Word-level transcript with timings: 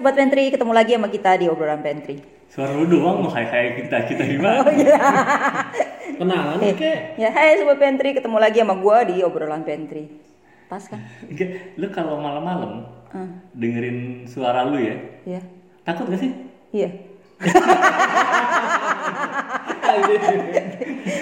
Sobat 0.00 0.16
Pantry, 0.16 0.48
ketemu 0.48 0.72
lagi 0.72 0.96
sama 0.96 1.12
kita 1.12 1.36
di 1.36 1.44
obrolan 1.44 1.84
Pantry. 1.84 2.24
Suara 2.48 2.72
lu 2.72 2.88
doang 2.88 3.20
mau 3.20 3.28
hai-hai 3.28 3.84
kita 3.84 4.08
kita 4.08 4.24
gimana? 4.32 4.64
Oh 4.64 4.72
iya. 4.72 4.96
Kenalan 6.16 6.56
Eh, 6.64 6.72
oke. 6.72 6.92
Ya, 7.20 7.28
hai 7.28 7.60
Sobat 7.60 7.76
Pantry, 7.76 8.16
ketemu 8.16 8.40
lagi 8.40 8.64
sama 8.64 8.80
gua 8.80 9.04
di 9.04 9.20
obrolan 9.20 9.60
Pantry. 9.60 10.08
Pas 10.72 10.80
kan? 10.88 11.04
Lu 11.76 11.92
kalau 11.92 12.16
malam-malam 12.16 12.88
Ah, 13.12 13.28
dengerin 13.52 14.24
suara 14.24 14.64
lu 14.64 14.80
ya, 14.80 14.96
iya. 15.28 15.44
takut 15.84 16.08
gak 16.08 16.16
sih? 16.16 16.32
Iya. 16.72 16.96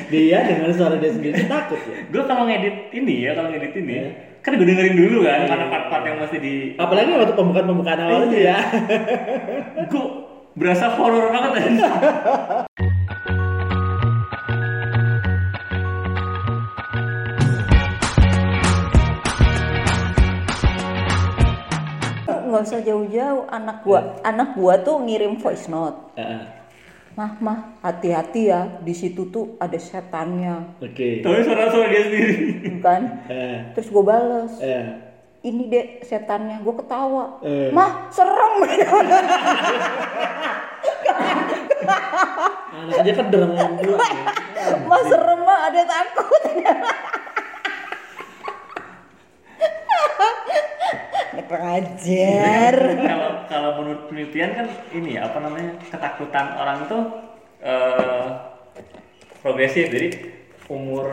dia 0.08 0.38
dengan 0.44 0.72
suara 0.72 0.96
dia 0.96 1.12
sendiri 1.12 1.44
takut 1.44 1.80
ya. 1.84 2.08
Gue 2.08 2.22
kalau 2.24 2.48
ngedit 2.48 2.92
ini 2.96 3.28
ya, 3.28 3.36
kalau 3.36 3.52
ngedit 3.52 3.72
ini, 3.76 3.94
kan 4.40 4.56
gue 4.56 4.64
dengerin 4.64 4.96
dulu 4.96 5.18
kan, 5.28 5.44
mana 5.46 5.68
part-part 5.68 6.02
yang 6.08 6.16
masih 6.16 6.38
di, 6.40 6.54
Apalagi 6.80 7.12
waktu 7.12 7.36
pembukaan-pembukaan 7.36 8.00
awal 8.08 8.26
itu 8.32 8.38
ya. 8.48 8.58
gue 9.92 10.04
berasa 10.56 10.90
horor 10.96 11.28
banget 11.30 11.50
kan. 11.54 11.72
Nggak 22.48 22.64
usah 22.64 22.80
jauh-jauh, 22.80 23.44
anak 23.52 23.84
gua, 23.84 24.16
anak 24.24 24.56
gua 24.56 24.80
tuh 24.80 25.04
ngirim 25.04 25.36
voice 25.36 25.68
note. 25.68 26.16
Heeh. 26.16 26.57
Mah, 27.18 27.34
mah, 27.42 27.82
hati-hati 27.82 28.46
ya, 28.46 28.78
di 28.78 28.94
situ 28.94 29.26
tuh 29.26 29.58
ada 29.58 29.74
setannya, 29.74 30.78
Oke. 30.78 31.18
Tapi 31.18 31.42
suara-suara 31.42 31.90
dia 31.90 32.02
sendiri. 32.06 32.34
kan? 32.78 33.02
Eh. 33.26 33.74
Terus 33.74 33.90
gua 33.90 34.04
bales, 34.06 34.54
Eh. 34.62 34.86
ini 35.42 35.66
dek 35.66 36.06
setannya, 36.06 36.62
gua 36.62 36.78
ketawa. 36.78 37.24
Eh. 37.42 37.74
Mah, 37.74 38.06
serem. 38.14 38.54
Anak 42.78 43.02
aja 43.02 43.12
kedereng 43.18 43.50
dulu. 43.82 43.98
Mah 44.86 45.02
serem 45.02 45.40
mah, 45.42 45.58
ada 45.66 45.82
takut. 45.82 46.42
Kurang 51.48 51.80
ajar. 51.80 52.74
Kalau 52.98 53.30
kalau 53.48 53.70
menurut 53.80 54.00
penelitian 54.06 54.50
kan 54.52 54.66
ini 54.92 55.16
ya, 55.16 55.24
apa 55.24 55.38
namanya 55.40 55.80
ketakutan 55.82 56.46
orang 56.54 56.84
itu 56.84 56.98
eh, 57.62 58.24
progresif. 59.40 59.88
Jadi 59.88 60.08
umur 60.68 61.06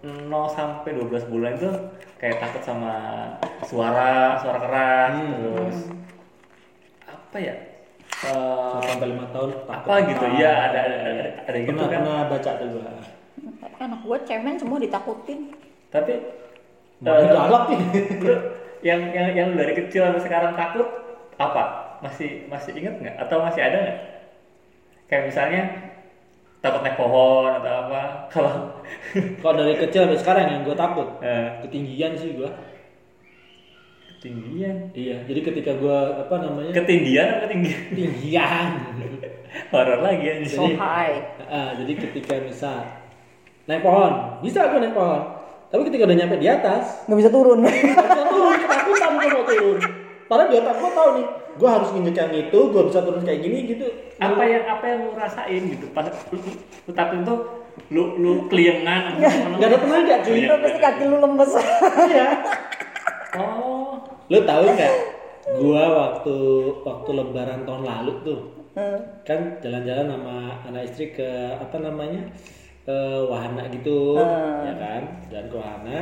0 0.00 0.28
sampai 0.50 0.90
12 0.92 1.32
bulan 1.32 1.56
itu 1.56 1.70
kayak 2.16 2.36
takut 2.38 2.62
sama 2.62 2.92
suara, 3.62 4.36
suara 4.36 4.58
keras, 4.58 5.10
Hmm. 5.10 5.32
terus 5.32 5.78
apa 7.02 7.36
ya? 7.38 7.54
eh, 8.20 8.78
sampai 8.84 9.06
lima 9.08 9.24
tahun 9.30 9.50
takut. 9.64 9.88
apa 9.88 9.94
gitu 10.04 10.24
ya 10.36 10.52
ada 10.68 10.78
ada 10.82 10.96
ada, 11.00 11.22
ada 11.46 11.56
gitu 11.58 11.72
Pernah 11.72 11.88
kan 11.88 12.00
pernah 12.04 12.24
baca 12.28 12.50
tuh 12.52 12.66
gua. 12.70 12.84
Anak 13.80 14.00
gua 14.04 14.16
cemen 14.20 14.56
semua 14.56 14.76
ditakutin. 14.76 15.56
tapi 15.88 16.20
Makin 17.00 17.26
eh, 17.26 17.32
galak 17.32 17.64
nih. 17.72 17.80
yang 18.80 19.00
yang 19.12 19.28
yang 19.36 19.46
lu 19.52 19.60
dari 19.60 19.76
kecil 19.76 20.08
sampai 20.08 20.22
sekarang 20.24 20.52
takut 20.56 20.88
apa 21.36 21.96
masih 22.00 22.48
masih 22.48 22.76
inget 22.76 22.96
nggak 22.96 23.16
atau 23.28 23.44
masih 23.44 23.60
ada 23.60 23.76
nggak 23.76 23.98
kayak 25.08 25.24
misalnya 25.28 25.62
takut 26.60 26.80
naik 26.84 26.96
pohon 26.96 27.48
atau 27.60 27.72
apa 27.88 28.00
kalau 28.32 28.52
Kalau 29.40 29.54
dari 29.56 29.76
kecil 29.80 30.04
sampai 30.08 30.20
sekarang 30.20 30.44
yang 30.48 30.60
gue 30.64 30.76
takut 30.76 31.08
eh, 31.24 31.60
ketinggian 31.64 32.14
sih 32.20 32.36
gua. 32.36 32.52
ketinggian 34.20 34.92
Iya. 34.92 35.24
Jadi 35.24 35.40
ketika 35.40 35.72
gua 35.80 36.28
apa 36.28 36.44
namanya 36.44 36.76
ketinggian 36.76 37.40
atau 37.40 37.48
ketinggian 37.48 37.80
ketinggian. 37.88 38.68
horor 39.72 40.00
lagi 40.04 40.26
anjir 40.30 40.56
So 40.56 40.66
high. 40.76 41.16
Ah, 41.48 41.74
jadi 41.74 41.92
ketika 41.98 42.38
misal 42.44 42.86
naik 43.66 43.82
pohon, 43.82 44.42
bisa 44.42 44.70
gue 44.70 44.78
naik 44.82 44.94
pohon. 44.94 45.39
Tapi 45.70 45.82
ketika 45.86 46.02
udah 46.04 46.16
nyampe 46.18 46.36
di 46.36 46.48
atas, 46.50 47.06
Nggak 47.06 47.18
bisa 47.22 47.30
turun. 47.30 47.58
nggak 47.62 47.74
bisa 48.10 48.24
turun, 48.26 48.54
ketakutan 48.58 49.10
gue 49.14 49.28
mau 49.30 49.44
turun. 49.46 49.78
Padahal 50.26 50.46
di 50.46 50.56
otak 50.58 50.74
gue 50.76 50.90
tahu 50.90 51.08
nih, 51.14 51.26
gue 51.58 51.68
harus 51.68 51.88
nginjek 51.90 52.16
yang 52.16 52.32
itu, 52.36 52.58
gue 52.70 52.82
bisa 52.86 52.98
turun 53.02 53.22
kayak 53.22 53.40
gini 53.40 53.58
gitu. 53.66 53.86
apa 54.20 54.42
yang 54.44 54.64
apa 54.68 54.84
yang 54.84 54.98
lu 55.06 55.12
rasain 55.16 55.62
gitu 55.64 55.86
pas 55.90 56.04
lu, 56.04 56.36
lu, 56.36 56.50
lu 56.84 56.92
takut 56.92 57.16
itu 57.18 57.34
lu 57.88 58.02
lu 58.20 58.32
keliengan 58.46 59.16
Nggak 59.16 59.64
ada 59.64 59.78
tenaga 59.80 60.16
cuy. 60.20 60.34
Iya. 60.36 60.46
Terus 60.46 60.60
pasti 60.60 60.78
kaki 60.78 61.02
lu 61.06 61.16
lemes. 61.18 61.50
Iya. 62.04 62.28
oh 63.38 63.90
Lo 64.28 64.38
tahu 64.44 64.64
nggak? 64.68 64.94
Gua 65.56 65.82
waktu 65.88 66.36
waktu 66.84 67.10
Lebaran 67.10 67.64
tahun 67.64 67.82
lalu 67.82 68.12
tuh, 68.22 68.40
kan 69.24 69.58
jalan-jalan 69.58 70.06
sama 70.06 70.36
anak 70.62 70.82
istri 70.86 71.10
ke 71.10 71.26
apa 71.56 71.74
namanya 71.80 72.30
ke 72.84 72.98
wahana 73.28 73.64
gitu, 73.70 74.16
ya 74.64 74.74
kan? 74.76 75.02
Jalan 75.28 75.46
ke 75.48 75.56
wahana. 75.56 75.98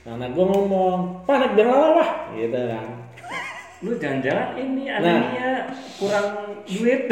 Nah, 0.00 0.12
anak 0.16 0.32
gue 0.32 0.44
ngomong, 0.44 0.98
pak 1.28 1.36
naik 1.36 1.52
biang 1.56 1.70
lala 1.72 1.88
wah, 2.00 2.10
gitu 2.32 2.56
kan. 2.56 2.88
lu 3.84 3.96
jangan-jangan 3.96 4.60
ini 4.60 4.92
Nah. 4.92 5.00
adanya 5.00 5.48
kurang 5.96 6.26
duit. 6.68 7.08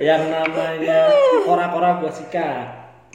Yang 0.00 0.22
namanya 0.32 1.12
kora-kora 1.44 2.00
gua 2.00 2.08
sikat. 2.08 2.66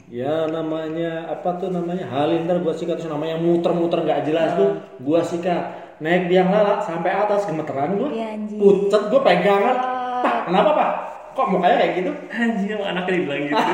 Ya 0.06 0.46
namanya 0.46 1.26
apa 1.26 1.58
tuh 1.58 1.74
namanya? 1.74 2.06
Halinder 2.06 2.62
gua 2.62 2.70
sikat 2.76 3.02
terus 3.02 3.10
namanya 3.10 3.40
muter-muter 3.42 4.06
nggak 4.06 4.22
jelas 4.22 4.54
tuh 4.54 4.78
gua 5.02 5.18
sikat. 5.24 5.98
Naik 5.98 6.30
biang 6.30 6.52
lala 6.52 6.78
sampai 6.78 7.10
atas 7.10 7.48
gemeteran 7.50 7.98
gua. 7.98 8.12
Iya, 8.12 8.38
pucet 8.54 9.02
gua 9.10 9.20
pegangan. 9.26 9.76
Pak 10.22 10.36
kenapa 10.46 10.70
pak 10.76 10.90
kok 11.36 11.46
mukanya 11.52 11.76
kayak 11.76 11.92
gitu 12.00 12.10
sama 12.32 12.84
anaknya 12.88 13.12
dibilang 13.12 13.42
gitu 13.44 13.64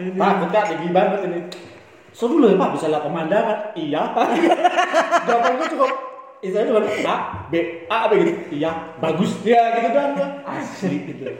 takut 0.24 0.48
kak 0.48 0.64
tinggi 0.72 0.88
banget 0.88 1.20
ini 1.28 1.40
seru 2.16 2.40
loh 2.40 2.48
ya 2.48 2.56
pak 2.56 2.70
bisa 2.72 2.86
lihat 2.88 3.04
pemandangan 3.04 3.58
iya 3.76 4.02
jawaban 5.28 5.52
gua 5.60 5.68
cukup 5.68 5.92
Istilahnya 6.42 6.74
cuma 6.74 6.82
A, 7.06 7.16
B, 7.54 7.86
A, 7.86 8.10
B 8.10 8.12
gitu. 8.18 8.58
Iya, 8.58 8.98
bagus. 8.98 9.30
Ya 9.46 9.78
gitu 9.78 9.94
doang. 9.94 10.42
Asli 10.42 10.98
gitu. 11.06 11.30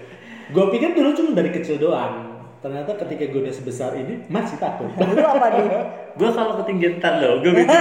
Gua 0.54 0.70
pikir 0.70 0.94
dulu 0.94 1.10
cuma 1.10 1.34
dari 1.34 1.50
kecil 1.50 1.82
doang. 1.82 2.46
Ternyata 2.62 2.94
ketika 2.94 3.34
gue 3.34 3.42
udah 3.42 3.50
sebesar 3.50 3.98
ini 3.98 4.22
masih 4.30 4.62
takut. 4.62 4.86
Lu 4.94 5.26
apa 5.26 5.58
nih? 5.58 5.66
gue 6.12 6.28
kalau 6.28 6.60
ketinggian 6.60 7.00
tar 7.00 7.24
lo 7.24 7.40
gue 7.40 7.52
gitu 7.56 7.72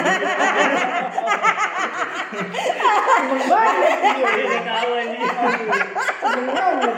Seneng 6.21 6.47
banget. 6.49 6.95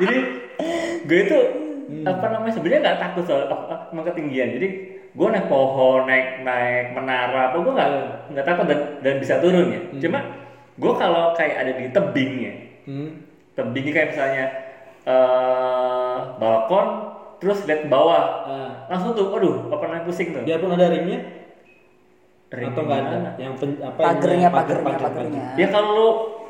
Jadi 0.00 0.16
gue 1.04 1.18
itu 1.20 1.38
apa 2.04 2.26
namanya 2.32 2.52
sebenarnya 2.52 2.80
nggak 2.84 3.00
takut 3.00 3.24
soal 3.26 3.44
sama 3.90 4.02
ketinggian. 4.04 4.56
Jadi 4.56 4.68
gue 5.14 5.28
naik 5.30 5.46
pohon 5.46 6.04
naik 6.04 6.42
naik 6.42 6.86
menara 6.92 7.52
apa 7.52 7.56
gue 7.58 7.72
nggak 7.72 7.90
nggak 8.34 8.46
takut 8.46 8.64
dan 8.66 8.80
dan 9.00 9.14
bisa 9.18 9.38
turun 9.38 9.70
ya. 9.70 9.80
Cuma 10.00 10.18
gue 10.74 10.92
kalau 10.94 11.30
kayak 11.32 11.56
ada 11.60 11.72
di 11.74 11.86
tebing 11.88 12.34
ya 12.40 12.54
Hmm. 12.84 13.24
tebing 13.56 13.88
kayak 13.88 14.12
misalnya 14.12 14.44
eh 15.08 16.16
balkon 16.36 17.16
terus 17.40 17.64
lihat 17.64 17.84
ke 17.84 17.88
bawah 17.88 18.44
Ah, 18.44 18.70
langsung 18.92 19.16
tuh 19.16 19.32
aduh 19.32 19.72
apa 19.72 19.88
namanya 19.88 20.04
pusing 20.04 20.36
tuh. 20.36 20.44
Biarpun 20.44 20.68
ada 20.68 20.92
ringnya 20.92 21.43
Ring 22.54 22.66
atau 22.68 22.82
nggak 22.82 23.00
ada 23.00 23.18
yang 23.36 23.54
pen, 23.54 23.70
apa 23.78 23.98
Pagernya, 23.98 24.38
yang 24.40 24.54
pagar, 24.54 24.78
pagernya, 24.78 24.84
pagar, 24.84 25.10
pagernya. 25.10 25.42
ya 25.54 25.66
kalau 25.68 25.90
lu 25.90 26.08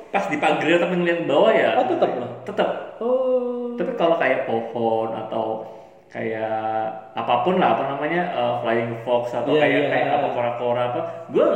pas 0.09 0.25
di 0.25 0.37
pagar 0.37 0.69
tapi 0.79 0.95
ngeliat 0.95 1.21
bawah 1.25 1.51
ya 1.51 1.69
Oh, 1.75 1.87
tetep 1.87 2.11
loh. 2.15 2.31
tetap 2.43 2.69
Oh. 2.97 3.75
tapi 3.75 3.91
kalau 3.95 4.17
kayak 4.17 4.45
pohon 4.45 5.11
atau 5.13 5.47
kayak 6.07 6.55
apa 7.13 7.35
pun 7.43 7.59
lah 7.59 7.75
apa 7.75 7.91
namanya 7.91 8.23
uh, 8.31 8.55
flying 8.61 8.95
fox 9.03 9.33
atau 9.33 9.51
Iya, 9.51 9.61
kayak 9.61 9.75
iya. 9.77 9.89
kayak 9.91 10.09
apa 10.15 10.27
kora-kora 10.31 10.83
apa 10.89 11.01
gue 11.29 11.47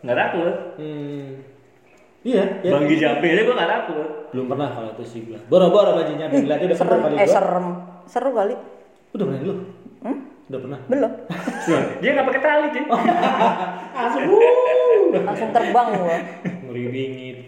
nggak 0.00 0.16
takut 0.18 0.54
Hmm. 0.76 1.26
Iya, 2.20 2.44
ya. 2.60 2.70
banggi 2.70 2.94
jumping 2.96 3.30
aja 3.30 3.42
gue 3.42 3.54
nggak 3.54 3.72
takut 3.74 4.08
Belum 4.30 4.46
pernah 4.46 4.68
kalau 4.70 4.88
itu 4.90 5.04
sih 5.04 5.20
gua. 5.24 5.40
Boro-boro 5.44 5.90
bajunya 5.96 6.28
ngeliatnya 6.28 6.66
udah 6.68 6.78
pernah 6.78 6.94
Serem, 6.94 7.02
kali 7.02 7.14
eh 7.16 7.26
serem. 7.26 7.66
Seru 8.06 8.30
kali. 8.30 8.54
Udah 9.10 9.24
pernah 9.26 9.40
lu? 9.42 9.54
Hmm? 10.00 10.18
Udah 10.50 10.58
pernah. 10.66 10.80
Belum. 10.90 11.12
dia 12.02 12.10
nggak 12.10 12.26
pakai 12.26 12.42
tali 12.42 12.66
cuy 12.74 12.84
Langsung 13.94 14.24
wuh. 14.34 15.22
Langsung 15.22 15.50
terbang 15.54 15.88
gua. 15.94 16.18
Ngeri 16.66 16.84
bingit. 16.90 17.38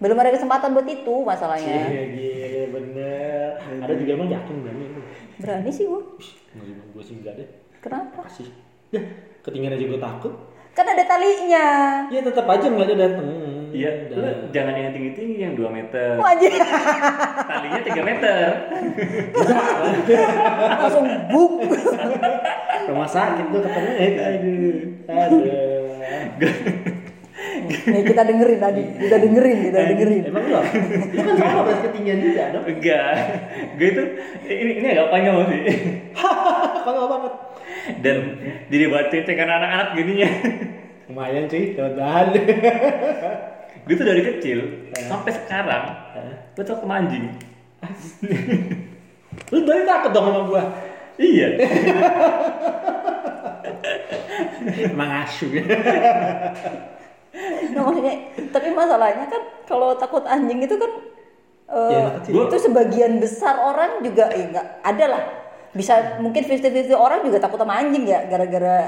Belum 0.00 0.16
ada 0.16 0.32
kesempatan 0.32 0.72
buat 0.72 0.88
itu 0.88 1.14
masalahnya. 1.20 1.92
Iya, 1.92 2.02
iya, 2.16 2.62
bener. 2.72 3.60
Ada 3.84 3.92
juga 3.92 4.10
emang 4.16 4.32
yakin 4.32 4.54
berani 4.64 4.84
lu. 4.88 5.00
Berani 5.36 5.68
sih 5.68 5.84
gua. 5.84 6.00
Ngeri 6.56 6.72
gue 6.80 7.02
sih 7.04 7.14
enggak 7.20 7.34
deh. 7.36 7.48
Kenapa? 7.84 8.24
Kasih. 8.24 8.48
Ya, 8.88 9.04
ketinggian 9.44 9.76
aja 9.76 9.84
gue 9.84 10.00
takut. 10.00 10.32
Kan 10.72 10.86
ada 10.86 11.04
talinya. 11.04 11.66
Ya 12.08 12.20
tetap 12.20 12.46
aja 12.46 12.66
ngeliatnya 12.66 12.98
dateng. 12.98 13.28
iya 13.72 13.88
jangan 14.52 14.76
yang 14.76 14.92
tinggi 14.92 15.16
tinggi 15.16 15.36
yang 15.40 15.56
2 15.56 15.64
meter 15.66 16.20
Wah, 16.20 16.36
anjir. 16.36 16.52
talinya 17.42 17.80
3 17.80 18.04
meter 18.04 18.44
Langsung 20.84 21.04
buk. 21.28 21.52
Rumah 22.84 23.08
sakit 23.08 23.46
tuh 23.48 23.60
ketemu. 23.62 23.90
Eh, 23.96 24.12
aduh. 24.18 24.76
Aduh. 25.08 26.54
Nih 27.62 28.02
kita 28.04 28.22
dengerin 28.22 28.60
tadi, 28.60 28.82
kita 28.98 29.16
dengerin, 29.18 29.58
kita 29.66 29.78
dengerin. 29.88 30.22
Emang 30.28 30.44
lu? 30.44 30.60
Lu 30.60 31.20
kan 31.24 31.34
sama 31.34 31.60
berarti 31.64 31.82
ketinggian 31.88 32.18
juga 32.20 32.42
dong. 32.52 32.64
enggak 32.68 33.12
gue 33.72 33.88
itu 33.88 34.02
ini 34.46 34.72
ini 34.78 34.86
agak 34.90 35.08
panjang 35.08 35.34
sih 35.48 35.62
Kalau 36.84 37.08
banget. 37.08 37.32
Dan 38.04 38.16
didebatin 38.70 39.22
dengan 39.26 39.48
anak-anak 39.58 39.88
gininya 39.98 40.30
Lumayan 41.10 41.44
sih, 41.50 41.74
dapat 41.76 41.94
bahan. 41.98 42.26
gue 43.84 43.94
tuh 43.98 44.06
dari 44.06 44.22
kecil 44.22 44.58
sampai 45.10 45.32
sekarang 45.34 45.84
gue 46.54 46.62
tuh 46.62 46.78
sama 46.78 47.02
anjing 47.02 47.34
Lu 49.50 49.64
dari 49.64 49.82
takut 49.88 50.12
dong 50.12 50.28
sama 50.28 50.40
gua. 50.46 50.62
iya 51.18 51.56
Emang 54.86 55.26
asu 55.26 55.50
ya. 55.50 55.64
Nah, 57.72 57.80
maksudnya, 57.82 58.14
tapi 58.52 58.68
masalahnya 58.70 59.26
kan 59.26 59.42
kalau 59.66 59.96
takut 59.96 60.22
anjing 60.28 60.62
itu 60.62 60.76
kan 60.76 60.92
eh, 61.72 61.90
Ya, 62.28 62.44
itu 62.46 62.56
sebagian 62.60 63.18
besar 63.18 63.58
orang 63.58 64.04
juga 64.04 64.28
eh, 64.30 64.46
enggak 64.52 64.66
ada 64.84 65.04
lah. 65.08 65.22
Bisa 65.72 65.94
mungkin 66.18 66.42
50-50 66.42 66.92
orang 66.92 67.20
juga 67.22 67.38
takut 67.38 67.56
sama 67.56 67.76
anjing 67.76 68.04
ya 68.04 68.24
gara-gara 68.24 68.78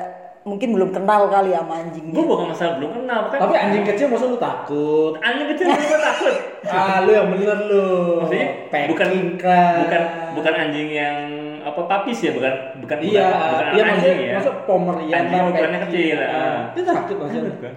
mungkin 0.45 0.69
belum 0.71 0.93
kenal 0.93 1.27
kali 1.27 1.51
sama 1.51 1.81
anjingnya. 1.81 2.13
gue 2.13 2.21
bukan 2.23 2.47
masalah 2.47 2.77
belum 2.77 2.93
kenal 2.95 3.21
kan 3.27 3.39
Tapi 3.41 3.55
anjing 3.57 3.85
kecil 3.87 4.07
masa 4.07 4.25
lu 4.27 4.37
takut? 4.37 5.13
anjing 5.19 5.49
kecil 5.51 5.67
gue 5.67 5.99
takut 5.99 6.35
Ah, 6.69 7.01
lu 7.01 7.11
yang 7.11 7.29
bener 7.31 7.59
lu. 7.63 7.89
maksudnya 8.21 8.49
bukan 8.85 9.09
kan. 9.35 9.75
bukan 9.81 10.03
bukan 10.35 10.53
anjing 10.55 10.89
yang 10.91 11.17
apa 11.63 11.81
papis 11.83 12.19
ya 12.21 12.31
bukan 12.31 12.53
bukan 12.79 12.97
Iya, 13.01 13.25
bukan, 13.25 13.41
bukan 13.49 13.65
iya 13.73 13.83
maksudnya, 13.83 13.89
anjing 14.13 14.19
ya 14.21 14.33
maksud 14.37 14.55
pomerian 14.65 15.17
Anjing 15.17 15.41
ukurannya 15.47 15.79
packing. 15.79 15.89
kecil, 15.89 16.17
Ah, 16.19 16.29
ah. 16.29 16.59
Dia 16.71 16.83
takut 16.87 17.17
maksudnya. 17.19 17.53
Bukan. 17.55 17.75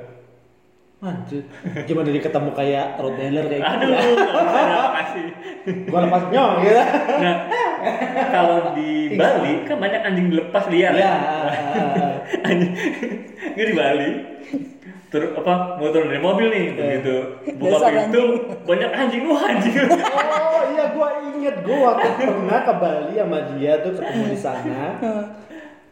Anjir. 1.00 1.44
Gimana 1.86 2.10
dia 2.10 2.20
ketemu 2.20 2.50
kayak 2.52 2.86
Rottweiler 2.98 3.46
kayak 3.46 3.62
gitu? 3.62 3.72
aduh 3.72 3.90
terima 4.58 4.92
kasih 4.98 5.26
Gua 5.86 6.00
lepas 6.04 6.24
nyong 6.28 6.54
gitu. 6.60 6.82
nah 7.18 7.36
kalau 8.36 8.74
di 8.74 9.14
Bali 9.14 9.54
kan 9.64 9.78
banyak 9.78 10.02
anjing 10.04 10.28
dilepas 10.30 10.64
liar 10.70 10.94
Iya. 10.94 11.06
ya 11.06 11.14
anjing 12.48 12.72
gue 13.56 13.66
di 13.66 13.76
Bali 13.76 14.10
terus 15.08 15.32
apa 15.40 15.80
turun 15.80 16.12
dari 16.12 16.20
mobil 16.20 16.48
nih 16.52 16.66
begitu 16.76 17.16
buka 17.56 17.88
pintu 17.88 18.24
banyak 18.68 18.92
anjing 18.92 19.24
wah 19.24 19.44
anjing 19.48 19.76
Oh 20.58 20.64
iya 20.74 20.86
gua 20.92 21.10
inget 21.32 21.56
gua 21.64 21.96
waktu 21.96 22.28
pernah 22.28 22.60
ke 22.60 22.74
Bali 22.76 23.14
sama 23.16 23.40
dia 23.54 23.78
tuh 23.80 23.94
ketemu 23.94 24.24
di 24.28 24.40
sana. 24.40 24.82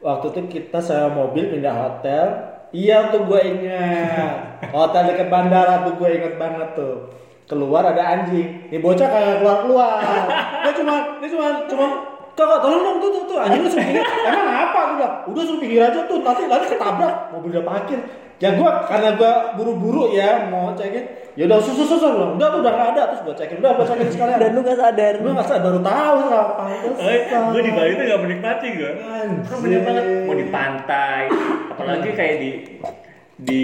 Waktu 0.01 0.25
itu 0.33 0.41
kita 0.51 0.81
sewa 0.81 1.09
mobil 1.09 1.49
pindah 1.49 1.73
hotel. 1.73 2.25
Iya 2.69 3.09
tuh 3.09 3.23
gue 3.23 3.39
ingat. 3.39 4.67
Hotel 4.73 5.13
dekat 5.13 5.29
bandara 5.29 5.85
tuh 5.85 5.95
gue 5.95 6.09
inget 6.11 6.35
banget 6.35 6.69
tuh. 6.75 7.13
Keluar 7.45 7.83
ada 7.85 8.01
anjing. 8.01 8.73
Ini 8.73 8.81
bocah 8.81 9.05
kagak 9.05 9.35
keluar 9.41 9.57
keluar. 9.61 9.97
Dia 10.65 10.71
cuma 10.73 10.93
dia 11.21 11.29
cuma 11.29 11.45
cuma 11.69 11.85
kakak 12.35 12.59
tolong 12.59 12.81
dong 12.83 12.97
tuh 12.99 13.09
tuh 13.13 13.23
tuh 13.29 13.37
anjing 13.37 13.61
lu 13.61 13.69
suruh 13.69 13.85
pinggir. 13.85 14.01
Emang 14.01 14.49
apa? 14.49 14.79
Gue 14.81 14.95
bilang 14.97 15.13
udah 15.29 15.43
suruh 15.45 15.61
pinggir 15.61 15.81
aja 15.85 15.99
tuh 16.09 16.17
nanti 16.19 16.41
nanti 16.49 16.65
ketabrak 16.73 17.15
mobil 17.29 17.49
udah 17.53 17.63
parkir. 17.63 17.99
Ya 18.35 18.51
gue 18.51 18.67
karena 18.91 19.15
gue 19.15 19.31
buru-buru 19.55 20.11
ya 20.11 20.49
mau 20.49 20.73
cekin. 20.73 21.05
Ya 21.37 21.45
udah 21.45 21.61
susu 21.61 21.85
susu 21.85 22.07
bilang 22.17 22.33
udah 22.35 22.47
tuh 22.49 22.59
udah 22.65 22.73
nggak 22.73 22.89
ada 22.97 23.01
terus 23.13 23.21
gue 23.23 23.35
cekin 23.37 23.57
udah 23.61 23.71
gue 23.77 23.85
cekin 23.87 24.07
sekalian. 24.09 24.37
Dan 24.41 24.49
lu 24.51 24.61
gak 24.65 24.77
sadar. 24.81 25.13
Gue 25.21 25.31
nggak 25.31 25.47
sadar 25.47 25.63
baru 25.63 25.79
tahu 25.85 26.15
sekarang. 26.25 26.49
gue 27.53 27.61
di 27.61 27.71
Bali 27.71 27.91
tuh 27.93 28.05
gak 28.09 28.21
menikmati 28.25 28.67
gue 28.73 28.91
Anjir. 28.91 29.45
kan 29.45 29.57
banyak 29.61 29.81
banget 29.85 30.05
mau 30.25 30.33
di 30.33 30.47
pantai 30.49 31.21
apalagi 31.69 32.09
kayak 32.11 32.35
di 32.41 32.49
di 33.37 33.63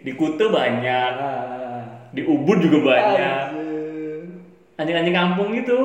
di 0.00 0.12
Kuta 0.14 0.46
banyak 0.46 1.12
Ah. 1.18 1.63
Di 2.14 2.22
Ubud 2.24 2.58
juga 2.58 2.78
banyak 2.86 3.42
anjing-anjing 4.74 5.12
kampung 5.12 5.50
gitu 5.52 5.78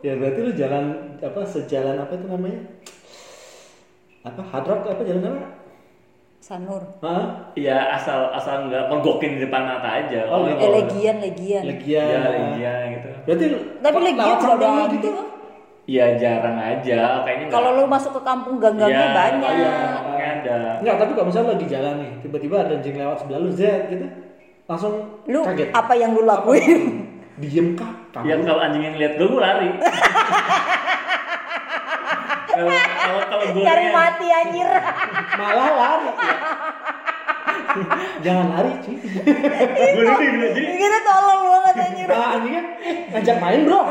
Ya 0.00 0.12
berarti 0.16 0.36
lu 0.38 0.52
jalan 0.52 0.84
apa 1.16 1.40
sejalan 1.44 1.96
apa 1.96 2.12
itu 2.12 2.28
namanya? 2.28 2.60
Apa 4.20 4.44
hard 4.44 4.66
rock 4.68 4.80
apa 4.86 5.00
jalan 5.00 5.32
apa? 5.32 5.48
Sanur. 6.36 6.82
Hah? 7.00 7.56
ya 7.56 7.88
asal 7.90 8.28
asal 8.30 8.68
nggak 8.68 8.92
menggokin 8.92 9.40
di 9.40 9.48
depan 9.48 9.64
mata 9.64 10.04
aja 10.04 10.28
Oh, 10.28 10.44
Oh, 10.44 10.44
gitu. 10.44 10.60
Eh, 10.60 10.70
legian, 10.76 11.16
legian. 11.24 11.62
Legian. 11.64 12.04
ya 12.04 12.20
iya 12.52 12.74
gitu 12.92 13.08
Berarti 13.24 13.44
Tapi 13.80 13.98
legian 14.04 14.36
ada 14.36 14.66
lu 14.68 14.84
gitu. 14.92 15.08
ya 15.88 16.06
jarang 16.16 16.58
aja 16.60 17.00
kayaknya 17.24 17.46
Kalau 17.48 17.70
lu 17.72 17.84
masuk 17.88 18.12
ke 18.12 18.22
kampung 18.24 18.60
gang-gangnya 18.60 19.08
Ya, 19.08 19.16
banyak. 19.16 19.52
iya, 19.56 19.74
nggak 20.04 20.30
ada 20.38 20.58
Enggak, 20.84 20.96
tapi 21.00 21.10
kalau 21.16 21.26
misalnya 21.32 21.48
lagi 21.56 21.64
jalan 21.64 21.94
nih, 21.96 22.12
tiba-tiba 22.20 22.56
ada 22.60 22.72
anjing 22.76 22.92
lewat 22.94 23.16
sebelah 23.24 23.40
lu 23.40 23.48
Z 23.48 23.62
gitu. 23.88 24.04
Langsung 24.64 24.94
Lu 25.28 25.44
kaget. 25.44 25.68
apa 25.70 25.92
yang 25.92 26.12
lu 26.12 26.24
lakuin? 26.24 27.04
Diem 27.36 27.74
kah? 27.74 27.92
Kamu? 28.10 28.24
ya 28.24 28.34
kalau 28.38 28.60
anjing 28.60 28.82
yang 28.82 28.96
lihat 28.96 29.18
gue 29.18 29.26
gue 29.26 29.42
lari 29.42 29.70
kalau 32.46 32.70
kalau 32.70 33.20
kalau 33.26 33.44
gue 33.50 33.62
Cari 33.62 33.86
mati 33.90 34.26
anjir. 34.30 34.68
Malah 35.34 35.68
lari. 35.74 36.08
Jangan 38.22 38.46
lari, 38.54 38.70
cuy. 38.78 38.94
gue 38.94 39.98
dulu 39.98 40.14
bilang, 40.14 40.52
jadi 40.54 40.62
Kita 40.78 40.98
tolong 41.02 41.40
banget 41.44 41.74
anjir. 41.82 42.06
Nah, 42.06 42.28
anjingnya 42.38 42.62
ngajak 43.10 43.36
main, 43.36 43.60
Bro. 43.66 43.80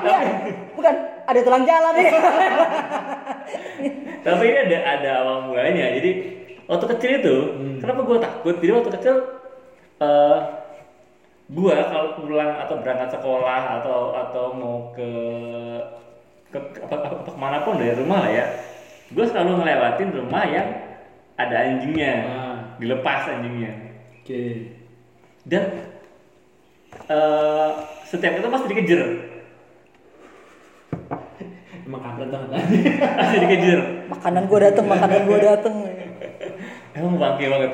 Ya, 0.00 0.16
bukan 0.72 0.94
ada 1.28 1.40
tulang 1.44 1.64
jalan 1.68 1.92
ya. 1.92 2.08
tapi 4.20 4.44
ini 4.48 4.58
ada 4.64 4.78
ada 4.80 5.10
awal 5.20 5.36
mulanya 5.44 5.92
jadi 5.92 6.39
waktu 6.70 6.86
kecil 6.96 7.10
itu 7.18 7.36
kenapa 7.82 8.00
gue 8.00 8.18
takut 8.18 8.54
jadi 8.56 8.72
waktu 8.78 8.90
kecil 8.94 9.16
eh 9.98 10.38
gue 11.50 11.74
kalau 11.74 12.14
pulang 12.14 12.54
atau 12.56 12.78
berangkat 12.78 13.10
sekolah 13.10 13.82
atau 13.82 14.14
atau 14.14 14.44
mau 14.54 14.76
ke 14.94 15.10
ke 16.48 16.58
apa, 16.86 16.94
apa, 16.94 17.06
apa 17.20 17.30
ke 17.34 17.38
mana 17.38 17.58
pun 17.60 17.74
dari 17.74 17.98
rumah 17.98 18.22
lah 18.22 18.30
ya 18.30 18.46
gue 19.10 19.24
selalu 19.26 19.58
ngelewatin 19.58 20.08
rumah 20.14 20.46
yang 20.46 20.68
ada 21.34 21.56
anjingnya 21.58 22.12
Ah. 22.22 22.56
dilepas 22.78 23.26
anjingnya 23.28 23.72
Oke. 24.22 24.70
dan 25.42 25.64
eh 27.08 27.70
setiap 28.06 28.38
itu 28.38 28.46
pasti 28.46 28.66
dikejar 28.70 29.02
Emang 31.80 32.06
kampret 32.06 32.30
banget. 32.30 32.62
pasti 33.18 33.36
dikejar 33.40 33.80
Makanan 34.06 34.42
gua 34.46 34.58
dateng, 34.62 34.86
makanan 34.86 35.20
gua 35.26 35.38
dateng. 35.40 35.74
Emang 36.96 37.14
bangke 37.18 37.44
banget 37.46 37.70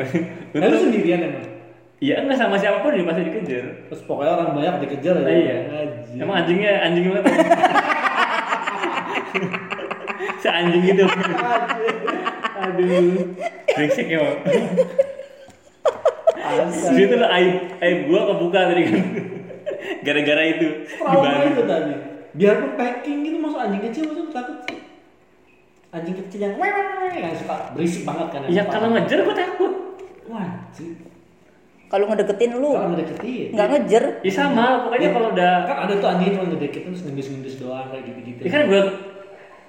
Nah, 0.56 0.66
lu 0.72 0.76
sendirian 0.80 1.20
emang. 1.20 1.46
Iya 1.96 2.20
enggak 2.20 2.36
sama 2.36 2.60
siapa 2.60 2.84
pun 2.84 2.92
dia 2.92 3.08
pasti 3.08 3.24
dikejar. 3.24 3.88
Terus 3.88 4.02
pokoknya 4.04 4.32
orang 4.36 4.52
banyak 4.52 4.74
dikejar. 4.84 5.16
Ah, 5.24 5.32
iya. 5.32 5.56
Anjing. 5.64 6.20
Emang 6.20 6.36
anjingnya 6.44 6.72
anjing 6.84 7.04
banget. 7.08 7.24
Seanjing 10.44 10.84
itu. 10.84 11.04
Aduh. 12.56 13.32
Brengsek 13.72 14.06
ya, 14.12 14.18
Bang. 14.20 14.38
Asal. 16.46 16.94
Jadi 16.94 17.02
itu 17.08 17.16
lah 17.18 17.30
aib 17.36 17.54
aib 17.80 17.98
gua 18.12 18.20
kebuka 18.32 18.60
tadi 18.70 18.82
kan. 18.86 18.96
Gara-gara 20.04 20.42
itu 20.46 20.68
di 20.86 20.96
Trauma 21.00 21.44
itu 21.48 21.62
tadi. 21.64 21.94
Biarpun 22.36 22.70
packing 22.76 23.18
gitu 23.24 23.36
masuk 23.40 23.58
anjing 23.60 23.82
kecil 23.88 24.02
masuk 24.12 24.28
takut 24.30 24.58
sih. 24.68 24.78
Anjing 25.96 26.16
kecil 26.20 26.40
yang 26.44 26.54
yang 27.16 27.32
suka 27.32 27.72
berisik 27.72 28.04
banget 28.04 28.26
kan. 28.28 28.40
Ya 28.52 28.62
kalau 28.68 28.92
ngejar 28.92 29.24
gua 29.24 29.32
takut. 29.32 29.72
Wah, 30.28 30.44
anjing. 30.44 30.92
Kalau 31.86 32.04
ngedeketin 32.12 32.52
lu 32.60 32.76
Kalau 32.76 32.92
ngedeketin. 32.92 33.48
nggak 33.56 33.66
ngejer. 33.72 34.04
Ya 34.20 34.32
sama, 34.34 34.84
pokoknya 34.84 35.08
kalau 35.16 35.28
udah 35.32 35.52
kan 35.64 35.76
ada 35.88 35.92
tuh 35.96 36.08
anjing 36.12 36.36
cuma 36.36 36.44
ngedeketin 36.52 36.92
terus 36.92 37.02
ngendus-ngendus 37.08 37.56
doang 37.56 37.88
kayak 37.88 38.04
gitu-gitu. 38.12 38.40
Ya 38.44 38.50
kan 38.52 38.62
gua 38.68 38.82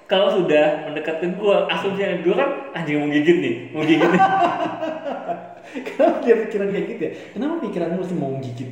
kalau 0.08 0.28
sudah 0.32 0.64
mendekat 0.88 1.16
ke 1.24 1.26
gua, 1.40 1.64
asumsinya 1.72 2.20
gua 2.20 2.34
kan 2.36 2.48
anjing 2.76 3.00
mau 3.00 3.08
gigit 3.08 3.36
nih, 3.40 3.54
mau 3.72 3.82
gigit 3.88 4.08
nih. 4.12 4.20
Kenapa 5.88 6.16
dia 6.24 6.36
pikiran 6.48 6.68
kayak 6.72 6.86
gitu 6.92 7.02
ya? 7.04 7.12
Kenapa 7.36 7.54
pikiranmu 7.64 7.96
mesti 8.00 8.14
mau 8.16 8.32
gigit? 8.40 8.68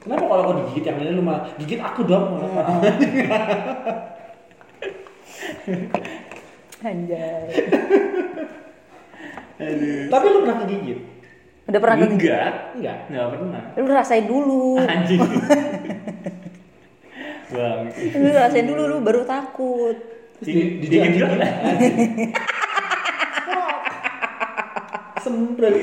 Kenapa 0.00 0.24
kalau 0.26 0.42
kau 0.46 0.56
digigit 0.62 0.84
yang 0.86 0.96
lain 1.02 1.18
lu 1.18 1.22
malah 1.26 1.42
gigit 1.58 1.80
aku 1.82 2.06
dong? 2.06 2.38
Malah. 2.38 2.78
Anjay. 6.88 7.44
Tapi 10.12 10.24
lu 10.32 10.38
pernah 10.44 10.64
kegigit? 10.64 10.98
Udah 11.68 11.80
pernah 11.80 11.96
kegigit? 12.00 12.32
Enggak, 12.32 12.54
Enggak. 12.76 12.98
enggak 13.12 13.26
pernah. 13.36 13.62
Lu 13.76 13.84
rasain 13.92 14.24
dulu. 14.24 14.80
Anjing. 14.80 15.20
Bang. 17.54 17.80
Lu 17.92 18.28
rasain 18.32 18.66
dulu 18.66 18.82
lu 18.88 18.96
baru 19.04 19.22
takut. 19.28 19.96
Di, 20.40 20.80
di, 20.80 20.96
gua. 20.96 21.36
Sempret. 25.20 25.76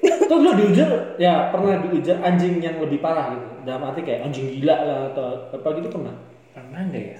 Terus 0.00 0.40
lu 0.40 0.52
diujar, 0.56 0.88
ya 1.20 1.52
pernah 1.52 1.84
diujar 1.84 2.16
anjing 2.24 2.56
yang 2.64 2.80
lebih 2.80 3.04
parah 3.04 3.36
gitu. 3.36 3.68
Dalam 3.68 3.92
arti 3.92 4.00
kayak 4.00 4.32
anjing 4.32 4.48
gila 4.56 4.76
lah 4.80 4.98
atau 5.12 5.52
apa 5.52 5.68
gitu 5.76 5.92
pernah? 5.92 6.16
Pernah 6.56 6.80
enggak 6.88 7.04
ya? 7.04 7.18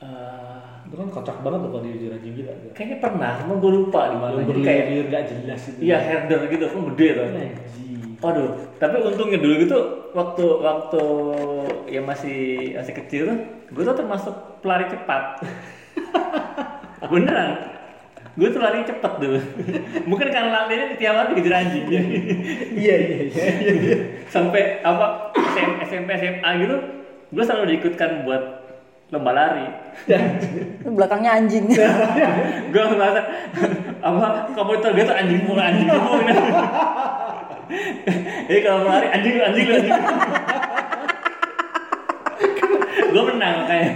Eh, 0.00 0.60
Itu 0.88 0.94
kan 0.96 1.08
kocak 1.12 1.36
banget 1.44 1.60
tuh 1.60 1.70
kalau 1.70 1.84
dijujur 1.84 2.10
anjing 2.16 2.34
gila. 2.40 2.52
Kayaknya 2.72 2.96
pernah, 3.04 3.30
cuma 3.44 3.54
gue 3.60 3.72
lupa 3.78 4.00
di 4.08 4.16
mana. 4.16 4.40
Jadi 4.48 4.60
kayak 4.64 4.84
gak 5.12 5.22
jelas 5.28 5.60
itu. 5.68 5.78
iya 5.84 5.98
herder 6.00 6.40
gitu, 6.48 6.64
kan 6.66 6.80
gede 6.92 7.08
tuh. 7.12 7.26
Waduh, 8.20 8.48
tapi 8.76 8.96
untungnya 9.00 9.38
dulu 9.40 9.54
gitu 9.64 9.78
waktu 10.12 10.44
waktu 10.60 11.02
ya 11.88 12.00
masih 12.04 12.38
masih 12.76 12.92
kecil 13.00 13.22
tuh, 13.32 13.38
gue 13.72 13.82
tuh 13.86 13.96
termasuk 13.96 14.34
pelari 14.60 14.88
cepat. 14.88 15.40
Beneran. 17.12 17.50
Gue 18.36 18.48
tuh 18.52 18.60
lari 18.62 18.84
cepet 18.86 19.12
dulu. 19.20 19.40
Mungkin 20.08 20.28
karena 20.32 20.64
larinya 20.64 20.96
tiap 20.96 21.14
hari 21.16 21.36
dikejar 21.36 21.60
anjing. 21.64 21.86
Iya 22.72 22.94
iya 22.96 23.18
iya. 23.28 23.44
iya. 23.68 23.96
Sampai 24.32 24.80
apa 24.80 25.34
SM, 25.34 25.70
SMP 25.84 26.08
SMA 26.16 26.50
gitu, 26.62 26.76
gue 27.32 27.44
selalu 27.44 27.64
diikutkan 27.76 28.24
buat 28.24 28.59
lomba 29.10 29.30
lari. 29.34 29.66
Belakangnya 30.86 31.30
anjing. 31.42 31.66
gue 32.72 32.84
merasa 32.94 33.20
apa 34.00 34.48
kamu 34.54 34.72
itu 34.80 34.88
tuh 35.04 35.14
anjing 35.14 35.40
mulu 35.44 35.60
anjing 35.60 35.88
mulu 35.90 36.22
jadi 38.48 38.60
kalau 38.64 38.88
lari 38.88 39.06
anjing 39.12 39.32
lu 39.36 39.42
anjing 39.44 39.64
lu 39.68 39.74
anjing 39.76 40.00
gue 43.10 43.22
menang 43.34 43.56
kayak 43.66 43.92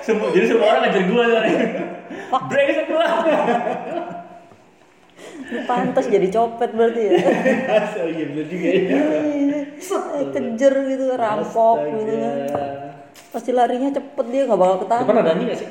semua 0.00 0.28
jadi 0.32 0.46
semua 0.48 0.66
orang 0.72 0.80
ngajar 0.88 1.02
gue 1.04 1.24
tuh 1.26 1.42
break 2.48 2.68
semua 2.72 3.04
Lu 5.52 5.60
pantas 5.68 6.08
jadi 6.08 6.32
copet 6.32 6.72
berarti 6.72 7.12
ya. 7.12 7.12
Oh 8.00 8.08
iya 8.08 8.24
bener 8.24 8.46
juga 8.48 8.68
ya. 8.72 8.80
Eh, 9.76 10.26
Kejar 10.32 10.74
gitu, 10.88 11.12
rampok 11.12 11.76
gitu 11.92 12.12
kan. 12.16 12.91
Pasti 13.32 13.50
larinya 13.50 13.88
cepet 13.90 14.26
dia 14.28 14.42
nggak 14.44 14.60
bakal 14.60 14.76
Depan 14.78 15.00
ketahuan. 15.02 15.16
ada 15.18 15.30
anjing 15.32 15.48
gak 15.48 15.58
sih? 15.58 15.68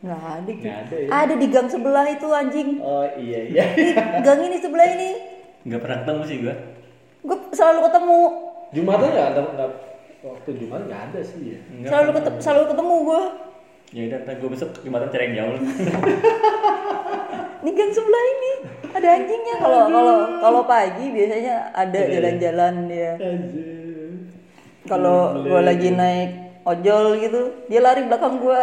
Nggak 0.00 0.20
ada. 0.22 0.50
Nggak 0.52 0.76
ada 0.80 0.94
ya. 0.96 1.08
Ada 1.12 1.34
di 1.34 1.46
gang 1.46 1.68
sebelah 1.68 2.06
itu 2.06 2.26
anjing. 2.30 2.68
Oh 2.80 3.04
iya 3.16 3.40
iya. 3.44 3.64
Di 3.76 3.92
gang 4.20 4.40
ini 4.40 4.56
sebelah 4.56 4.88
ini. 4.88 5.10
nggak 5.66 5.80
pernah 5.82 5.98
ketemu 6.00 6.22
sih 6.24 6.36
gue 6.40 6.54
Gue 7.20 7.36
selalu 7.50 7.80
ketemu. 7.90 8.18
Jumatan 8.70 9.08
nggak 9.10 9.26
ada 9.34 9.40
nggak 9.42 9.70
waktu 10.22 10.50
Jumat 10.56 10.82
nggak 10.86 11.00
ada 11.10 11.20
sih 11.20 11.40
ya. 11.52 11.58
Selalu 11.84 12.10
ketemu, 12.16 12.36
selalu 12.40 12.64
ketemu 12.72 12.94
gue. 13.02 13.22
ya 13.86 14.02
udah 14.02 14.18
ntar 14.26 14.34
gue 14.34 14.50
besok 14.50 14.70
jumatan 14.82 15.06
cari 15.08 15.24
yang 15.30 15.34
jauh 15.38 15.56
Di 17.62 17.70
gang 17.70 17.90
sebelah 17.90 18.24
ini 18.24 18.52
ada 18.90 19.08
anjingnya. 19.12 19.56
Kalau 19.58 19.80
kalau 19.86 20.16
kalau 20.38 20.62
pagi 20.64 21.04
biasanya 21.10 21.54
ada 21.70 22.00
jalan-jalan 22.00 22.74
dia. 22.86 23.12
Anjir. 23.18 23.95
Kalau 24.86 25.42
gue 25.42 25.60
lagi 25.60 25.90
naik 25.90 26.62
ojol 26.62 27.18
gitu, 27.18 27.66
dia 27.66 27.80
lari 27.82 28.06
belakang 28.06 28.38
gue. 28.38 28.62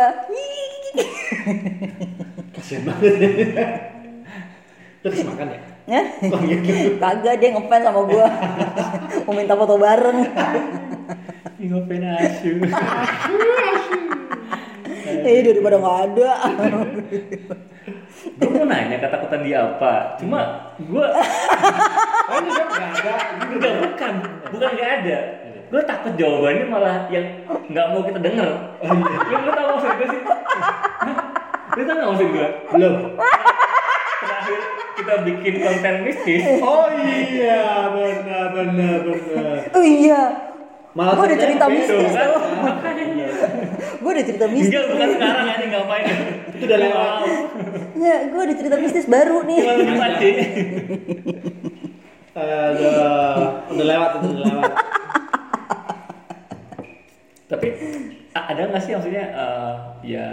Kasian 2.56 2.82
banget. 2.88 3.12
Terus 5.04 5.20
makan 5.28 5.48
ya? 5.52 5.60
Ya? 5.84 6.02
Oh 6.32 6.40
gitu. 6.48 6.96
Kagak 6.96 7.44
dia 7.44 7.52
ngefans 7.52 7.84
sama 7.84 8.02
gua. 8.08 8.28
Mau 9.28 9.36
minta 9.36 9.52
foto 9.60 9.76
bareng. 9.76 10.20
Ngapain 11.60 12.04
asu 12.08 12.60
Eh 15.24 15.44
daripada 15.44 15.76
nggak 15.80 16.00
ada. 16.08 16.32
gue 18.24 18.48
mau 18.56 18.64
nanya 18.64 18.96
ketakutan 19.04 19.44
dia 19.44 19.60
apa 19.68 20.16
cuma 20.16 20.72
gue 20.80 21.08
Oh 22.24 22.36
ini 22.40 22.52
kan 22.56 22.68
nggak 22.72 22.92
ada. 22.96 23.14
enggak 23.52 23.74
bukan 23.84 24.14
bukan 24.48 24.70
nggak 24.80 24.92
ada 25.04 25.18
gue 25.74 25.82
takut 25.90 26.14
jawabannya 26.14 26.66
malah 26.70 27.10
yang 27.10 27.26
nggak 27.66 27.86
mau 27.90 28.06
kita 28.06 28.22
denger 28.22 28.50
lu 29.26 29.38
lu 29.42 29.50
tau 29.50 29.68
maksud 29.74 29.92
gue 29.98 30.08
sih 30.08 30.22
lu 31.74 31.82
tau 31.82 31.96
nggak 31.98 32.10
maksud 32.14 32.28
gue 32.30 32.48
Belum. 32.70 32.94
terakhir 34.22 34.60
kita 34.94 35.14
bikin 35.26 35.54
konten 35.60 35.96
mistis 36.06 36.42
Oh 36.62 36.86
iya 36.94 37.90
benar 37.90 38.46
benar 38.54 38.98
benar. 39.02 39.58
Oh 39.74 39.82
iya. 39.82 40.22
Malah 40.94 41.18
Gua 41.18 41.26
udah 41.26 41.40
cerita 41.42 41.66
mistis 41.66 42.14
kan? 42.14 42.30
Gua 44.06 44.12
udah 44.14 44.26
cerita 44.30 44.46
mistis. 44.46 44.70
enggak 44.70 44.86
bukan 44.94 45.08
sekarang 45.18 45.46
aja 45.50 45.66
ngapain 45.66 46.06
Itu 46.54 46.64
udah 46.70 46.80
lewat. 46.80 47.14
Ya, 47.98 48.16
gua 48.30 48.42
udah 48.46 48.56
cerita 48.56 48.76
mistis 48.78 49.06
baru 49.10 49.38
nih. 49.44 49.60
udah 53.74 53.86
lewat 53.90 54.10
udah 54.22 54.46
lewat. 54.46 54.72
Tapi 57.54 57.68
ada 58.34 58.62
nggak 58.66 58.82
sih 58.82 58.98
maksudnya 58.98 59.26
eh, 59.30 59.74
ya 60.18 60.26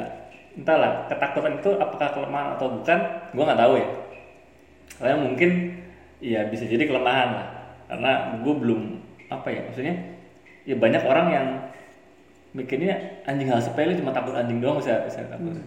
entahlah 0.56 1.04
ketakutan 1.06 1.60
itu 1.60 1.70
apakah 1.76 2.08
kelemahan 2.16 2.56
atau 2.56 2.80
bukan 2.80 2.98
gue 3.36 3.44
nggak 3.44 3.60
tahu 3.60 3.74
ya. 3.76 3.88
Karena 4.96 5.16
mungkin 5.20 5.50
ya 6.20 6.40
bisa 6.48 6.64
jadi 6.64 6.88
kelemahan 6.88 7.28
lah. 7.36 7.48
Karena 7.92 8.40
gue 8.40 8.54
belum 8.56 8.80
apa 9.28 9.48
ya 9.52 9.60
maksudnya 9.68 9.94
ya 10.64 10.74
banyak 10.80 11.02
orang 11.04 11.26
yang 11.30 11.46
mikirnya 12.50 13.22
anjing 13.28 13.46
hal 13.46 13.62
sepele 13.62 13.94
cuma 13.94 14.10
takut 14.10 14.34
anjing 14.34 14.58
doang 14.58 14.80
bisa 14.80 15.04
bisa 15.04 15.22
takut. 15.28 15.60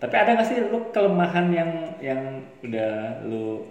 Tapi 0.00 0.14
ada 0.16 0.34
nggak 0.34 0.48
sih 0.48 0.56
lu 0.66 0.90
kelemahan 0.90 1.46
yang 1.54 1.70
yang 2.02 2.20
udah 2.64 3.22
lu 3.24 3.64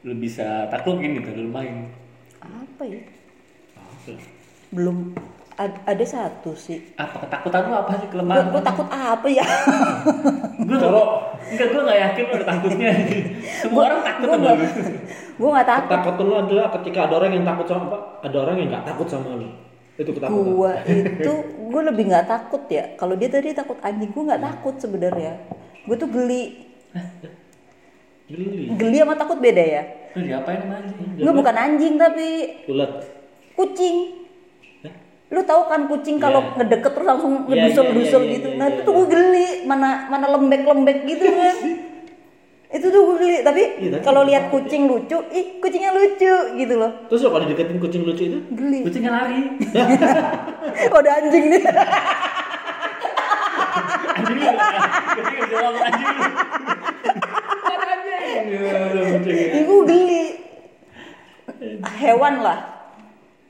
lu 0.00 0.14
bisa 0.16 0.64
taklukin 0.72 1.20
gitu 1.20 1.36
lu 1.36 1.52
main 1.52 1.92
Apa 2.40 2.88
ya? 2.88 3.00
Belum 4.72 5.12
ada 5.60 6.04
satu 6.04 6.56
sih. 6.56 6.96
apa 6.96 7.20
ketakutan 7.20 7.68
lu 7.68 7.74
apa 7.74 7.92
sih 7.94 8.06
Gua, 8.06 8.12
kelemahan 8.16 8.48
gua 8.48 8.62
takut 8.62 8.88
apa 8.88 9.26
ya? 9.28 9.44
gue 10.68 10.76
kalau 10.76 11.04
enggak 11.42 11.68
gue 11.68 11.82
nggak 11.82 11.98
yakin 12.00 12.24
ada 12.30 12.44
takutnya 12.46 12.90
semua 13.60 13.82
orang 13.84 14.00
takut 14.00 14.24
gua 14.24 14.32
sama 14.32 14.40
nggak- 14.40 14.56
lu 14.56 14.66
gua 15.36 15.48
nggak 15.52 15.68
takut. 15.68 15.88
Ketakutan 15.88 16.24
lu 16.24 16.34
adalah 16.36 16.66
ketika 16.74 16.98
ada 17.04 17.14
orang 17.16 17.30
yang 17.32 17.44
takut 17.44 17.66
sama 17.66 17.82
apa? 17.86 17.98
Ada 18.22 18.36
orang 18.38 18.56
yang 18.56 18.68
nggak 18.70 18.84
takut 18.86 19.06
sama 19.06 19.30
lu. 19.34 19.48
Itu 19.96 20.10
ketakutan. 20.10 20.44
Gua 20.48 20.72
itu 20.86 21.32
gua 21.66 21.82
lebih 21.84 22.04
nggak 22.06 22.26
takut 22.26 22.62
ya. 22.66 22.84
Kalau 22.94 23.14
dia 23.14 23.28
tadi 23.28 23.48
takut 23.50 23.76
anjing, 23.80 24.10
gua 24.10 24.24
nggak 24.28 24.42
takut 24.42 24.74
sebenarnya. 24.76 25.32
Gua 25.84 25.96
tuh 25.96 26.08
geli. 26.08 26.44
Geli. 28.26 28.70
Geli 28.72 28.96
sama 28.96 29.14
takut 29.14 29.38
beda 29.38 29.58
ya. 29.60 29.82
lu 30.10 30.26
diapain 30.26 30.58
sama 30.58 30.74
anjing 30.76 30.98
Gua 31.16 31.32
bukan 31.32 31.54
anjing 31.56 31.94
tapi 31.94 32.26
Ulat. 32.66 32.90
kucing. 33.54 34.19
Lu 35.30 35.40
tahu 35.46 35.62
kan 35.64 35.86
kucing 35.86 36.18
kalau 36.18 36.42
Iya. 36.42 36.54
ngedeket 36.58 36.90
terus 36.90 37.06
langsung 37.06 37.32
Iya, 37.46 37.70
ngedusel-dusel 37.70 38.20
iya, 38.20 38.26
iya, 38.26 38.34
gitu. 38.34 38.48
iya, 38.50 38.58
nah, 38.58 38.66
iya, 38.66 38.74
itu 38.74 38.80
tuh 38.82 38.90
iya. 38.90 38.98
gue 38.98 39.06
geli. 39.08 39.46
Mana 39.62 39.88
mana 40.10 40.26
lembek-lembek 40.28 40.98
gitu 41.06 41.26
kan. 41.30 41.56
itu 42.70 42.86
tuh 42.86 43.00
gue 43.02 43.16
geli. 43.16 43.36
Tapi 43.40 43.62
tapi 43.90 44.02
kalau 44.02 44.22
lihat 44.22 44.50
kucing 44.50 44.86
lucu, 44.86 45.18
ih 45.30 45.58
kucingnya 45.58 45.90
lucu 45.90 46.34
gitu 46.56 46.74
loh. 46.74 46.90
Terus 47.06 47.20
lo 47.22 47.30
kalau 47.30 47.42
dideketin 47.42 47.78
kucing 47.78 48.02
lucu 48.02 48.22
itu? 48.26 48.38
Geli. 48.50 48.82
kucingnya 48.82 49.10
lari 49.10 49.42
Oh, 50.94 50.98
ada 50.98 51.10
anjing 51.18 51.44
nih. 51.46 51.62
anjing 54.18 54.38
lu 54.38 54.50
kucing 55.14 55.34
bisa 55.40 55.56
ngomong 55.56 55.82
anjing 55.82 56.08
lu 56.10 56.26
Ih, 59.30 59.62
gue 59.62 59.80
geli. 59.86 60.24
Hewan 61.98 62.34
lah. 62.40 62.79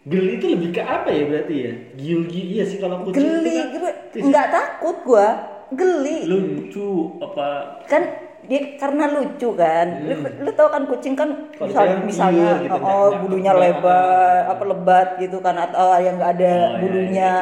Geli 0.00 0.40
itu 0.40 0.46
lebih 0.48 0.70
ke 0.72 0.80
apa 0.80 1.08
ya 1.08 1.22
berarti 1.24 1.54
ya? 1.60 1.72
Gil-gil 1.92 2.46
iya 2.50 2.64
sih 2.64 2.80
kalau 2.80 3.04
kucing 3.04 3.20
Geli 3.20 3.56
itu 3.68 3.78
kan. 3.78 3.94
nggak 4.26 4.46
takut 4.48 4.96
gua. 5.04 5.28
Geli. 5.70 6.26
lucu 6.26 7.14
apa 7.22 7.78
kan 7.86 8.02
dia 8.42 8.74
karena 8.74 9.06
lucu 9.06 9.54
kan 9.54 10.02
lu, 10.02 10.14
lu 10.42 10.50
tau 10.50 10.66
kan 10.66 10.82
kucing 10.82 11.14
kan 11.14 11.46
dia 11.54 11.94
misalnya 12.02 12.58
liar 12.58 12.66
gitu, 12.66 12.74
oh 12.80 13.08
bulunya 13.22 13.52
lebar 13.54 14.50
apa. 14.50 14.50
apa 14.50 14.62
lebat 14.66 15.08
gitu 15.20 15.38
kan 15.38 15.54
atau 15.54 15.94
yang 15.94 16.18
nggak 16.18 16.32
ada 16.34 16.50
Oh, 16.50 16.58
ya, 16.66 16.80
bulunya 16.80 17.32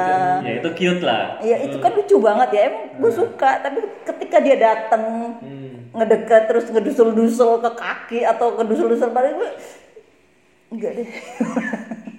ya 0.44 0.52
itu 0.60 0.68
cute 0.76 1.00
lah 1.00 1.40
ya 1.40 1.56
itu 1.56 1.76
kan 1.78 1.90
lucu 1.94 2.16
banget 2.20 2.48
ya 2.52 2.60
emang 2.68 2.84
gue 3.00 3.12
suka 3.16 3.50
tapi 3.62 3.78
ketika 4.04 4.36
dia 4.38 4.56
datang 4.58 5.02
Hmm. 5.40 5.88
ngedekat 5.96 6.42
terus 6.44 6.68
ngedusul-dusul 6.68 7.64
ke 7.64 7.70
kaki 7.72 8.20
atau 8.28 8.60
ngedusul-dusul 8.60 9.08
pada 9.08 9.32
gue 9.32 9.50
enggak 10.68 10.92
deh 10.94 11.08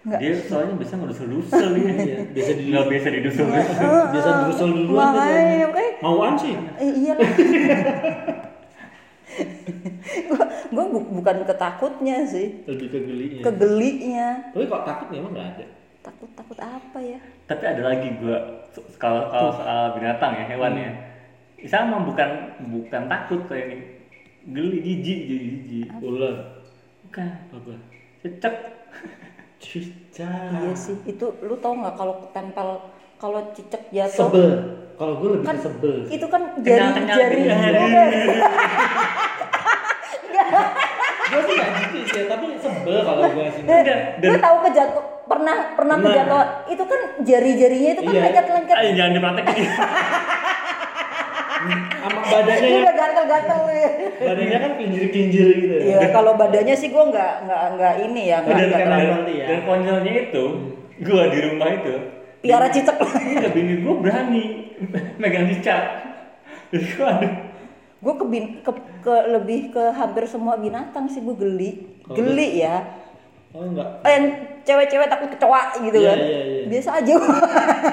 Nggak. 0.00 0.16
dia 0.16 0.32
soalnya 0.40 0.74
bisa 0.74 0.96
ngedusel-dusel 0.96 1.68
dia 1.76 1.92
Iya, 1.92 2.16
biasa 2.34 2.50
di- 2.54 2.66
nggak 2.68 2.86
biasa 2.88 3.06
didusel 3.10 3.46
Biasa 4.10 4.30
drusel 4.40 4.68
duluan 4.72 5.06
tuh 5.06 5.20
Makanya, 5.20 5.66
makanya. 5.68 5.92
Mauan 6.00 6.34
sih. 6.34 6.52
Eh, 6.56 6.90
iyalah. 6.96 7.30
gua, 10.26 10.42
gua 10.70 10.84
bu- 10.88 11.10
bukan 11.12 11.36
ketakutnya 11.44 12.16
sih, 12.24 12.64
Lebih 12.64 12.86
ke 12.88 12.98
gelinya. 12.98 13.40
kegelinya. 13.42 14.28
Tapi 14.50 14.64
kok 14.66 14.82
takut 14.82 15.08
memang 15.10 15.30
nggak 15.30 15.48
ada. 15.54 15.64
Takut 16.00 16.30
takut 16.32 16.58
apa 16.58 16.98
ya? 16.98 17.20
tapi 17.44 17.64
ada 17.66 17.82
lagi 17.84 18.08
so- 18.70 18.86
kalau 18.96 19.26
kalau 19.28 19.50
soal 19.52 19.92
binatang 19.92 20.32
ya 20.32 20.46
hewannya 20.46 20.88
sama 21.66 22.00
bukan 22.00 22.30
bukan 22.70 23.02
takut 23.04 23.42
kayak 23.44 23.66
ini 23.68 23.78
geli 24.48 24.78
jijik 24.80 25.18
jadi 25.26 25.46
jijik 25.50 25.88
Ular. 25.98 26.62
bukan 27.04 27.26
Apa? 27.50 27.74
cecek 28.22 28.54
Cicak. 29.60 30.56
Iya 30.58 30.72
sih, 30.74 30.96
itu 31.04 31.26
lu 31.40 31.54
tau 31.56 31.76
nggak 31.76 31.94
kalau 31.94 32.14
ketempel 32.22 32.68
kalau 33.16 33.40
cicak 33.52 33.84
jatuh 33.90 34.26
Sebel. 34.26 34.50
Kalau 34.96 35.14
gue 35.16 35.28
lebih 35.34 35.46
kan 35.46 35.56
sebel. 35.56 36.04
itu 36.08 36.26
kan 36.26 36.42
jari 36.58 36.76
Kenyal-kenyal 36.76 37.16
jari 37.18 37.40
gitu. 37.40 38.32
Gue 41.30 41.40
sih 41.40 41.54
gak 41.54 41.70
gitu 41.78 41.98
sih, 42.06 42.22
tapi 42.26 42.44
sebel 42.58 42.98
kalau 43.00 43.20
gue 43.22 43.46
sih. 43.50 43.62
Enggak, 43.62 43.98
Gue 44.18 44.28
dan- 44.30 44.42
tahu 44.42 44.56
kejatuh 44.62 45.04
pernah 45.24 45.56
pernah 45.72 45.96
kejatuhan 45.96 46.48
itu 46.66 46.84
kan 46.84 47.00
jari-jarinya 47.22 47.90
itu 47.92 48.02
kan 48.02 48.12
Iya. 48.12 48.22
lengket-lengket. 48.26 48.76
Ayo 48.76 48.90
jangan 48.94 49.12
dipraktekin. 49.14 49.64
Sama 52.00 52.20
badannya 52.22 52.56
Ini 52.62 52.72
yang 52.72 52.82
udah 52.82 52.94
gatel-gatel 52.96 53.60
ya. 53.70 53.90
badannya 54.20 54.58
kan 54.58 54.72
kinjir-kinjir 54.74 55.46
gitu. 55.54 55.74
Iya, 55.82 56.00
kalau 56.10 56.32
badannya 56.34 56.74
sih 56.74 56.88
gue 56.88 57.04
nggak 57.06 57.32
nggak 57.44 57.62
nggak 57.76 57.94
ini 58.02 58.22
ya, 58.26 58.36
nggak 58.40 58.56
Dan 58.56 58.66
nggak 58.66 58.86
berarti 58.88 59.32
ya. 59.34 59.46
Dan 59.46 59.60
konyolnya 59.62 60.12
itu, 60.22 60.44
gua 61.00 61.22
di 61.26 61.38
rumah 61.42 61.68
itu, 61.70 61.94
Piara 62.40 62.66
cicak. 62.68 62.96
iya 63.30 63.48
bini 63.48 63.74
gua 63.80 63.94
berani 63.98 64.44
megang 65.16 65.44
cicak. 65.46 65.82
Jadi 66.70 66.86
gua 66.94 67.08
aduh. 67.14 67.32
gue 68.00 68.14
ke, 68.16 68.24
bin- 68.26 68.54
ke, 68.58 68.72
ke 69.02 69.14
lebih 69.28 69.60
ke 69.70 69.92
hampir 69.92 70.24
semua 70.24 70.56
binatang 70.56 71.04
sih 71.04 71.20
gue 71.20 71.36
geli, 71.36 71.70
Oh, 72.08 72.16
geli 72.16 72.58
ya. 72.58 72.80
Oh 73.50 73.60
enggak. 73.62 74.00
Eh, 74.00 74.10
yang 74.10 74.26
cewek-cewek 74.62 75.04
takut 75.06 75.28
kecoa 75.28 75.76
gitu 75.76 75.98
Iya, 75.98 76.08
kan. 76.08 76.18
iya, 76.18 76.40
iya. 76.40 76.62
Biasa 76.64 76.90
aja. 76.96 77.12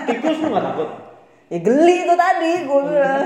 Tikus 0.05 0.37
lu 0.37 0.47
gak 0.49 0.63
takut? 0.65 0.89
ya 1.47 1.59
geli 1.59 1.95
itu 2.01 2.13
tadi 2.13 2.51
gue 2.61 2.81
bilang. 2.83 3.25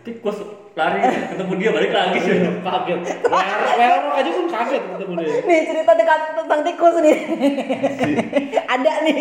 Tikus 0.00 0.36
lari 0.72 1.00
ketemu 1.02 1.52
dia 1.56 1.70
balik 1.70 1.92
lagi 1.92 2.18
sih. 2.18 2.36
Kaget. 2.62 3.00
Werok 3.76 4.14
aja 4.14 4.30
pun 4.30 4.46
kaget 4.48 4.82
ketemu 4.88 5.12
dia. 5.18 5.34
Nih 5.42 5.60
cerita 5.66 5.92
dekat 5.92 6.20
tentang 6.36 6.60
tikus 6.62 6.94
nih. 6.98 7.16
Ada 8.66 8.92
nih. 9.04 9.16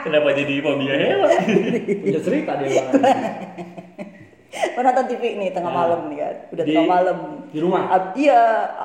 Kenapa 0.00 0.28
jadi 0.32 0.54
fobia 0.58 0.94
hewan? 0.94 1.30
Punya 2.00 2.20
cerita 2.22 2.52
dia 2.56 2.68
Bang. 2.70 2.88
Mau 4.72 4.80
nonton 4.80 5.04
TV 5.06 5.22
nih 5.36 5.50
tengah 5.50 5.68
Nah. 5.68 5.76
malam 5.76 6.00
nih 6.06 6.18
kan. 6.18 6.34
Udah 6.48 6.64
Di- 6.64 6.68
tengah 6.70 6.88
malam. 6.88 7.18
di 7.46 7.58
rumah? 7.58 7.82
Ah, 7.86 8.00
iya, 8.14 8.40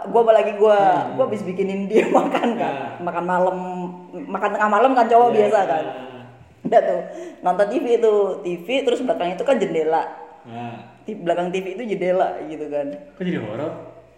gua 0.05 0.21
lagi 0.29 0.51
gua, 0.53 0.77
gua 1.13 1.23
habis 1.25 1.41
bikinin 1.41 1.85
dia 1.85 2.11
makan 2.11 2.47
kan. 2.53 2.73
Nah. 2.73 2.91
Makan 3.01 3.23
malam, 3.23 3.57
makan 4.27 4.49
tengah 4.51 4.67
malam 4.69 4.91
kan 4.91 5.05
cowok 5.05 5.29
Iya, 5.29 5.35
biasa 5.37 5.59
kan. 5.63 5.83
Udah 6.61 6.81
tuh, 6.81 7.01
nonton 7.39 7.67
TV 7.69 7.85
itu, 7.97 8.13
TV 8.41 8.67
terus 8.81 8.99
belakang 8.99 9.31
itu 9.31 9.43
kan 9.43 9.55
jendela. 9.55 10.03
Nah. 10.45 10.75
Di 11.05 11.13
belakang 11.17 11.49
TV 11.49 11.77
itu 11.77 11.83
jendela 11.85 12.37
gitu 12.49 12.65
kan. 12.69 12.87
Kok 13.17 13.23
jadi 13.25 13.39
horor? 13.41 13.71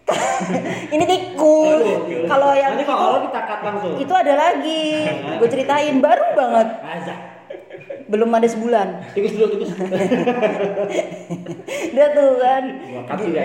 Ini 0.93 1.03
tikus. 1.07 1.83
Kalau 2.27 2.51
yang 2.51 2.75
Nanti 2.75 2.83
kalau 2.83 3.23
kita 3.23 3.39
cut 3.47 3.59
langsung. 3.63 3.95
itu 3.95 4.13
ada 4.13 4.33
lagi. 4.35 4.87
Gue 5.39 5.47
ceritain 5.47 5.95
baru 6.03 6.35
banget. 6.35 6.67
Azak. 6.83 7.19
Belum 8.11 8.27
ada 8.35 8.43
sebulan. 8.43 9.15
Tikus 9.15 9.31
dulu 9.31 9.47
tikus. 9.55 9.71
Udah 11.95 12.07
tuh 12.11 12.31
kan. 12.43 12.63
Ya. 13.31 13.43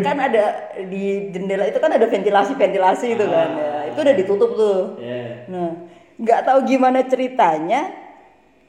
kan 0.00 0.16
ada 0.16 0.44
di 0.88 1.28
jendela 1.28 1.68
itu 1.68 1.76
kan 1.76 1.92
ada 1.92 2.08
ventilasi-ventilasi 2.08 3.06
itu 3.12 3.26
kan. 3.28 3.48
Ya, 3.52 3.72
itu 3.92 3.98
udah 4.00 4.14
ditutup 4.16 4.50
tuh. 4.56 4.80
Iya. 4.96 5.44
Nah, 5.52 5.70
nggak 6.16 6.40
tahu 6.48 6.58
gimana 6.64 7.04
ceritanya. 7.04 7.92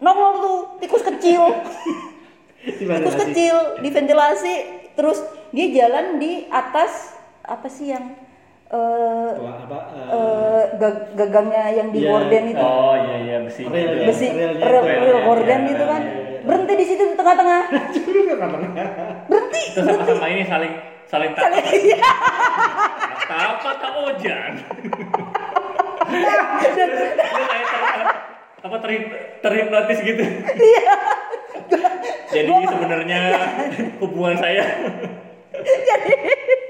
Nongol 0.04 0.32
tuh 0.44 0.60
tikus 0.84 1.08
kecil. 1.08 1.40
Tikus 2.64 3.16
kecil 3.18 3.56
di 3.80 3.90
ventilasi 3.90 4.56
terus 4.94 5.20
dia 5.50 5.68
jalan 5.76 6.18
di 6.18 6.48
atas 6.48 7.12
apa 7.42 7.68
sih 7.68 7.92
yang 7.92 8.16
eh 8.66 9.32
apa? 9.36 9.78
eh, 9.92 10.10
eh, 10.10 10.64
gag- 10.76 11.14
gagangnya 11.14 11.64
yang 11.74 11.88
di 11.90 12.00
Iya. 12.00 12.10
gorden 12.10 12.44
itu. 12.48 12.58
Oh 12.60 12.96
iya 12.96 13.18
iya 13.20 13.38
besi. 13.42 13.62
Rel, 13.64 13.92
ya. 13.94 14.06
besi 14.08 14.28
relnya 14.30 14.66
rel, 14.66 14.82
itu 14.82 14.90
ya. 14.90 15.00
rel 15.04 15.20
gorden 15.24 15.60
Iya, 15.62 15.70
itu 15.70 15.84
kan 15.84 16.02
iya, 16.02 16.10
iya. 16.10 16.40
berhenti 16.42 16.74
di 16.74 16.86
situ 16.86 17.04
di 17.04 17.16
tengah-tengah 17.16 17.62
berhenti 19.30 19.62
Terus 19.70 19.86
sama-sama 19.86 20.28
ini 20.28 20.44
saling 20.44 20.74
saling 21.06 21.32
tak 21.36 21.44
Iya. 21.86 22.12
apa 23.30 23.70
tak 23.78 23.94
ojan. 24.00 24.52
Ter- 28.64 28.72
apa 28.72 28.78
terhip, 28.80 29.04
terhipnotis 29.42 30.00
gitu. 30.02 30.24
Iya. 30.56 30.96
Jadi 32.32 32.50
sebenarnya 32.64 33.20
hubungan 34.00 34.36
saya 34.36 34.64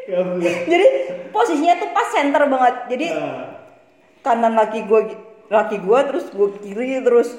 Ya 0.03 0.17
Allah. 0.19 0.41
jadi 0.65 0.85
posisinya 1.29 1.77
tuh 1.77 1.89
pas 1.89 2.09
center 2.09 2.43
banget 2.45 2.75
jadi 2.89 3.07
Ah. 3.13 3.45
kanan 4.19 4.53
laki 4.53 4.83
gue 4.83 5.01
laki 5.47 5.79
gue 5.79 5.99
terus 6.03 6.25
gue 6.29 6.49
kiri 6.59 6.99
terus 6.99 7.37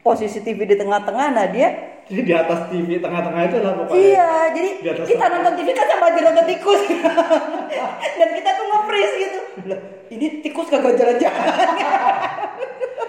posisi 0.00 0.40
TV 0.40 0.64
di 0.64 0.74
tengah-tengah 0.74 1.28
nah 1.30 1.46
dia 1.46 2.00
Jadi 2.02 2.22
di 2.24 2.34
atas 2.34 2.66
TV 2.66 2.98
tengah-tengah 2.98 3.42
itu 3.46 3.56
lah 3.60 3.72
pokoknya. 3.78 3.94
iya 3.94 4.28
jadi 4.50 4.70
Di 4.74 4.88
atas 4.90 5.04
kita 5.06 5.22
sana. 5.22 5.34
nonton 5.38 5.52
TV 5.54 5.68
kan 5.70 5.86
sama 5.86 6.06
nonton 6.10 6.44
tikus 6.44 6.80
dan 8.18 8.28
kita 8.32 8.50
tuh 8.52 8.64
nge-freeze 8.66 9.14
gitu 9.20 9.38
ini 10.10 10.26
tikus 10.42 10.66
kagak 10.66 10.96
jalan-jalan 10.96 11.46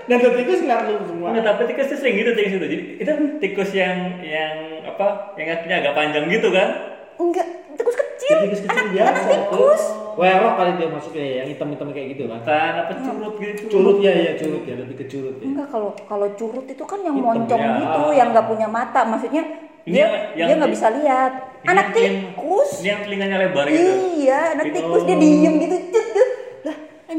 Dan 0.04 0.18
tuh 0.20 0.36
tikus 0.36 0.60
nggak 0.62 0.80
lu 0.84 1.00
semua. 1.06 1.28
Enggak, 1.32 1.46
tapi 1.50 1.62
tikus 1.70 1.88
itu 1.88 1.98
sering 1.98 2.16
gitu 2.18 2.32
tikus 2.34 2.54
itu. 2.54 2.66
Jadi 2.66 2.78
itu 2.98 3.12
tikus 3.40 3.70
yang 3.72 3.96
yang 4.20 4.56
apa? 4.84 5.32
Yang 5.36 5.48
kakinya 5.54 5.76
agak 5.80 5.94
panjang 5.94 6.26
gitu 6.28 6.50
kan? 6.50 6.70
enggak 7.14 7.46
tikus 7.74 7.94
kecil, 7.96 8.36
Tikus 8.44 8.60
kecil 8.60 8.74
anak, 8.76 8.90
biasa. 8.92 9.08
anak 9.08 9.26
tikus 9.30 9.84
Werok 10.14 10.54
kali 10.56 10.72
dia 10.76 10.88
maksudnya 10.88 11.24
ya, 11.24 11.34
yang 11.36 11.48
hitam-hitam 11.48 11.88
kayak 11.90 12.08
gitu 12.12 12.24
kan. 12.28 12.40
Bukan 12.40 12.74
apa 12.76 12.94
curut 12.96 13.34
gitu. 13.36 13.62
Curut 13.68 13.98
ya 14.00 14.12
ya 14.14 14.32
curut 14.36 14.64
ya 14.64 14.76
lebih 14.76 14.96
ke 14.96 15.06
curut 15.08 15.36
ya. 15.36 15.46
enggak 15.48 15.68
kalau 15.68 15.90
kalau 16.04 16.28
curut 16.34 16.66
itu 16.66 16.84
kan 16.84 17.00
yang 17.00 17.16
Hitam, 17.16 17.28
moncong 17.28 17.62
ya. 17.62 17.74
gitu 17.80 18.02
yang 18.12 18.28
nggak 18.30 18.46
punya 18.46 18.68
mata 18.68 19.02
maksudnya 19.04 19.44
Ini 19.84 19.90
dia 19.90 20.06
yang- 20.34 20.48
dia 20.48 20.56
nggak 20.58 20.72
bisa 20.72 20.88
lihat 20.92 21.32
anak 21.64 21.88
tikus 21.92 22.70
Ini 22.80 22.88
yang 22.90 23.02
telinganya 23.04 23.38
lebar 23.40 23.66
gitu. 23.68 23.92
Iya, 24.20 24.40
anak 24.54 24.66
tikus 24.70 25.02
dia 25.04 25.18
diem 25.18 25.54
gitu, 25.60 25.76
cet, 25.88 26.08
cet. 26.10 26.30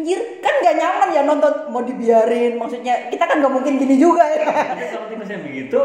Anjir, 0.04 0.20
kan 0.44 0.60
gak 0.60 0.76
nyaman 0.76 1.08
ya 1.16 1.22
nonton 1.24 1.72
mau 1.72 1.80
dibiarin. 1.80 2.60
Maksudnya 2.60 3.08
kita 3.08 3.24
kan 3.24 3.40
gak 3.40 3.48
mungkin 3.56 3.80
gini 3.80 3.96
juga 3.96 4.20
ya. 4.20 4.52
Tapi 4.52 4.84
kalau 4.92 5.08
tikus 5.08 5.32
yang 5.32 5.40
begitu 5.48 5.80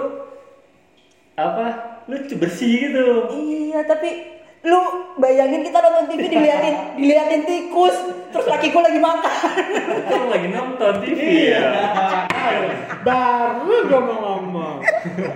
apa? 1.40 1.66
Lucu 2.12 2.36
bersih 2.36 2.92
gitu. 2.92 3.32
iya, 3.32 3.80
tapi 3.88 4.28
lu 4.68 4.76
bayangin 5.24 5.64
kita 5.64 5.80
nonton 5.80 6.12
TV 6.12 6.36
diliatin 6.36 7.00
diliatin 7.00 7.48
tikus, 7.48 7.96
terus 8.36 8.44
laki 8.44 8.76
gue 8.76 8.84
lagi 8.84 9.00
makan. 9.00 9.64
Kamu 10.12 10.28
lagi 10.28 10.48
nonton 10.52 10.94
TV 11.00 11.20
ya. 11.56 11.64
Baru 13.00 13.88
gua 13.88 14.02
mau 14.04 14.20
ngomong. 14.20 14.84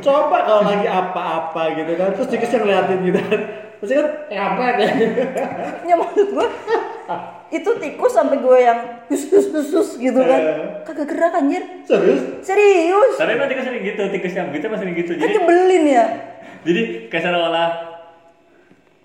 Coba 0.04 0.44
kalau 0.44 0.68
lagi 0.68 0.92
apa-apa 0.92 1.72
gitu 1.80 1.92
kan, 1.96 2.20
terus 2.20 2.28
tikus 2.28 2.52
yang 2.52 2.68
ngeliatin 2.68 3.00
gitu 3.00 3.20
kan. 3.32 3.40
Pasti 3.80 3.94
kan 3.96 4.08
kampret 4.28 4.76
ya. 4.76 4.88
ya 5.88 5.96
maksud 5.96 6.28
gue 6.36 6.48
itu 7.54 7.70
tikus 7.78 8.12
sampai 8.12 8.38
gue 8.38 8.58
yang 8.58 8.80
sus 9.08 9.30
sus 9.30 9.46
sus 9.48 9.66
sus 9.70 9.90
gitu 9.96 10.18
kan. 10.18 10.42
Kagak 10.82 11.06
gerak 11.06 11.34
anjir. 11.34 11.62
Serius? 11.86 12.22
Serius. 12.42 13.14
Tapi 13.16 13.32
emang 13.32 13.46
tikus 13.46 13.64
sering 13.64 13.84
gitu, 13.84 14.02
tikus 14.10 14.34
yang 14.34 14.50
begitu 14.50 14.66
masih 14.68 14.82
sering 14.82 14.96
gitu. 14.98 15.12
Kan 15.14 15.22
Jadi 15.22 15.34
nyebelin 15.38 15.84
ya. 15.86 16.06
jadi 16.64 16.82
kayak 17.08 17.24
seolah-olah 17.24 17.70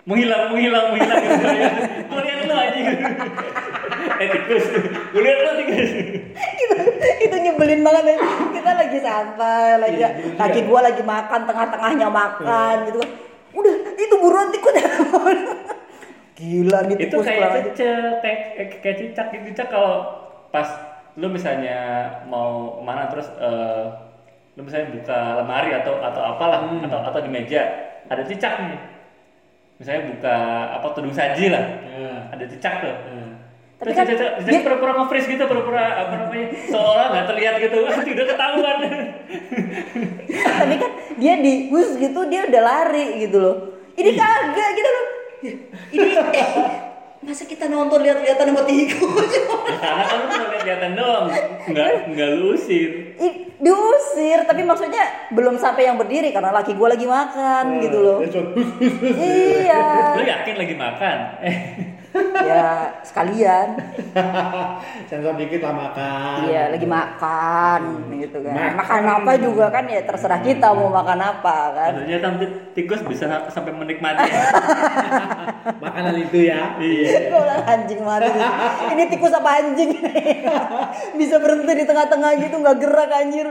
menghilang 0.03 0.49
menghilang 0.49 0.85
menghilang 0.89 1.19
gitu 1.21 1.45
ya. 1.45 1.69
Gue 2.09 2.21
lihat 2.23 2.39
lu 2.41 2.55
aja 2.55 2.79
eh 4.19 4.27
tikus 4.27 4.65
gue 5.11 5.21
lihat 5.21 5.37
lu 5.39 5.51
tikus 5.59 5.89
itu, 5.93 6.75
itu 7.21 7.35
nyebelin 7.37 7.81
banget 7.81 8.03
ya. 8.05 8.17
kita 8.51 8.71
lagi 8.73 8.97
santai 8.99 9.69
lagi 9.77 9.95
Iya, 9.95 10.09
iya. 10.09 10.35
laki 10.35 10.59
gua 10.65 10.79
lagi 10.81 11.03
makan 11.03 11.41
tengah-tengnya 11.45 12.07
makan 12.09 12.75
gitu 12.87 12.99
kan 12.99 13.11
udah 13.51 13.73
itu 13.95 14.15
buruan 14.15 14.47
tikusnya 14.49 14.83
gila 16.39 16.79
nih 16.87 16.95
itu 16.95 17.11
tikus 17.11 17.27
kayak 17.27 17.51
cicak 17.75 18.23
kayak 18.23 18.39
kayak, 18.79 18.95
cicak 18.95 19.27
gitu 19.35 19.43
cicak 19.51 19.67
kalau 19.67 19.95
pas 20.55 20.67
lu 21.19 21.27
misalnya 21.27 22.07
mau 22.31 22.79
ke 22.79 22.83
mana 22.87 23.11
terus 23.11 23.27
eh, 23.35 23.83
lu 24.55 24.63
misalnya 24.63 24.95
buka 24.95 25.19
lemari 25.43 25.71
atau 25.75 25.99
atau 25.99 26.21
apalah 26.23 26.63
Hmm. 26.63 26.87
atau 26.87 26.99
atau 27.11 27.19
di 27.19 27.31
meja 27.31 27.63
ada 28.07 28.23
cicak 28.23 28.59
nih. 28.59 28.79
Misalnya 29.79 30.11
buka 30.11 30.35
apa 30.75 30.87
tudung 30.91 31.15
saji 31.15 31.51
lah. 31.51 31.63
Ya. 31.87 32.11
ada 32.35 32.43
cicak 32.43 32.83
tuh. 32.83 32.95
Tapi 33.79 33.95
Terus 33.95 33.95
kan 33.95 34.05
cicak 34.11 34.29
dia 34.43 34.59
pura-pura 34.59 34.91
nge-freeze 34.99 35.27
gitu 35.31 35.43
pura-pura 35.47 36.03
apa 36.03 36.13
namanya 36.19 36.47
seolah 36.67 37.05
nggak 37.15 37.25
terlihat 37.31 37.55
gitu. 37.63 37.77
Udah 38.15 38.25
ketahuan. 38.27 38.77
Tapi 40.59 40.75
kan 40.75 40.91
dia 41.15 41.33
di 41.39 41.71
bus 41.71 41.95
gitu 41.95 42.19
dia 42.27 42.47
udah 42.47 42.61
lari 42.63 43.23
gitu 43.27 43.37
loh. 43.39 43.55
Ini 43.95 44.11
kagak 44.15 44.69
gitu 44.75 44.89
loh 44.91 45.05
ini 45.95 46.11
eh, 46.15 46.47
masa 47.19 47.43
kita 47.43 47.67
nonton 47.67 47.99
lihat-lihatan 47.99 48.55
sama 48.55 48.63
tikus 48.63 49.31
karena 49.79 50.03
kan 50.07 50.19
cuma 50.31 50.45
lihat 50.47 50.61
kelihatan 50.63 50.91
doang. 50.95 51.25
Nggak 51.69 51.89
nggak 52.15 52.29
lu 52.39 52.47
usir 52.55 52.91
Ih, 53.19 53.33
diusir 53.59 54.39
tapi 54.47 54.63
maksudnya 54.63 55.29
belum 55.35 55.59
sampai 55.59 55.91
yang 55.91 55.99
berdiri 55.99 56.31
karena 56.31 56.55
laki 56.55 56.73
gue 56.73 56.87
lagi 56.87 57.05
makan 57.05 57.83
gitu 57.83 57.97
loh. 57.99 58.17
iya. 59.19 60.15
Lu 60.15 60.23
yakin 60.23 60.55
lagi 60.55 60.75
makan? 60.79 61.17
Ya 62.39 62.89
sekalian 63.05 63.77
Sensor 65.09 65.37
dikit 65.37 65.61
lah 65.61 65.73
makan. 65.77 66.37
iya 66.49 66.73
lagi 66.73 66.87
makan 66.89 68.09
gitu 68.17 68.41
kan 68.41 68.53
Makan. 68.55 68.73
makan 68.81 69.01
apa 69.21 69.31
juga 69.37 69.65
kan 69.69 69.85
ya 69.85 70.01
terserah 70.01 70.41
kita 70.41 70.73
mau 70.73 70.89
makan 70.89 71.19
apa 71.21 71.57
kan 71.75 71.91
maksudnya 71.93 72.19
kan 72.23 72.33
tikus 72.73 73.01
bisa 73.05 73.25
sampai 73.53 73.73
menikmati. 73.75 74.25
Makanan 75.85 76.15
itu 76.17 76.49
ya. 76.49 76.79
Iya. 76.81 77.29
Bilang, 77.29 77.63
anjing 77.67 78.01
mati 78.01 78.31
ini 78.95 79.03
tikus 79.11 79.33
apa 79.35 79.49
anjing 79.61 79.89
bisa 81.19 81.35
berhenti 81.37 81.73
di 81.75 81.85
tengah-tengah 81.85 82.31
gitu 82.41 82.55
nggak 82.57 82.77
gerak 82.81 83.09
anjir 83.13 83.47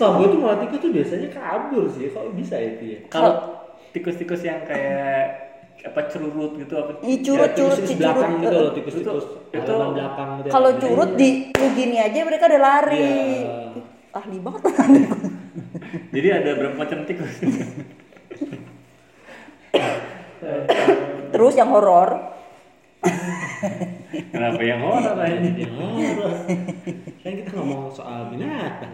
gue 0.00 0.26
tuh 0.32 0.38
malah 0.40 0.58
tikus 0.64 0.78
tuh 0.80 0.90
biasanya 0.92 1.28
kabur 1.28 1.84
sih. 1.92 2.08
Kok 2.08 2.32
bisa 2.32 2.56
itu 2.56 2.82
ya? 2.96 2.98
Kalau 3.12 3.60
tikus-tikus 3.92 4.42
yang 4.46 4.62
kayak 4.64 5.49
apa 5.82 6.00
curut 6.06 6.52
gitu 6.56 6.74
apa? 6.76 6.90
Ih, 7.02 7.18
curut, 7.20 7.50
Ya, 7.50 7.56
curut, 7.56 7.78
si 7.80 7.94
belakang 7.94 8.32
curut. 8.32 8.42
gitu 8.42 8.56
loh, 8.58 8.70
tikus-tikus 8.72 9.24
Itu- 9.50 9.60
halaman 9.66 9.90
belakang 9.94 10.28
gitu. 10.36 10.46
ya. 10.46 10.52
kalau 10.52 10.70
curut 10.76 11.10
di 11.14 11.28
lu 11.50 11.66
gini 11.72 11.96
aja 11.96 12.18
mereka 12.20 12.44
udah 12.46 12.60
lari 12.60 13.08
Iya. 13.40 13.80
ahli 14.12 14.36
banget 14.38 14.62
Jadi 16.14 16.28
ada 16.28 16.50
berapa 16.54 16.76
macam 16.76 16.98
tikus? 17.02 17.34
terus 21.30 21.54
yang 21.54 21.70
horor 21.70 22.10
Kenapa 24.10 24.60
yang 24.60 24.80
horor 24.82 25.16
aja? 25.20 25.36
Ya, 25.36 25.68
horor. 25.70 26.32
kan 27.22 27.32
kita 27.34 27.50
ngomong 27.52 27.88
soal 27.90 28.28
binatang, 28.28 28.92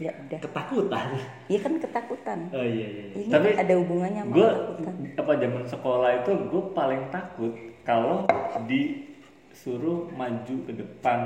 ya 0.00 0.12
udah 0.16 0.38
ketakutan. 0.40 1.06
iya 1.46 1.58
kan 1.60 1.72
ketakutan 1.76 2.38
Oh 2.50 2.64
iya 2.64 2.86
iya. 2.88 3.04
iya. 3.06 3.20
ini 3.20 3.28
Tapi 3.28 3.48
ada 3.54 3.74
hubungannya 3.76 4.22
sama 4.24 4.32
Gue 4.32 4.48
ketakutan 4.48 4.94
apa 5.14 5.32
zaman 5.36 5.64
sekolah 5.68 6.10
itu 6.16 6.30
gue 6.48 6.62
paling 6.72 7.02
takut 7.10 7.52
kalau 7.82 8.16
disuruh 8.64 10.08
maju 10.10 10.54
ke 10.64 10.72
depan 10.72 11.18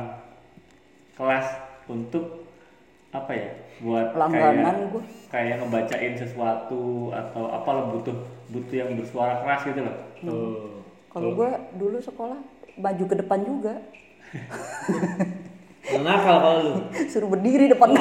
kelas 1.15 1.47
untuk 1.87 2.43
apa 3.09 3.31
ya 3.31 3.51
buat 3.79 4.07
Langganan 4.13 4.75
kayak 4.75 4.91
gua. 4.91 5.03
kayak 5.31 5.55
ngebacain 5.63 6.15
sesuatu 6.19 6.83
atau 7.15 7.43
apalah 7.49 7.87
butuh 7.89 8.17
butuh 8.51 8.75
yang 8.75 8.91
bersuara 8.95 9.39
keras 9.41 9.63
gitu 9.65 9.81
loh. 9.81 9.97
Oh. 10.27 10.83
kalau 11.09 11.31
gue 11.33 11.51
dulu 11.75 12.03
sekolah 12.03 12.39
maju 12.75 13.05
ke 13.07 13.15
depan 13.15 13.41
juga 13.41 13.75
nakal 16.03 16.37
kalau 16.41 16.59
lu. 16.65 16.75
suruh 17.07 17.29
berdiri 17.31 17.71
depan 17.71 17.95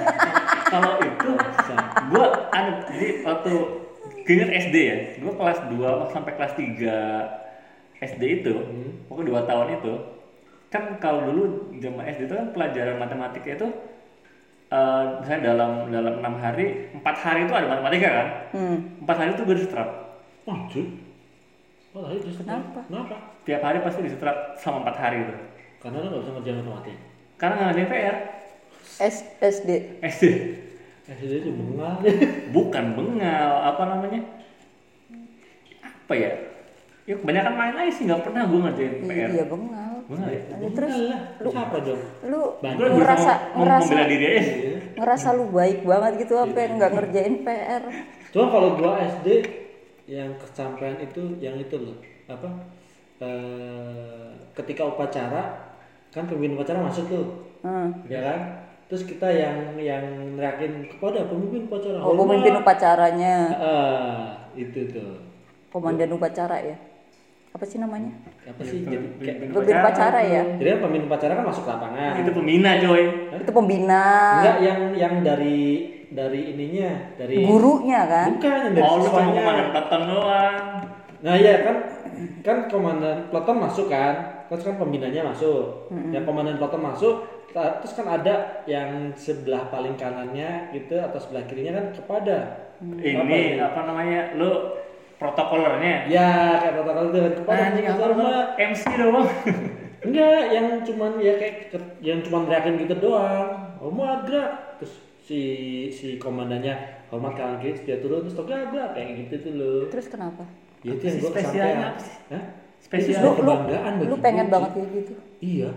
kalau 0.72 0.92
itu 1.02 1.30
gue 2.06 2.24
anu 2.54 2.72
jadi 2.94 3.08
waktu 3.26 3.52
gue 4.26 4.46
SD 4.46 4.76
ya 4.76 4.96
gue 5.20 5.32
kelas 5.36 5.58
2 5.68 6.14
sampai 6.14 6.32
kelas 6.34 6.52
3 6.54 7.46
SD 7.96 8.22
itu 8.42 8.52
pokoknya 9.08 9.28
dua 9.32 9.40
tahun 9.48 9.68
itu 9.80 9.92
kan 10.68 11.00
kalau 11.00 11.32
dulu 11.32 11.72
zaman 11.80 12.04
SD 12.12 12.28
itu 12.28 12.34
kan 12.36 12.48
pelajaran 12.52 13.00
matematika 13.00 13.48
itu 13.56 13.68
eh, 14.68 15.02
misalnya 15.22 15.42
dalam 15.54 15.70
dalam 15.88 16.14
enam 16.20 16.34
hari 16.36 16.92
empat 16.92 17.16
hari 17.16 17.48
itu 17.48 17.54
ada 17.56 17.66
matematika 17.70 18.08
kan 18.10 18.28
hmm. 18.52 18.78
empat 19.06 19.16
hari 19.16 19.30
itu 19.32 19.42
gue 19.48 19.56
disetrap 19.56 19.88
Wah, 20.46 20.62
cuy. 20.70 20.86
Oh, 21.90 22.06
tadi 22.06 22.22
terus 22.22 22.38
Kenapa? 22.38 22.86
Kenapa? 22.86 23.16
tiap 23.42 23.62
hari 23.66 23.82
pasti 23.82 24.06
disetrap 24.06 24.54
sama 24.54 24.86
empat 24.86 24.94
hari 24.94 25.26
itu 25.26 25.34
Karena 25.82 26.02
lu 26.02 26.06
nggak 26.06 26.22
bisa 26.22 26.32
ngerjain 26.38 26.56
matematika. 26.62 27.02
Karena 27.36 27.54
nggak 27.56 27.72
ada 27.72 27.84
PR 27.88 28.16
S 28.96 29.16
SD 29.40 29.70
SD 30.04 30.24
dia 31.06 31.38
tuh 31.38 31.54
bengal. 31.54 32.02
bukan 32.50 32.84
bengal 32.98 33.50
apa 33.62 33.82
namanya? 33.86 34.20
Apa 35.78 36.14
ya? 36.18 36.32
Ya 37.06 37.14
kebanyakan 37.14 37.54
main 37.54 37.74
aja 37.78 37.92
sih 37.94 38.10
nggak 38.10 38.26
pernah 38.26 38.42
gue 38.50 38.58
ngerjain 38.58 38.94
PR 39.06 39.30
iya 39.30 39.44
bengal. 39.46 39.92
Bengal 40.10 40.28
ya? 40.34 40.42
Nanti 40.50 40.66
terus. 40.74 40.90
Bengal 40.90 41.06
lah. 41.14 41.22
lu 41.38 41.48
Siapa 41.54 41.76
dong? 41.86 42.02
lu 42.26 42.40
gue 42.58 42.88
ngerasa 42.98 43.32
ngerasa 43.54 43.86
membela 43.86 44.06
diri 44.10 44.26
aja 44.26 44.54
ngerasa 44.96 45.28
lu 45.36 45.44
baik 45.52 45.80
banget 45.84 46.12
gitu 46.24 46.34
apa 46.40 46.56
yang 46.56 46.72
nggak 46.80 46.92
ngerjain 46.96 47.34
PR 47.44 47.82
Cuma 48.34 48.52
kalau 48.52 48.76
gua 48.76 49.00
SD 49.00 49.28
yang 50.10 50.36
kesampaian 50.36 50.98
itu 51.00 51.40
yang 51.40 51.56
itu 51.56 51.72
loh. 51.78 51.96
Apa? 52.28 52.48
Eh, 53.16 54.28
ketika 54.52 54.84
upacara 54.84 55.65
kan 56.16 56.24
pemimpin 56.24 56.56
upacara 56.56 56.80
masuk 56.80 57.04
tuh. 57.06 57.26
hmm. 57.60 58.08
Ya 58.08 58.20
kan? 58.22 58.40
Terus 58.86 59.02
kita 59.04 59.28
yang 59.28 59.74
yang 59.76 60.04
nerakin 60.32 60.88
kepada 60.88 61.26
pemimpin 61.26 61.66
upacara. 61.66 61.98
oh 62.00 62.16
pemimpin 62.16 62.54
upacaranya 62.54 63.34
Ah, 63.52 64.24
itu 64.54 64.88
tuh. 64.88 65.20
komandan 65.68 66.08
upacara 66.08 66.56
ya 66.58 66.78
apa 67.50 67.64
sih 67.64 67.76
namanya 67.76 68.12
Apa 68.44 68.62
sih? 68.62 68.80
Jadi 68.80 69.16
kayak 69.18 69.36
pemimpin 69.48 69.76
upacara 69.76 70.20
ya 70.22 70.42
jadi 70.54 70.68
kan 70.70 70.80
pemimpin 70.82 71.04
upacara 71.06 71.32
kan 71.34 71.44
masuk 71.46 71.64
lapangan. 71.64 72.12
itu 72.16 72.30
pembina 72.30 72.70
coy 72.78 73.02
itu 73.34 73.50
pembina 73.50 74.04
Enggak 74.38 74.56
yang 74.62 74.80
yang 74.94 75.14
dari 75.20 75.60
dari 76.06 76.40
ininya, 76.48 76.90
dari 77.14 77.42
gurunya 77.42 78.00
kan 78.06 78.26
Bukan 78.32 78.48
yang 78.62 78.72
dari 78.72 78.84
oh 78.86 78.96
siswanya. 79.02 79.32
komandan 79.34 79.66
peleton 79.68 80.02
doang 80.06 80.56
Nah 81.18 81.34
iya 81.34 81.54
kan 81.60 81.76
kan 82.40 82.56
komandan 82.66 83.16
peleton 83.26 83.56
masuk 83.58 83.86
kan, 83.88 84.14
terus 84.48 84.62
kan 84.62 84.76
pembinanya 84.76 85.22
masuk. 85.24 85.90
Yang 86.08 86.24
komandan 86.24 86.56
peleton 86.56 86.82
masuk, 86.82 87.14
terus 87.50 87.92
kan 87.92 88.06
ada 88.06 88.34
yang 88.64 88.88
sebelah 89.12 89.66
paling 89.66 89.94
kanannya 89.94 90.70
gitu 90.70 90.96
atau 90.96 91.16
sebelah 91.16 91.44
kirinya 91.44 91.72
kan 91.74 91.86
kepada. 91.92 92.38
ini 92.76 93.56
Apa 93.56 93.72
apa 93.72 93.80
namanya 93.88 94.36
lu 94.36 94.52
protokolernya 95.16 96.04
Ya 96.06 96.60
kayak 96.60 96.76
protokol 96.76 97.04
itu 97.08 97.18
kan 97.18 97.32
kepada 97.40 97.60
anjing 97.66 97.84
lu 97.84 97.94
hormat. 97.96 98.46
MC 98.54 98.82
doang 98.94 99.28
Enggak, 100.06 100.42
yang 100.52 100.66
cuman 100.82 101.12
ya 101.18 101.34
kayak 101.34 101.72
yang 101.98 102.20
cuman 102.20 102.46
teriakin 102.46 102.74
gitu 102.78 102.94
doang. 103.00 103.48
Hormat 103.80 104.28
gerak. 104.28 104.52
Terus 104.78 104.94
si 105.18 105.40
si 105.88 106.20
komandannya 106.20 106.74
hormat 107.08 107.32
kanan 107.34 107.58
kiri 107.58 107.80
dia 107.80 107.98
turun 107.98 108.22
terus 108.22 108.36
toga 108.36 108.68
gerak 108.68 108.94
kayak 108.94 109.26
gitu 109.26 109.34
tuh 109.40 109.52
loh. 109.56 109.80
terus 109.88 110.06
kenapa 110.06 110.44
Ya 110.84 110.94
itu 110.94 111.02
yang 111.02 111.16
gue 111.18 111.30
Spesialnya 111.32 111.56
kesampaian. 111.66 111.82
apa 111.88 111.98
sih? 111.98 112.14
Hah? 112.30 112.44
Spesial. 112.86 113.18
Itu 113.18 113.28
lu 113.36 113.42
lu 113.66 114.04
lu 114.06 114.16
pengen 114.16 114.44
gue, 114.44 114.48
banget 114.48 114.70
kayak 114.72 114.88
gitu 114.94 115.12
Iya, 115.38 115.68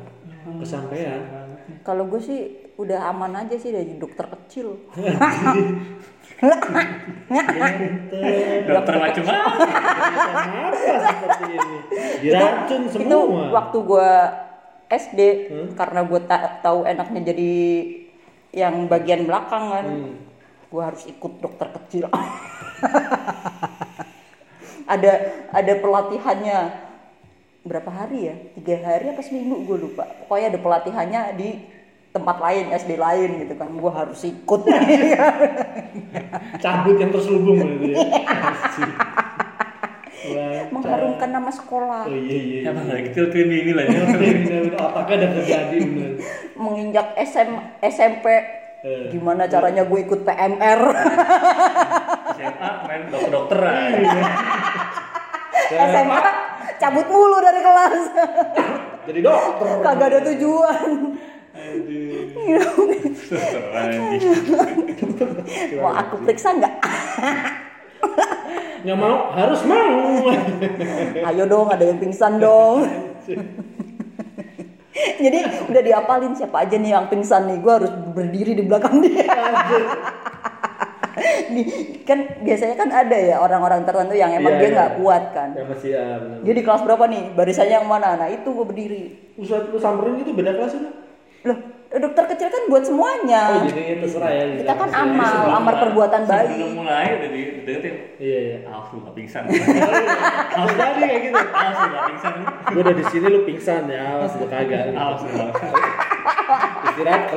kesampaian. 0.56 1.20
kalau 1.82 2.06
gue 2.06 2.20
sih 2.20 2.40
udah 2.76 3.08
aman 3.08 3.32
aja 3.40 3.56
sih 3.56 3.70
dari 3.70 3.96
dokter 3.96 4.28
kecil 4.28 4.76
dokter 8.70 8.94
macam 8.96 9.24
apa 9.26 9.52
Kenapa 9.60 10.76
seperti 11.04 11.44
ini? 11.52 11.76
Diracun 12.22 12.82
itu 12.86 12.92
semua. 12.96 13.44
waktu 13.52 13.78
gue 13.82 14.10
SD 14.90 15.20
Hmm? 15.46 15.68
karena 15.76 16.00
gue 16.04 16.20
tak 16.24 16.62
tahu 16.62 16.84
enaknya 16.84 17.22
jadi 17.28 17.52
yang 18.52 18.86
bagian 18.86 19.24
belakang 19.24 19.64
kan 19.68 19.86
Hmm. 19.86 20.14
gue 20.66 20.82
harus 20.84 21.04
ikut 21.04 21.32
dokter 21.38 21.68
kecil 21.72 22.04
ada 24.88 25.12
ada 25.50 25.74
pelatihannya 25.76 26.58
berapa 27.64 27.90
hari 27.92 28.20
ya? 28.32 28.36
Tiga 28.60 28.76
hari 28.84 29.12
apa 29.12 29.22
seminggu 29.24 29.64
gue 29.68 29.78
lupa. 29.90 30.08
Pokoknya 30.26 30.56
ada 30.56 30.60
pelatihannya 30.60 31.22
di 31.36 31.50
tempat 32.10 32.38
lain 32.42 32.66
SD 32.74 32.92
lain 32.98 33.30
gitu 33.46 33.54
kan. 33.60 33.70
Gue 33.76 33.92
harus 33.92 34.20
ikut. 34.24 34.62
Cabut 36.64 36.96
yang 36.98 37.12
terselubung 37.12 37.60
gitu 37.80 37.94
ya. 37.94 38.00
Wah, 40.30 40.62
mengharumkan 40.70 41.30
nama 41.32 41.50
sekolah. 41.50 42.06
Oh 42.06 42.14
iya 42.14 42.40
iya. 42.62 42.70
ya 42.70 42.72
bang 42.76 43.08
kecil 43.10 43.34
tuh 43.34 43.40
ini 43.40 43.56
ini 43.66 43.72
lah 43.74 43.84
ya. 43.88 44.00
Apakah 44.78 45.14
ada 45.16 45.28
terjadi 45.32 45.78
benar? 45.80 46.12
menginjak 46.60 47.16
SM, 47.16 47.56
SMP 47.80 48.28
Eh. 48.80 49.12
gimana 49.12 49.44
caranya 49.44 49.84
gue 49.84 50.00
ikut 50.08 50.24
PMR 50.24 50.82
SMA 52.32 52.70
main 52.88 53.04
dokter 53.12 53.28
dokteran 53.28 53.92
SMA 55.68 56.20
cabut 56.80 57.08
mulu 57.12 57.38
dari 57.44 57.62
kelas. 57.62 58.02
Jadi 59.06 59.20
dokter. 59.20 59.84
kagak 59.84 60.08
ada 60.10 60.20
tujuan. 60.32 60.90
Mau 65.76 65.94
aku 65.94 66.16
periksa 66.24 66.56
nggak? 66.56 66.76
Nggak 68.80 68.98
mau, 68.98 69.36
harus 69.36 69.62
mau. 69.68 70.32
ayo 71.28 71.44
dong 71.52 71.68
ada 71.68 71.84
yang 71.84 72.00
pingsan 72.00 72.40
dong. 72.40 72.88
Jadi 75.20 75.40
udah 75.68 75.82
diapalin 75.84 76.36
siapa 76.36 76.64
aja 76.64 76.76
nih 76.80 76.96
yang 76.96 77.08
pingsan 77.12 77.48
nih? 77.52 77.60
Gue 77.60 77.74
harus 77.76 77.92
berdiri 78.16 78.56
di 78.56 78.64
belakang 78.64 79.04
dia 79.04 79.28
Di- 81.56 81.70
kan 82.02 82.20
biasanya 82.40 82.76
kan 82.76 82.90
ada 82.90 83.14
ya 83.14 83.36
orang-orang 83.38 83.82
tertentu 83.82 84.14
yang 84.14 84.32
emang 84.32 84.54
Iya, 84.54 84.60
dia 84.60 84.66
iya. 84.66 84.76
nggak 84.76 84.92
kuat 84.98 85.24
kan 85.32 85.50
Ya 85.52 85.64
masih 85.64 85.90
ya 85.92 86.06
benar. 86.18 86.38
dia 86.42 86.54
di 86.54 86.64
kelas 86.64 86.82
berapa 86.82 87.04
nih 87.06 87.24
barisannya 87.32 87.76
yang 87.76 87.88
mana 87.88 88.10
nah 88.16 88.28
itu 88.28 88.48
gue 88.48 88.66
berdiri 88.66 89.04
Usah 89.36 89.60
lu 89.66 89.78
samperin 89.78 90.18
gitu 90.18 90.32
beda 90.32 90.52
kelas 90.52 90.74
itu. 90.74 90.90
loh 91.42 91.58
dokter 91.90 92.22
kecil 92.28 92.48
kan 92.48 92.64
buat 92.70 92.86
semuanya. 92.86 93.50
Oh 93.50 93.66
jadi 93.66 93.98
terserah 93.98 94.30
ya. 94.30 94.62
Kita 94.62 94.74
kan 94.78 94.88
Sebelum- 94.88 95.10
amal, 95.10 95.34
sebelum- 95.34 95.58
amar 95.58 95.74
perbuatan 95.82 96.22
Sebelum 96.22 96.46
baik. 96.46 96.70
mulai 96.78 97.08
udah 97.12 97.30
di- 97.34 97.54
deketin. 97.66 97.96
Iya 98.22 98.38
iya. 98.46 98.58
Lu 98.70 98.98
nggak 99.02 99.16
pingsan. 99.18 99.44
Harus 100.54 100.74
jadi 100.76 101.02
kayak 101.02 101.22
gitu. 101.24 101.40
Lu 101.42 101.88
nggak 101.90 102.06
pingsan. 102.06 102.34
Gue 102.70 102.82
udah 102.86 102.94
di 102.94 103.06
sini 103.10 103.28
lu 103.28 103.40
pingsan 103.42 103.84
ya, 103.90 104.04
awas 104.14 104.34
lu 104.36 104.46
kagak. 104.46 104.84
Pingsan. 104.86 105.50
Istirahat. 107.00 107.32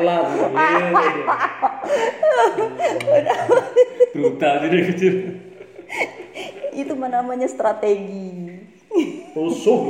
Brutal 4.13 4.55
jadi 4.67 4.79
kecil. 4.91 5.15
Itu 6.75 6.99
namanya 6.99 7.47
strategi. 7.47 8.59
Rusuh. 9.33 9.81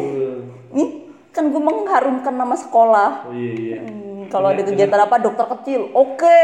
Nih, 0.77 0.89
kan 1.33 1.49
gue 1.49 1.63
mengharumkan 1.63 2.35
nama 2.37 2.55
sekolah. 2.55 3.33
Oh 3.33 3.35
iya 3.35 3.53
iya. 3.57 3.79
Hmm, 3.83 4.29
kalau 4.29 4.53
ada 4.53 4.63
kegiatan 4.63 5.01
apa 5.01 5.17
dokter 5.19 5.47
kecil, 5.59 5.89
oke. 5.93 6.41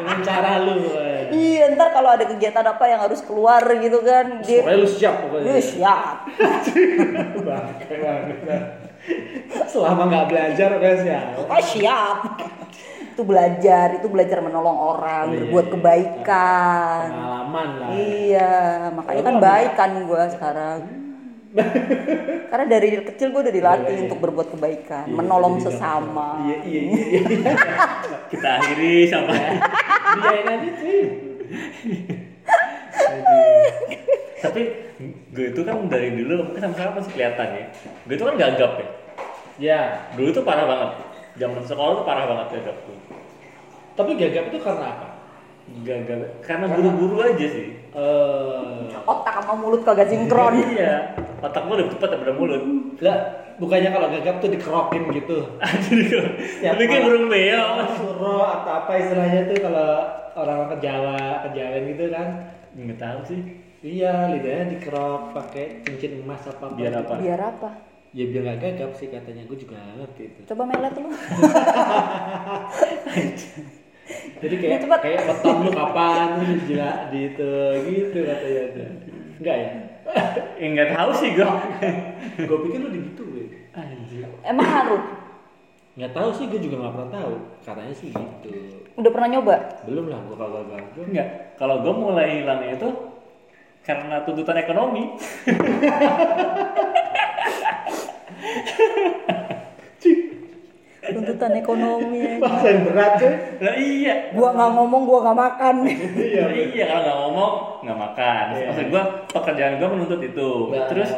Dengan 0.00 0.18
cara 0.24 0.58
lu. 0.64 0.76
eh. 0.96 1.28
iya, 1.32 1.70
ntar 1.76 1.92
kalau 1.92 2.10
ada 2.12 2.24
kegiatan 2.26 2.64
apa 2.66 2.84
yang 2.88 3.00
harus 3.04 3.20
keluar 3.22 3.62
gitu 3.78 4.00
kan, 4.02 4.42
dia, 4.44 4.64
lu 4.72 4.88
siap 4.88 5.14
pokoknya. 5.28 5.44
dia 5.44 5.60
siap. 5.62 6.16
Selama 9.72 10.02
nggak 10.08 10.26
belajar 10.30 10.70
kan 10.78 10.94
siap. 11.02 11.24
Oh 11.48 11.62
siap. 11.62 12.16
itu 13.12 13.22
belajar, 13.28 13.92
itu 14.00 14.08
belajar 14.08 14.40
menolong 14.40 14.72
orang, 14.72 15.24
Oh, 15.28 15.32
iya, 15.36 15.40
berbuat 15.44 15.66
iya. 15.68 15.72
kebaikan. 15.76 17.04
Pengalaman 17.12 17.68
lah. 17.76 17.88
Iya, 17.92 18.52
makanya 18.96 19.22
kan 19.28 19.36
baik 19.36 19.72
kan 19.76 19.90
gue 20.08 20.22
sekarang. 20.32 20.78
Karena 22.50 22.64
dari 22.64 22.88
kecil 23.04 23.28
gue 23.28 23.40
udah 23.44 23.52
dilatih 23.52 23.84
Iya, 23.92 23.96
iya. 24.00 24.04
untuk 24.08 24.18
berbuat 24.24 24.48
kebaikan, 24.56 25.04
Iya, 25.04 25.12
menolong 25.12 25.60
sesama. 25.60 26.40
Iya 26.40 26.56
iya 26.64 26.80
iya. 26.88 26.98
iya. 27.20 27.20
Kita 28.32 28.48
akhiri 28.56 29.04
sampai 29.04 29.60
Diain 30.16 30.46
aja 30.48 30.70
sih. 30.80 31.02
Tapi 34.42 34.62
gue 35.30 35.46
itu 35.54 35.60
kan 35.62 35.86
dari 35.86 36.10
dulu 36.18 36.50
mungkin 36.50 36.60
sampai 36.60 36.76
sekarang 36.76 36.94
masih 36.98 37.12
kelihatan 37.14 37.48
ya 37.54 37.64
gue 38.04 38.14
itu 38.18 38.24
kan 38.26 38.36
gagap 38.36 38.72
ya? 38.76 38.88
Ya, 39.60 39.80
dulu 40.16 40.32
tuh 40.32 40.42
parah 40.48 40.64
banget. 40.64 40.90
Zaman 41.36 41.60
sekolah 41.62 42.02
tuh 42.02 42.06
parah 42.08 42.24
banget 42.24 42.46
gagap 42.58 42.76
tuh 42.88 42.96
tapi 43.92 44.16
gagap 44.16 44.48
itu 44.48 44.58
karena 44.60 44.86
apa? 44.88 45.08
gagap 45.86 46.42
karena 46.42 46.66
buru-buru 46.68 47.22
aja 47.22 47.46
sih. 47.48 47.70
Eh, 47.92 48.82
Otak 49.06 49.40
sama 49.40 49.54
mulut 49.56 49.86
kagak 49.86 50.10
sinkron. 50.10 50.58
iya. 50.74 51.14
Otak 51.38 51.64
gue 51.70 51.76
lebih 51.80 51.96
cepat 51.96 52.08
daripada 52.18 52.34
mulut. 52.34 52.62
Lah, 52.98 53.18
bukannya 53.62 53.90
kalau 53.94 54.08
gagap 54.10 54.36
tuh 54.42 54.50
dikerokin 54.50 55.02
gitu. 55.14 55.38
tapi 56.66 56.82
kayak 56.88 57.04
burung 57.06 57.30
beo. 57.30 57.66
Suruh 57.94 58.42
atau 58.42 58.72
apa 58.84 58.92
istilahnya 59.00 59.40
tuh 59.48 59.58
kalau 59.62 59.90
orang 60.34 60.72
ke 60.72 60.76
Jawa, 60.82 61.46
ke 61.46 61.48
Jawa 61.54 61.76
gitu 61.84 62.04
kan. 62.10 62.28
nggak 62.72 62.96
tahu 62.96 63.20
sih 63.28 63.40
Iya, 63.82 64.30
lidahnya 64.30 64.78
dikerok 64.78 65.34
pakai 65.34 65.82
cincin 65.82 66.22
emas 66.22 66.46
apa 66.46 66.70
Biar 66.78 67.02
apa? 67.02 67.18
Biar 67.18 67.40
apa? 67.42 67.70
Ya 68.14 68.30
biar 68.30 68.42
nggak 68.46 68.58
gagap 68.62 68.94
sih 68.94 69.10
katanya. 69.10 69.42
Gue 69.50 69.58
juga 69.58 69.74
nggak 69.74 69.96
ngerti 69.98 70.22
itu. 70.30 70.40
Coba 70.54 70.62
melet 70.70 70.94
lu. 70.94 71.10
Jadi 74.42 74.54
kayak 74.58 74.82
Ya, 74.82 74.98
kayak 74.98 75.20
weton 75.26 75.56
lu 75.66 75.70
kapan 75.74 76.28
lu 76.38 76.54
juga 76.66 77.10
di 77.10 77.18
itu 77.34 77.52
gitu 77.90 78.18
katanya 78.22 78.64
tuh. 78.70 78.90
Enggak 79.42 79.56
ya? 79.58 79.70
ya 80.58 80.66
nggak 80.70 80.90
tahu 80.94 81.10
sih 81.14 81.30
gue 81.34 81.46
gue 82.50 82.58
pikir 82.68 82.78
lu 82.86 82.90
digituin. 82.94 83.50
anjir 83.74 84.26
Emang 84.46 84.66
ngaruh? 84.66 85.02
Nggak 85.92 86.12
tahu 86.16 86.30
sih, 86.32 86.48
gue 86.48 86.60
juga 86.62 86.76
nggak 86.86 86.94
pernah 86.94 87.10
tahu. 87.10 87.34
Katanya 87.66 87.94
sih 87.98 88.08
gitu. 88.14 88.50
Udah 88.96 89.10
pernah 89.10 89.28
nyoba? 89.28 89.56
Belum 89.84 90.06
lah, 90.08 90.20
gue 90.24 90.36
kagak 90.38 90.64
gagap. 90.70 91.02
Enggak, 91.02 91.28
kalau 91.58 91.76
gue 91.84 91.94
mulai 91.94 92.26
hilangnya 92.40 92.80
itu 92.80 92.88
karena 93.82 94.22
tuntutan 94.22 94.56
ekonomi. 94.58 95.02
Tuntutan 101.02 101.52
ekonomi. 101.58 102.38
Yang 102.38 102.78
berat 102.86 103.12
cuy. 103.18 103.34
Nah 103.58 103.74
iya. 103.74 104.14
Gua 104.32 104.48
nggak 104.54 104.70
ngomong, 104.78 105.02
gua 105.02 105.18
nggak 105.26 105.38
makan. 105.38 105.74
Iya. 106.14 106.44
Iya, 106.72 106.84
kalau 106.88 107.02
nggak 107.02 107.18
ngomong 107.26 107.52
nggak 107.82 107.98
makan. 107.98 108.44
Iya. 108.54 108.66
Maksud 108.70 108.86
gue 108.86 109.04
pekerjaan 109.34 109.72
gue 109.82 109.88
menuntut 109.90 110.20
itu. 110.22 110.50
Nah. 110.70 110.86
Terus 110.86 111.10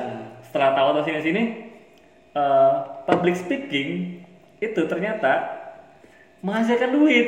setelah 0.48 0.70
tahu 0.72 0.86
atau 0.96 1.02
sini 1.04 1.20
sini, 1.20 1.42
eh, 2.32 2.72
public 3.04 3.36
speaking 3.36 3.88
itu 4.64 4.80
ternyata 4.88 5.52
menghasilkan 6.40 6.88
duit. 6.88 7.26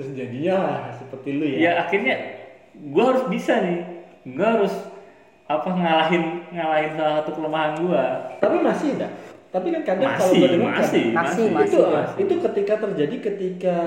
Terus 0.00 0.16
jadinya 0.16 0.88
seperti 0.96 1.28
lu 1.36 1.44
Ya, 1.44 1.60
ya. 1.60 1.72
akhirnya 1.84 2.16
gue 2.72 3.04
harus 3.04 3.28
bisa 3.28 3.60
nih. 3.60 3.99
Gue 4.24 4.44
harus 4.46 4.74
apa 5.50 5.68
ngalahin 5.74 6.46
ngalahin 6.54 6.90
salah 6.94 7.14
satu 7.24 7.30
kelemahan 7.34 7.72
gue. 7.80 8.04
Tapi 8.38 8.56
masih 8.60 8.88
enggak? 8.94 9.12
Tapi 9.50 9.66
kan 9.74 9.82
kadang 9.82 10.10
kalau 10.14 10.30
Masih, 10.30 10.38
gue 10.38 10.50
dengar 10.54 10.70
kan, 10.70 10.78
masih, 10.78 11.04
Masih, 11.10 11.44
itu 11.50 11.78
masih. 11.82 12.16
itu 12.22 12.34
ketika 12.38 12.74
terjadi 12.86 13.16
ketika 13.18 13.78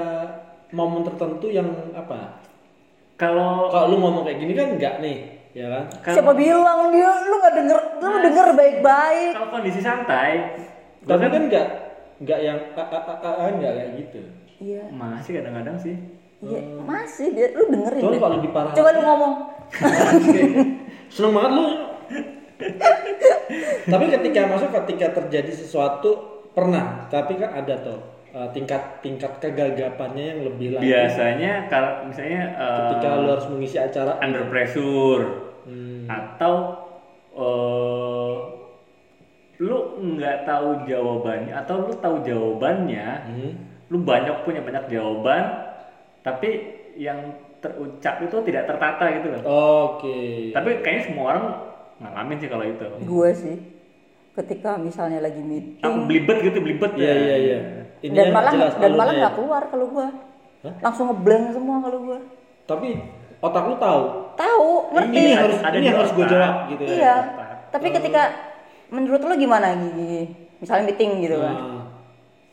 momen 0.76 1.08
tertentu 1.08 1.48
yang 1.48 1.70
apa? 1.96 2.44
Kalau 3.16 3.72
Kalau 3.72 3.88
lu 3.88 3.98
ngomong 4.04 4.28
kayak 4.28 4.44
gini 4.44 4.52
kan 4.52 4.68
enggak 4.76 4.96
nih, 5.00 5.18
ya 5.56 5.66
kan? 5.72 5.84
Siapa 6.12 6.36
bilang 6.36 6.92
dia 6.92 7.12
lu 7.24 7.36
nggak 7.40 7.56
denger, 7.56 7.80
lu 8.02 8.18
denger 8.20 8.48
baik-baik. 8.58 9.32
kalau 9.38 9.50
kondisi 9.54 9.80
santai, 9.80 10.32
Tapi 11.06 11.26
kan 11.32 11.42
enggak 11.48 11.68
enggak 12.20 12.40
yang 12.42 12.60
a 12.76 12.84
a 12.84 13.00
a, 13.00 13.14
a, 13.24 13.32
a 13.32 13.44
enggak 13.54 13.72
kayak 13.72 13.92
gitu. 14.04 14.22
Iya, 14.60 14.84
masih 14.92 15.32
kadang-kadang 15.40 15.78
sih. 15.80 15.96
iya 16.44 16.60
masih 16.84 17.32
dia, 17.32 17.56
lu 17.56 17.72
dengerin. 17.72 18.04
Deh. 18.04 18.20
kalau 18.20 18.36
lebih 18.36 18.52
parah. 18.52 18.76
Coba 18.76 18.90
lu 18.92 19.00
ngomong. 19.00 19.34
Seneng 21.14 21.34
banget 21.34 21.52
lu. 21.54 21.68
tapi 23.90 24.06
ketika 24.08 24.48
masuk 24.48 24.70
ketika 24.84 25.08
terjadi 25.22 25.52
sesuatu 25.52 26.10
pernah, 26.54 27.06
tapi 27.10 27.36
kan 27.36 27.60
ada 27.60 27.76
tuh 27.82 28.00
uh, 28.32 28.48
tingkat 28.56 29.02
tingkat 29.04 29.36
kegagapannya 29.42 30.24
yang 30.24 30.42
lebih 30.48 30.68
lagi. 30.78 30.90
Biasanya 30.90 31.68
kalau 31.68 32.08
misalnya 32.08 32.42
eh, 32.56 32.78
Ketika 32.78 33.08
lu 33.20 33.28
harus 33.36 33.48
mengisi 33.52 33.78
acara 33.78 34.18
under 34.22 34.48
pressure 34.48 35.24
Hmm. 35.64 36.12
atau 36.12 36.56
eh, 37.40 38.36
lu 39.64 39.78
nggak 39.96 40.44
tahu 40.44 40.84
jawabannya 40.84 41.56
atau 41.56 41.88
lu 41.88 41.94
tahu 42.04 42.20
jawabannya, 42.20 43.08
Hmm. 43.32 43.52
lu 43.88 44.04
banyak 44.04 44.44
punya 44.44 44.60
banyak 44.60 44.92
jawaban, 44.92 45.44
tapi 46.20 46.50
yang 47.00 47.16
terucap 47.64 48.16
itu 48.20 48.36
tidak 48.44 48.64
tertata 48.68 49.04
gitu 49.16 49.28
loh. 49.32 49.42
Oke. 49.48 50.52
Tapi 50.52 50.70
kayaknya 50.84 51.04
semua 51.08 51.26
orang 51.32 51.46
ngalamin 52.04 52.38
sih 52.44 52.50
kalau 52.52 52.66
itu. 52.68 52.84
Gue 53.08 53.30
sih, 53.32 53.56
ketika 54.36 54.76
misalnya 54.76 55.24
lagi 55.24 55.40
Aku 55.40 55.48
meeting 55.48 56.04
belibet 56.04 56.38
gitu, 56.44 56.58
belibet 56.60 56.92
Iya 57.00 57.14
iya 57.16 57.36
iya. 57.40 57.60
Ini 58.04 58.12
dan 58.12 58.24
yang 58.28 58.36
malah 58.36 58.52
jelas 58.52 58.76
dan 58.76 58.92
malah 59.00 59.14
ya. 59.16 59.20
nggak 59.24 59.34
keluar 59.40 59.64
kalau 59.72 59.86
gua. 59.88 60.08
Hah? 60.68 60.76
Langsung 60.84 61.08
ngeblank 61.08 61.56
semua 61.56 61.80
kalau 61.80 62.00
gua. 62.04 62.20
Tapi 62.68 62.88
otak 63.40 63.64
lu 63.64 63.76
tahu. 63.80 64.04
Tahu, 64.36 64.70
ngerti. 64.92 65.16
Ini 65.16 65.32
Ada- 65.32 65.40
harus 65.40 65.60
ada 65.64 65.76
ini 65.80 65.88
harus 65.88 66.12
gue 66.12 66.26
jawab 66.28 66.54
gitu 66.68 66.84
ya. 66.84 66.92
Iya. 67.00 67.16
Tapi 67.72 67.88
ketika 67.96 68.24
menurut 68.92 69.22
lu 69.24 69.34
gimana 69.40 69.72
gigi? 69.80 70.28
Misalnya 70.60 70.84
meeting 70.92 71.12
gitu 71.24 71.40
kan. 71.40 71.56
Nah, 71.56 71.84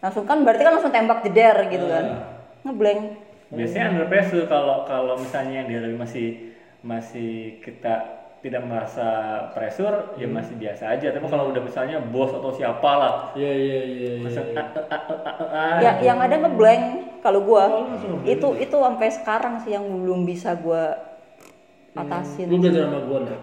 Langsung 0.00 0.24
kan 0.24 0.40
berarti 0.46 0.62
kan 0.64 0.72
langsung 0.78 0.92
tembak 0.94 1.20
jeder 1.26 1.56
gitu 1.66 1.86
kan. 1.90 2.04
Iya. 2.06 2.18
Ngeblank. 2.62 3.00
Biasanya 3.50 3.86
under 3.94 4.06
pressure 4.06 4.46
kalau 4.46 4.86
kalau 4.86 5.18
misalnya 5.18 5.66
dia 5.66 5.82
lagi 5.82 5.96
masih 5.98 6.26
masih 6.86 7.58
kita 7.60 8.22
tidak 8.40 8.62
merasa 8.64 9.08
pressure 9.52 10.16
ya 10.16 10.24
masih 10.30 10.54
biasa 10.56 10.96
aja. 10.96 11.12
Tapi 11.12 11.26
kalau 11.28 11.52
udah 11.52 11.60
misalnya 11.60 11.98
bos 12.00 12.32
atau 12.32 12.54
siapa 12.54 12.90
lah, 12.96 13.14
Iya 13.36 13.52
iya 13.52 13.80
iya. 13.84 14.10
Ya, 15.82 15.92
yang 16.00 16.18
ada 16.22 16.40
ngeblank 16.40 17.20
kalau 17.20 17.44
gua. 17.44 17.68
Oh, 17.68 17.84
langsung 17.90 18.16
ngeblank 18.16 18.32
Itu 18.32 18.48
itu 18.56 18.76
sampai 18.80 19.08
sekarang 19.12 19.54
sih 19.66 19.76
yang 19.76 19.84
belum 19.84 20.24
bisa 20.24 20.56
gua 20.56 21.10
atasin. 21.92 22.46
Lu 22.48 22.56
belajar 22.62 22.86
sama 22.86 22.98
gue 23.02 23.18
enggak? 23.18 23.40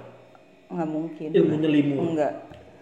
Nggak 0.68 0.90
mungkin. 0.90 1.30
Ilmu 1.36 1.56
nyelimu. 1.62 1.96
Enggak. 2.16 2.34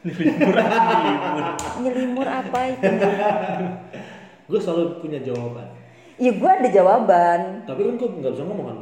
Nyelimur 1.82 2.28
apa 2.30 2.60
itu? 2.70 2.86
Gue 4.50 4.60
selalu 4.62 5.02
punya 5.02 5.18
jawaban. 5.26 5.66
Ya 6.16 6.32
gua 6.40 6.52
ada 6.56 6.70
jawaban. 6.72 7.68
Tapi 7.68 7.82
kan 7.84 7.94
gue 8.00 8.08
nggak 8.08 8.34
bisa 8.36 8.44
ngomong 8.48 8.66
kan. 8.72 8.78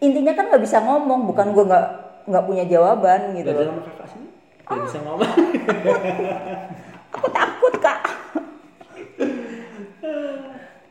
Intinya 0.00 0.32
kan 0.32 0.44
nggak 0.48 0.62
bisa 0.64 0.78
ngomong, 0.80 1.20
bukan 1.28 1.46
gua 1.52 1.64
nggak 1.68 1.86
nggak 2.28 2.44
punya 2.44 2.64
jawaban 2.68 3.20
gitu. 3.36 3.48
Belajar 3.52 3.68
sama 3.68 3.82
kakak 3.84 4.06
sini. 4.12 4.28
Gak 4.68 4.80
bisa 4.84 4.98
ngomong. 5.04 5.32
Aku 7.18 7.28
takut 7.32 7.74
kak. 7.80 8.00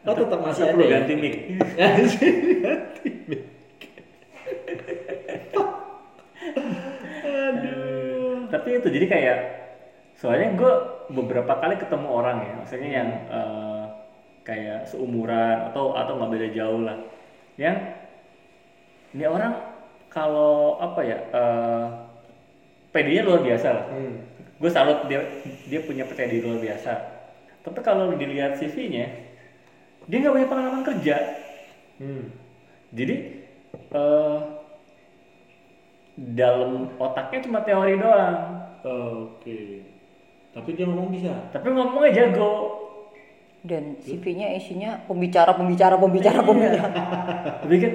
Oh 0.07 0.15
tetap 0.15 0.39
masih 0.39 0.63
ada 0.71 0.79
ya? 0.81 0.89
ganti 1.03 1.13
mic. 1.19 1.36
Tapi 8.47 8.67
itu 8.79 8.88
jadi 8.88 9.05
kayak 9.12 9.38
soalnya 10.15 10.55
gue 10.55 10.73
beberapa 11.12 11.60
kali 11.60 11.75
ketemu 11.75 12.07
orang 12.07 12.38
ya, 12.39 12.53
maksudnya 12.57 12.89
yang 12.89 13.10
eh, 13.27 13.76
kayak 14.47 14.88
seumuran 14.88 15.67
atau 15.67 15.91
atau 15.91 16.15
nggak 16.15 16.31
beda 16.31 16.47
jauh 16.55 16.81
lah 16.81 16.95
yang 17.60 17.75
ini 19.12 19.27
orang 19.27 19.51
kalau 20.07 20.79
apa 20.79 21.01
ya 21.03 21.17
eh 21.27 21.86
PD-nya 22.88 23.21
luar 23.21 23.43
biasa 23.43 23.67
lah 23.69 23.86
Hmm. 23.91 24.15
gue 24.57 24.71
salut 24.71 25.03
dia 25.05 25.19
dia 25.67 25.83
punya 25.83 26.07
percaya 26.07 26.31
diri 26.31 26.41
luar 26.41 26.57
biasa 26.57 26.91
tapi 27.62 27.79
kalau 27.83 28.15
dilihat 28.15 28.55
CV-nya 28.55 29.05
dia 30.07 30.17
nggak 30.17 30.33
punya 30.33 30.47
pengalaman 30.47 30.83
kerja 30.86 31.15
Hmm. 31.99 32.31
jadi 32.89 33.15
eh 33.91 34.39
dalam 36.17 36.71
otaknya 36.97 37.39
cuma 37.43 37.60
teori 37.62 37.99
doang 37.99 38.38
Oke. 38.88 39.83
Tapi 40.49 40.69
dia 40.71 40.88
ngomong 40.88 41.12
bisa. 41.12 41.33
tapi 41.51 41.69
ngomongnya 41.69 42.10
jago 42.15 42.87
Dan 43.67 43.99
CV-nya 43.99 44.56
isinya 44.56 45.03
pembicara, 45.03 45.51
pembicara, 45.51 45.99
pembicara, 45.99 46.39
pembicara. 46.39 46.88
tapi 47.62 47.75
kan 47.77 47.93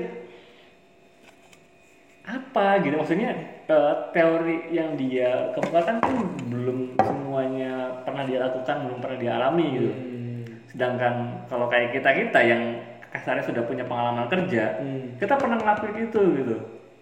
apa 2.22 2.78
gitu 2.86 2.94
maksudnya 2.94 3.30
eh, 3.66 3.94
teori 4.14 4.70
yang 4.70 4.94
dia 4.94 5.50
kemukakan 5.58 5.98
kan 5.98 6.14
belum 6.46 6.94
semuanya 6.94 7.98
pernah 8.06 8.22
dia 8.22 8.38
lakukan 8.46 8.76
belum 8.86 8.98
pernah 9.02 9.18
dia 9.18 9.32
alami 9.36 9.66
gitu 9.74 9.90
Hmm. 9.92 10.42
sedangkan 10.70 11.14
kalau 11.50 11.66
kayak 11.66 11.92
kita 11.92 12.10
kita 12.14 12.40
yang 12.40 12.62
kasarnya 13.10 13.42
sudah 13.42 13.66
punya 13.66 13.82
pengalaman 13.82 14.30
kerja 14.30 14.78
Hmm. 14.78 15.18
kita 15.18 15.34
pernah 15.34 15.58
ngelakuin 15.58 16.08
itu 16.08 16.20
gitu 16.38 16.56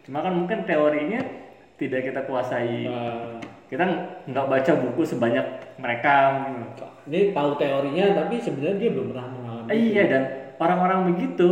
cuma 0.09 0.25
kan 0.25 0.33
mungkin 0.33 0.65
teorinya 0.65 1.21
tidak 1.77 2.01
kita 2.07 2.21
kuasai 2.25 2.89
Nah, 2.89 3.37
kita 3.69 3.85
nggak 4.27 4.47
baca 4.51 4.73
buku 4.75 5.03
sebanyak 5.07 5.47
mereka 5.79 6.43
gitu. 6.49 6.85
Ini 7.09 7.33
tahu 7.33 7.57
teorinya 7.57 8.05
tapi 8.17 8.43
sebenarnya 8.43 8.77
dia 8.77 8.91
belum 8.93 9.07
pernah 9.15 9.27
mengalami. 9.33 9.69
Eh, 9.73 9.79
iya 9.95 10.03
dan 10.09 10.23
orang-orang 10.61 11.15
begitu 11.15 11.49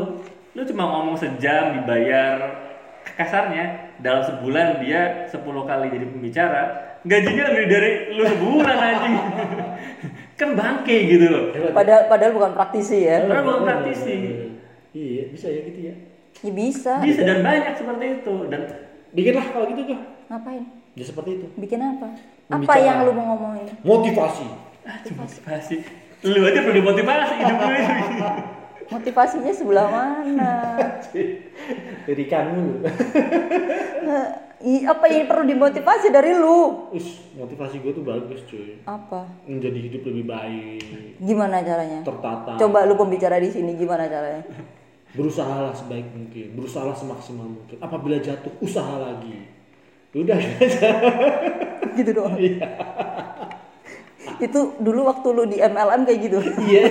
lu 0.53 0.63
cuma 0.67 0.85
ngomong 0.91 1.17
sejam 1.17 1.79
dibayar 1.79 2.37
kasarnya 3.17 3.95
dalam 4.03 4.21
sebulan 4.27 4.83
dia 4.85 5.31
10 5.31 5.41
kali 5.43 5.87
jadi 5.89 6.07
pembicara 6.13 6.63
gajinya 7.07 7.45
lebih 7.55 7.67
dari 7.71 7.91
lu 8.13 8.23
sebulan 8.27 8.77
anjing 8.77 9.15
kan 10.39 10.49
bangke 10.55 10.97
gitu 11.09 11.27
loh 11.31 11.45
Hebat. 11.55 11.73
Padahal, 11.73 12.03
padahal 12.11 12.33
bukan 12.35 12.53
praktisi 12.53 13.07
ya. 13.07 13.23
Padahal 13.25 13.45
bukan 13.47 13.63
praktisi. 13.65 14.17
Iya, 14.93 15.23
bisa 15.31 15.47
ya 15.47 15.61
gitu 15.67 15.81
ya. 15.83 15.95
Ya 16.39 16.53
bisa. 16.55 16.93
bisa 17.03 17.21
dan 17.23 17.39
banyak 17.43 17.75
seperti 17.75 18.05
itu 18.23 18.35
dan 18.51 18.63
Bikinlah 19.13 19.47
kalau 19.53 19.67
gitu 19.73 19.83
tuh. 19.89 20.01
Ngapain? 20.29 20.65
Ya 20.93 21.05
seperti 21.07 21.31
itu. 21.41 21.47
Bikin 21.57 21.81
apa? 21.81 22.09
Apa 22.49 22.61
Membicara. 22.61 22.85
yang 22.85 22.97
lu 23.09 23.13
mau 23.17 23.25
ngomongin? 23.35 23.67
Motivasi. 23.81 24.47
Motivasi 24.89 25.77
lu 26.27 26.41
aja 26.43 26.61
perlu 26.67 26.75
dimotivasi 26.83 27.35
hidup 27.39 27.59
lu 27.61 27.73
itu 27.77 27.97
Motivasinya 28.89 29.53
sebelah 29.53 29.85
mana? 29.93 30.81
Dari 32.09 32.25
kamu. 32.25 32.81
Apa 34.89 35.05
yang 35.13 35.29
perlu 35.29 35.45
dimotivasi 35.45 36.09
dari 36.09 36.33
lu? 36.33 36.89
Us, 36.97 37.21
motivasi 37.37 37.85
gue 37.85 37.93
tuh 37.93 38.01
bagus 38.01 38.49
cuy. 38.49 38.81
Apa? 38.89 39.29
Menjadi 39.45 39.77
hidup 39.77 40.03
lebih 40.09 40.25
baik, 40.33 41.21
Gimana 41.21 41.61
caranya? 41.61 42.01
tertata. 42.01 42.57
Coba 42.57 42.89
lu 42.89 42.97
pembicara 42.97 43.37
di 43.37 43.53
sini 43.53 43.77
gimana 43.77 44.09
caranya? 44.09 44.41
Berusahalah 45.21 45.77
sebaik 45.77 46.09
mungkin, 46.09 46.57
berusahalah 46.57 46.97
semaksimal 46.97 47.45
mungkin. 47.45 47.77
Apabila 47.85 48.17
jatuh, 48.17 48.57
usaha 48.65 48.97
lagi. 49.05 49.53
Udah 50.17 50.41
Gitu 51.93 52.11
doang. 52.17 52.41
Itu 54.39 54.79
dulu 54.79 55.07
waktu 55.07 55.29
lu 55.35 55.45
di 55.47 55.59
MLM 55.59 56.07
kayak 56.07 56.21
gitu. 56.23 56.39
Iya. 56.63 56.83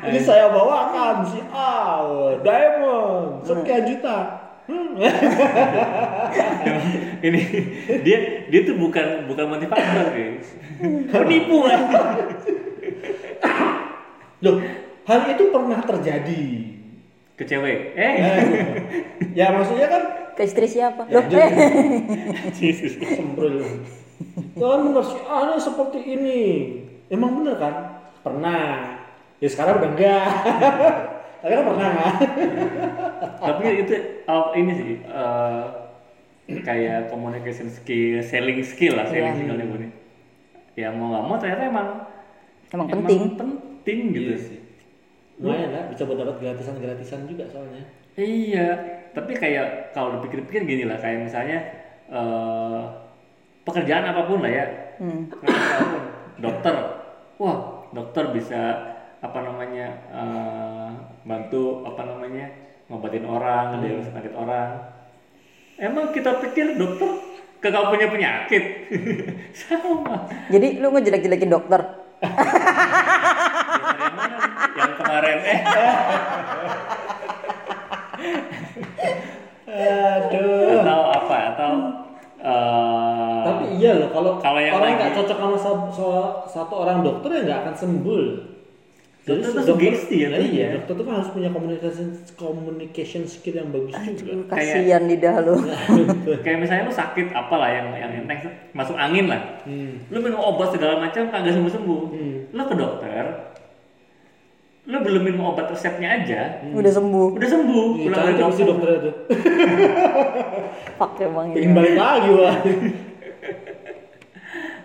Ini 0.00 0.20
saya 0.24 0.50
bawakan 0.50 1.16
si 1.28 1.40
Al 1.52 2.40
Diamond 2.42 3.44
sekian 3.44 3.84
juta. 3.86 4.18
Hmm. 4.70 4.94
ini 7.26 7.40
dia 8.06 8.18
dia 8.46 8.60
tuh 8.62 8.78
bukan 8.78 9.26
bukan 9.26 9.50
motivator 9.50 10.14
guys 10.14 10.46
penipu 11.10 11.66
kan 11.66 11.80
Loh, 14.38 14.62
hal 15.10 15.20
itu 15.26 15.50
pernah 15.50 15.82
terjadi. 15.82 16.44
ke 17.34 17.42
cewek 17.42 17.98
eh 17.98 18.14
Eh, 18.14 18.38
ya 19.34 19.50
maksudnya 19.50 19.90
kan 19.90 20.02
Ke 20.40 20.48
istri 20.48 20.64
siapa? 20.72 21.04
Ya, 21.12 21.20
Loh, 21.20 21.52
sembrul. 23.12 23.60
Kan 24.56 24.80
bener 24.88 25.04
si 25.04 25.16
A 25.28 25.52
nih 25.52 25.60
seperti 25.60 25.98
ini. 26.00 26.40
Emang 27.12 27.36
bener 27.36 27.60
kan? 27.60 28.00
Pernah. 28.24 28.96
Ya 29.36 29.48
sekarang 29.52 29.84
udah 29.84 29.90
enggak. 29.92 30.24
Tapi 31.44 31.52
kan 31.52 31.64
pernah 31.68 31.88
kan? 31.92 32.14
tapi 33.48 33.62
itu 33.80 33.94
uh, 34.28 34.52
ini 34.52 34.72
sih 34.76 34.92
uh, 35.08 35.64
kayak 36.60 37.08
communication 37.08 37.72
skill 37.72 38.20
selling 38.20 38.60
skill 38.60 39.00
lah 39.00 39.08
selling 39.08 39.32
Iya. 39.32 39.40
skillnya 39.40 39.64
gue 39.64 39.78
nih 39.80 39.92
ya 40.76 40.92
mau 40.92 41.08
nggak 41.08 41.24
mau 41.24 41.36
ternyata 41.40 41.62
emang 41.64 41.88
Emang 42.76 42.86
penting. 42.92 43.40
penting 43.40 43.98
gitu 44.12 44.30
Iya 44.30 44.36
sih. 44.36 44.58
Lumayan 45.40 45.70
lah, 45.72 45.84
bisa 45.88 46.04
buat 46.04 46.20
dapat 46.20 46.36
gratisan-gratisan 46.44 47.24
juga 47.24 47.48
soalnya. 47.48 47.88
Iya, 48.20 48.99
tapi 49.10 49.32
kayak 49.34 49.90
kalau 49.96 50.18
dipikir-pikir 50.18 50.62
gini 50.66 50.84
lah, 50.86 50.98
kayak 50.98 51.26
misalnya 51.26 51.58
eh, 52.10 52.80
pekerjaan 53.66 54.04
apa 54.10 54.22
pun 54.26 54.40
lah 54.42 54.52
ya, 54.52 54.66
Hmm. 55.00 55.32
Apa 55.32 55.80
pun. 55.88 56.02
dokter, 56.44 56.74
wah 57.40 57.88
dokter 57.96 58.36
bisa 58.36 58.60
apa 59.24 59.38
namanya 59.40 59.88
eh, 60.12 60.90
bantu 61.24 61.88
apa 61.88 62.04
namanya 62.04 62.52
ngobatin 62.92 63.24
orang, 63.24 63.80
diagnosis 63.80 64.12
penyakit 64.12 64.34
orang. 64.36 64.70
Emang 65.80 66.12
kita 66.12 66.36
pikir 66.44 66.76
dokter 66.76 67.08
kagak 67.64 67.88
punya 67.88 68.06
penyakit, 68.12 68.64
sama. 69.64 70.28
Jadi 70.52 70.76
lu 70.80 70.92
ngejelek-jelekin 70.92 71.48
dokter. 71.48 71.80
Yang 74.76 74.92
kemarin 75.00 75.38
eh 75.44 75.60
Aduh. 79.82 80.78
atau 80.78 81.00
apa 81.10 81.36
atau 81.50 81.72
eh, 82.40 83.42
Tapi 83.42 83.64
iya 83.76 83.90
loh, 83.96 84.08
kalau 84.08 84.30
Kalau 84.36 84.58
yang 84.58 84.74
orang 84.74 84.90
lagi- 84.90 84.98
nggak 84.98 85.12
cocok 85.14 85.38
sama 85.38 85.56
sa- 85.56 85.90
sa- 85.90 86.34
satu 86.50 86.74
orang 86.78 87.00
dokter 87.00 87.30
ya 87.30 87.40
nggak 87.44 87.60
akan 87.62 87.74
sembuh. 87.74 88.22
Dokter 89.20 89.44
si 89.44 89.54
tuh 89.54 89.64
sugesti 89.68 90.16
ya, 90.16 90.28
iya, 90.28 90.28
tentunya. 90.32 90.68
dokter 90.74 90.94
tuh 90.96 91.04
kan 91.04 91.14
harus 91.14 91.30
punya 91.30 91.48
communication 91.50 92.08
communication 92.34 93.22
skill 93.24 93.52
yang 93.54 93.68
bagus 93.68 93.92
juga. 94.14 94.32
Kasihan 94.48 95.04
lidah 95.04 95.34
lu. 95.38 95.54
kayak 96.44 96.58
misalnya 96.58 96.84
lu 96.84 96.94
sakit 96.94 97.26
apalah 97.30 97.68
yang 97.68 97.92
yang 97.94 98.10
enteng 98.16 98.40
masuk 98.72 98.96
angin 98.96 99.28
lah 99.28 99.60
Hmm. 99.62 100.00
lu 100.08 100.18
minum 100.18 100.40
obat 100.40 100.72
segala 100.72 100.96
macam 100.98 101.28
kagak 101.28 101.52
sembuh 101.52 101.68
sembuh 101.70 102.00
Hmm. 102.08 102.36
lu 102.50 102.62
ke 102.64 102.74
dokter 102.74 103.24
lu 104.82 104.96
belum 104.98 105.22
minum 105.22 105.42
obat 105.46 105.68
resepnya 105.68 106.08
aja 106.16 106.40
Udah 106.66 106.88
sembuh. 106.90 107.28
udah 107.34 107.48
sembuh 107.48 107.86
Iya, 107.92 108.04
pulang 108.06 108.20
dari 108.22 108.36
dokter 108.36 108.64
dokter 108.64 108.88
itu. 108.96 109.10
Fuck 110.98 111.20
emang 111.20 111.46
Pengen 111.50 111.62
ini. 111.62 111.76
balik 111.76 111.94
lagi 111.96 112.28
wah. 112.30 112.56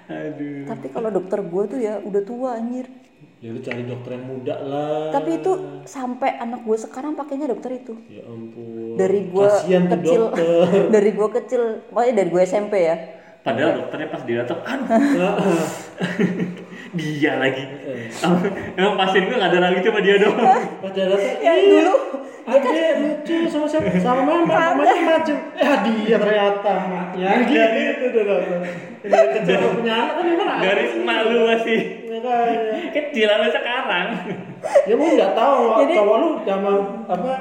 aduh 0.07 0.63
Tapi 0.67 0.87
kalau 0.89 1.09
dokter 1.09 1.39
gue 1.41 1.63
tuh 1.65 1.79
ya 1.79 1.93
udah 1.99 2.21
tua 2.23 2.49
anjir. 2.55 2.85
Ya 3.37 3.49
lu 3.49 3.59
cari 3.59 3.83
dokter 3.83 4.11
yang 4.11 4.25
muda 4.25 4.55
lah. 4.57 5.09
Tapi 5.11 5.29
itu 5.35 5.51
sampai 5.83 6.29
anak 6.35 6.61
gue 6.61 6.77
sekarang 6.77 7.13
pakainya 7.13 7.47
dokter 7.47 7.71
itu. 7.75 7.93
Ya 8.07 8.23
ampun. 8.23 8.95
Dari 8.95 9.19
gue 9.23 9.47
kecil, 9.47 10.21
dokter. 10.21 10.65
dari 10.95 11.09
gue 11.11 11.27
kecil, 11.31 11.61
makanya 11.89 12.13
dari 12.15 12.29
gue 12.29 12.41
SMP 12.43 12.75
ya. 12.83 12.97
padahal 13.41 13.77
dokternya 13.77 14.09
pas 14.09 14.21
dia 14.23 14.41
datang 14.41 14.57
aduh 14.57 15.37
dia 16.95 17.33
lagi 17.35 17.63
emang 18.73 18.95
pasien 18.95 19.27
gue 19.27 19.35
gak 19.35 19.51
ada 19.51 19.59
lagi 19.61 19.79
cuma 19.81 19.99
dia 19.99 20.15
doang 20.17 20.39
datang, 20.81 21.19
Ya 21.39 21.53
"Ih, 21.53 21.67
dulu 21.69 21.95
Adek 22.45 23.01
lucu 23.01 23.49
sama 23.49 23.65
siapa? 23.65 23.89
Sama 23.97 24.21
mama, 24.21 24.45
mamanya 24.45 25.01
maju. 25.17 25.33
Eh 25.57 25.65
dia 25.81 26.13
ternyata 26.15 26.73
maknya 26.85 27.41
gitu 27.41 28.05
tuh 28.13 28.21
dokter. 28.21 28.61
Dari 29.01 29.27
kecil 29.33 29.55
gak 29.57 29.71
punya 29.73 29.93
anak 29.97 30.13
kan 30.13 30.25
memang 30.29 30.47
ada 30.53 30.61
dari 30.63 30.83
sih. 30.85 31.01
emak 31.01 31.19
lu 31.25 31.39
masih 31.43 31.79
Makanya. 32.05 32.77
kecil 32.93 33.25
sampai 33.27 33.49
sekarang 33.49 34.07
Ya 34.85 34.93
mau 34.93 35.09
nggak 35.09 35.33
tahu 35.33 35.61
Jadi- 35.81 35.97
cowok 35.97 36.15
lu 36.21 36.29
sama 36.45 36.71
apa 37.09 37.33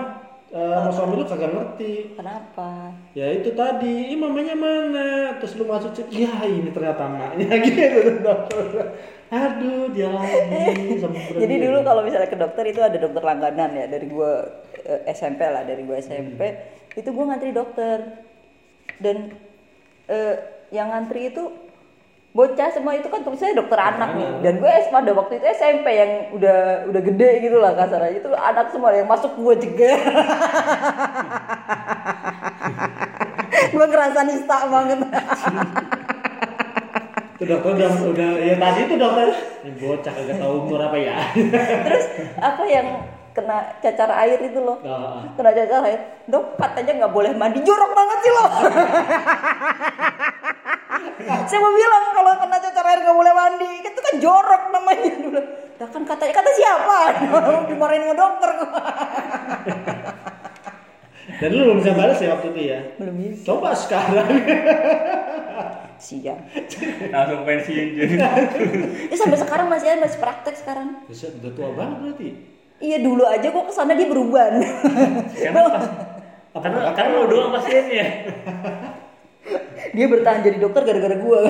sama 0.54 0.88
suami 0.88 1.14
lu 1.18 1.24
kagak 1.26 1.50
ngerti. 1.50 1.92
kenapa? 2.16 2.70
Ya 3.12 3.26
itu 3.28 3.50
tadi, 3.52 4.08
ih 4.08 4.16
mamanya 4.16 4.56
mana? 4.56 5.08
Terus 5.36 5.58
lu 5.58 5.66
masuk 5.66 5.92
cek, 5.92 6.08
ya 6.08 6.30
ini 6.46 6.70
ternyata 6.70 7.04
maknya 7.04 7.60
gitu 7.66 8.24
tuh. 8.24 8.38
Aduh 9.34 9.90
dia 9.90 10.08
lagi 10.14 11.02
Jadi 11.42 11.54
dulu 11.58 11.82
kalau 11.82 12.06
misalnya 12.06 12.30
ke 12.30 12.38
dokter 12.38 12.64
itu 12.70 12.78
ada 12.78 12.94
dokter 12.94 13.22
langganan 13.26 13.74
ya 13.74 13.86
dari 13.90 14.06
gue 14.06 14.32
eh, 14.86 15.10
SMP 15.10 15.42
lah 15.42 15.66
dari 15.66 15.82
gue 15.82 15.96
SMP 15.98 16.40
itu 16.94 17.10
gue 17.10 17.24
ngantri 17.26 17.50
dokter. 17.50 18.22
Dan 19.02 19.34
eh, 20.06 20.34
yang 20.70 20.94
ngantri 20.94 21.34
itu 21.34 21.50
bocah 22.34 22.70
semua 22.74 22.98
itu 22.98 23.06
kan 23.10 23.26
tulisannya 23.26 23.58
dokter 23.58 23.78
anak 23.78 24.14
nih. 24.14 24.30
Dan 24.46 24.54
gue 24.62 24.70
pada 24.94 25.10
waktu 25.10 25.42
itu 25.42 25.46
SMP 25.58 25.86
yang 25.90 26.10
udah 26.38 26.86
udah 26.94 27.02
gede 27.02 27.30
gitu 27.42 27.58
lah 27.58 27.74
kasarnya. 27.74 28.22
Itu 28.22 28.30
anak 28.30 28.70
semua 28.70 28.94
yang 28.94 29.10
masuk 29.10 29.34
gue 29.34 29.54
juga 29.66 29.90
gue 33.74 33.86
ngerasa 33.90 34.20
nista 34.22 34.56
banget 34.70 34.98
Itu 37.34 37.50
dokter 37.50 37.70
udah 37.74 37.90
udah 38.14 38.28
ya 38.38 38.54
tadi 38.62 38.80
itu 38.86 38.94
dokter. 38.94 39.28
Bocah 39.74 40.12
kagak 40.14 40.38
tahu 40.38 40.52
umur 40.70 40.80
apa 40.86 40.96
ya. 41.02 41.18
terus 41.90 42.04
apa 42.38 42.62
yang 42.70 42.86
kena 43.34 43.74
cacar 43.82 44.10
air 44.22 44.38
itu 44.38 44.62
loh? 44.62 44.78
Nah, 44.86 45.34
kena 45.34 45.50
cacar 45.50 45.82
air. 45.82 46.00
Dok 46.30 46.54
katanya 46.54 46.92
nggak 47.02 47.12
boleh 47.12 47.34
mandi. 47.34 47.58
Jorok 47.66 47.90
banget 47.90 48.18
sih 48.22 48.32
lo 48.32 48.46
saya 51.24 51.58
mau 51.60 51.72
bilang 51.74 52.04
kalau 52.14 52.32
kena 52.38 52.56
cacar 52.62 52.84
air 52.86 53.00
nggak 53.02 53.18
boleh 53.18 53.32
mandi. 53.34 53.72
Itu 53.82 53.98
kan 53.98 54.14
jorok 54.22 54.62
namanya. 54.70 55.12
Dulu 55.18 55.40
Lah 55.74 55.88
kan 55.90 56.02
katanya 56.06 56.32
kata 56.38 56.50
siapa? 56.54 56.98
Dimarahin 57.68 58.06
sama 58.06 58.14
dokter. 58.14 58.50
Dan 61.42 61.50
lu 61.50 61.66
belum 61.66 61.78
bisa 61.82 61.92
balas 61.98 62.18
ya 62.22 62.38
waktu 62.38 62.46
itu 62.54 62.60
ya. 62.70 62.78
belum 63.02 63.14
bisa. 63.18 63.42
Coba 63.42 63.74
sekarang. 63.74 64.28
Siang 66.04 66.40
langsung 67.14 67.48
pensiun 67.48 67.88
jadi. 67.98 68.14
Ya 69.08 69.16
sampai 69.16 69.40
sekarang 69.40 69.72
masih 69.72 69.88
ada 69.88 70.04
masih 70.04 70.20
praktek 70.20 70.54
sekarang. 70.60 71.00
Bisa 71.08 71.32
udah 71.32 71.52
tua 71.56 71.70
banget 71.72 71.96
berarti. 72.04 72.28
iya 72.84 73.00
dulu 73.00 73.24
aja 73.24 73.48
kok 73.48 73.64
ke 73.64 73.72
sana 73.72 73.96
dia 73.96 74.04
berubah 74.04 74.44
karena 74.50 74.68
pas 76.52 76.92
karena 76.92 77.10
lo 77.16 77.24
doang 77.30 77.50
pasiennya 77.54 78.06
dia 79.94 80.06
bertahan 80.10 80.42
jadi 80.44 80.58
dokter 80.60 80.82
gara-gara 80.84 81.16
gua. 81.16 81.40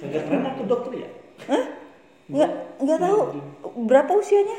Enggak 0.00 0.22
keren 0.24 0.40
tuh 0.56 0.66
dokter 0.70 0.92
ya? 1.04 1.10
nggak 2.30 2.50
nggak 2.80 2.98
tahu. 3.02 3.18
berapa 3.90 4.10
usianya? 4.16 4.58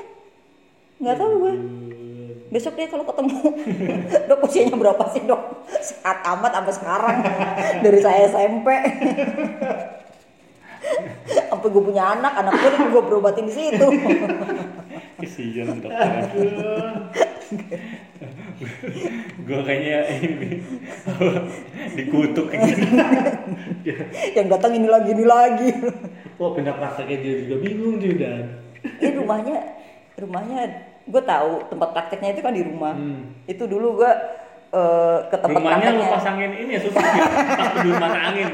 Nggak 1.02 1.18
tahu 1.18 1.34
gue 1.42 1.54
besok 2.52 2.76
dia 2.76 2.92
kalau 2.92 3.08
ketemu 3.08 3.40
dok 4.28 4.44
usianya 4.44 4.76
berapa 4.76 5.04
sih 5.16 5.24
dok? 5.24 5.72
Saat 5.80 6.20
amat 6.36 6.52
sampai 6.52 6.74
sekarang 6.76 7.18
dari 7.88 8.00
saya 8.04 8.28
SMP 8.28 8.68
sampai 11.48 11.68
gue 11.72 11.84
punya 11.84 12.04
anak 12.20 12.34
anak 12.44 12.54
gue 12.60 12.92
gue 12.92 13.04
berobatin 13.08 13.48
di 13.48 13.54
situ. 13.56 13.88
Kesian 15.24 15.80
dokter 15.80 16.28
gue 19.42 19.60
kayaknya 19.66 19.98
ini 20.22 20.62
dikutuk 21.98 22.48
gitu 22.52 22.86
yang 24.38 24.48
datang 24.52 24.76
ini 24.76 24.88
lagi 24.92 25.10
ini 25.16 25.26
lagi. 25.26 25.70
Oh 26.38 26.52
pindah 26.52 26.76
prakteknya 26.76 27.18
dia 27.24 27.34
juga 27.48 27.56
bingung 27.64 27.96
dia 27.98 28.14
dan. 28.20 28.46
ini 28.82 29.14
rumahnya 29.14 29.58
rumahnya 30.18 30.91
gue 31.04 31.22
tahu 31.22 31.52
tempat 31.68 31.90
prakteknya 31.92 32.30
itu 32.32 32.42
kan 32.42 32.52
di 32.52 32.62
rumah. 32.62 32.94
Hmm. 32.94 33.34
itu 33.46 33.64
dulu 33.64 33.98
gue 33.98 34.12
eh, 34.72 35.18
ke 35.28 35.38
tempat 35.38 35.58
rumahnya 35.58 35.90
lu 35.90 36.00
prakteknya. 36.00 36.10
pasangin 36.14 36.52
ini 36.56 36.72
ya 36.72 36.82
susah 36.82 37.02
pas 37.52 37.68
peduli 37.72 37.96
mata 38.00 38.20
angin 38.24 38.50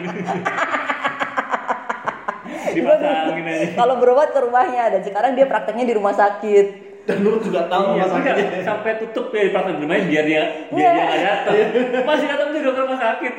dipasangin 2.70 3.46
aja. 3.46 3.68
kalau 3.76 3.96
berobat 3.98 4.30
ke 4.30 4.40
rumahnya 4.40 4.84
dan 4.90 5.02
sekarang 5.02 5.32
dia 5.34 5.46
prakteknya 5.46 5.84
di 5.84 5.94
rumah 5.94 6.14
sakit. 6.14 6.68
Dan 7.04 7.24
lu 7.24 7.40
juga 7.40 7.72
tahu 7.72 7.96
Iya, 7.96 8.04
rumah 8.04 8.20
sakitnya. 8.20 8.62
sampai 8.62 8.92
tutup 9.00 9.32
ya 9.32 9.42
di 9.42 9.52
praktek 9.52 9.76
rumahnya 9.78 10.06
biar 10.06 10.24
dia 10.26 10.44
biar 10.68 10.92
dia 10.92 11.04
nggak 11.06 11.22
datang 11.24 11.56
masih 12.04 12.28
datang 12.28 12.48
juga 12.52 12.70
ke 12.70 12.82
rumah 12.82 13.00
sakit. 13.00 13.34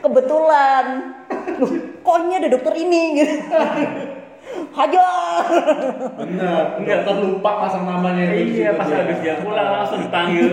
Kebetulan. 0.00 0.84
Loh, 1.56 1.70
kok 2.00 2.16
ini 2.20 2.34
ada 2.34 2.48
dokter 2.48 2.74
ini? 2.74 3.02
gitu 3.16 3.34
hajar 4.70 5.44
Benar. 6.20 6.64
Enggak. 6.78 6.98
Dokter 7.02 7.16
lupa 7.26 7.50
pasang 7.66 7.84
namanya 7.86 8.30
itu 8.34 8.62
iya 8.62 8.70
situ 8.72 8.78
pas 8.78 8.86
dia. 8.86 8.98
habis 9.02 9.18
dia 9.22 9.34
pulang 9.42 9.68
langsung 9.70 9.98
dipanggil 10.04 10.46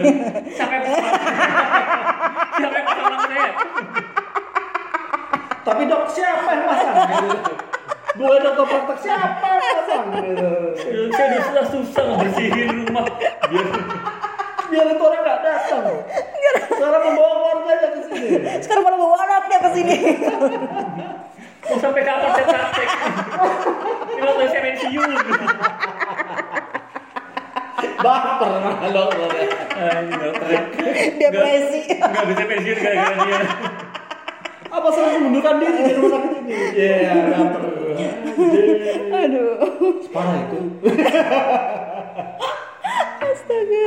siapa 0.53 0.73
yang 0.77 0.83
pasang 0.85 1.05
siapa 2.57 2.75
yang 2.75 2.85
pasang 2.87 3.05
nama 3.05 3.17
saya 3.25 3.51
Tapi 5.67 5.81
dok 5.83 6.03
siapa 6.07 6.49
yang 6.55 6.65
pasang? 6.71 6.95
Gitu. 6.95 7.29
Gue 8.17 8.33
dokter 8.39 8.65
praktek 8.71 8.97
siapa 9.03 9.47
yang 9.51 9.67
pasang? 9.83 10.03
Gitu. 10.15 10.51
saya 11.11 11.27
udah 11.27 11.41
susah 11.43 11.65
susah 11.67 12.03
ngebersihin 12.07 12.67
rumah 12.87 13.05
biar 13.51 13.67
Biar 14.67 14.83
itu 14.83 14.99
orang 14.99 15.21
nggak 15.23 15.39
datang. 15.47 15.95
Sekarang 16.75 17.01
membawa 17.07 17.31
keluarganya 17.39 17.87
ke 17.87 17.99
sini. 18.03 18.27
sekarang 18.63 18.83
malah 18.83 18.99
bawa 18.99 19.17
anaknya 19.23 19.57
ke 19.63 19.69
sini 19.75 19.95
mau 21.67 21.77
sampai 21.77 22.03
kapan 22.03 22.31
saya 22.31 22.45
praktek 22.47 22.89
ini 24.15 24.21
waktu 24.23 24.45
saya 24.49 24.61
pensiun 24.63 25.11
Baper 27.97 28.51
malah. 28.61 29.07
Anjing, 29.73 30.21
dokter 30.21 30.49
depresi 31.17 31.81
nggak 31.97 32.25
bisa 32.29 32.43
pensiun 32.45 32.77
gara-gara 32.77 33.15
dia 33.25 33.39
Apa 34.67 34.87
sering 34.93 35.25
mengundurkan 35.25 35.57
diri 35.57 35.81
di 35.81 35.93
rumah 35.95 36.11
sakit 36.19 36.31
ini? 36.43 36.53
Iya, 36.77 37.13
baper. 37.33 37.63
aduh 39.17 39.53
Parah 40.13 40.37
itu. 40.45 40.59
astaga 43.17 43.85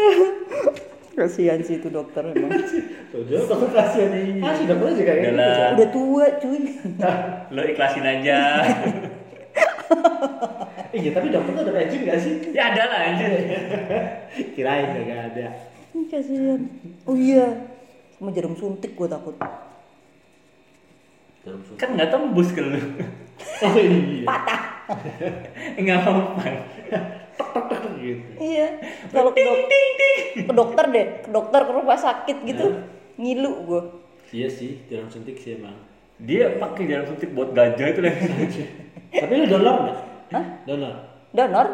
kasihan 1.21 1.61
sih 1.61 1.77
itu 1.77 1.93
dokter 1.93 2.25
emang. 2.33 2.49
Tuh, 3.13 3.21
dia 3.29 3.45
dokter 3.45 3.71
kasihan 3.77 4.13
ini. 4.17 4.41
Masih 4.41 4.65
dokter 4.65 4.89
juga 4.97 5.13
gitu. 5.21 5.37
Udah 5.37 5.69
udah 5.77 5.89
tua 5.93 6.27
cuy. 6.41 6.63
Lo 7.55 7.63
ikhlasin 7.69 8.07
aja. 8.07 8.39
Iya, 10.91 11.15
tapi 11.15 11.31
dokter 11.31 11.55
tuh 11.55 11.63
ada 11.71 11.75
pensiun 11.75 12.03
nggak 12.03 12.19
sih? 12.19 12.35
ya 12.51 12.75
ada 12.75 12.83
lah 12.91 13.01
anjir 13.15 13.31
Kirain 14.59 14.91
nggak 14.91 15.23
ada. 15.35 15.47
kasihan. 16.11 16.67
Oh 17.07 17.15
iya. 17.15 17.47
Sama 18.19 18.35
jarum 18.35 18.59
suntik 18.59 18.99
gue 18.99 19.07
takut. 19.07 19.39
Kan 21.79 21.89
nggak 21.95 22.11
tembus 22.11 22.51
ke 22.51 22.63
lu. 22.63 22.75
Oh 23.63 23.75
iya. 23.79 24.27
patah. 24.27 24.63
Nggak 25.79 25.99
apa 26.03 26.43
gitu. 27.99 28.31
iya 28.39 28.67
kalau 29.09 29.31
ke, 29.31 29.41
dok- 29.41 29.69
ke 30.41 30.53
dokter 30.53 30.85
deh 30.87 31.07
ke 31.21 31.29
dokter 31.29 31.61
ke 31.61 31.73
rumah 31.73 31.97
sakit 31.97 32.37
gitu 32.45 32.67
ngilu 33.17 33.53
gue 33.67 33.83
Iya 34.31 34.47
sih, 34.47 34.79
jarum 34.87 35.11
suntik 35.11 35.35
sih 35.37 35.59
emang. 35.59 35.75
dia 36.17 36.55
pakai 36.55 36.87
jarum 36.87 37.07
suntik 37.09 37.31
buat 37.31 37.51
gajah 37.51 37.87
itu 37.89 38.01
lagi 38.01 38.63
Tapi 39.11 39.33
lu 39.35 39.47
donor 39.49 39.75
nggak? 39.83 39.99
Hah? 40.31 40.45
Donor. 40.65 40.95
donor 41.31 41.67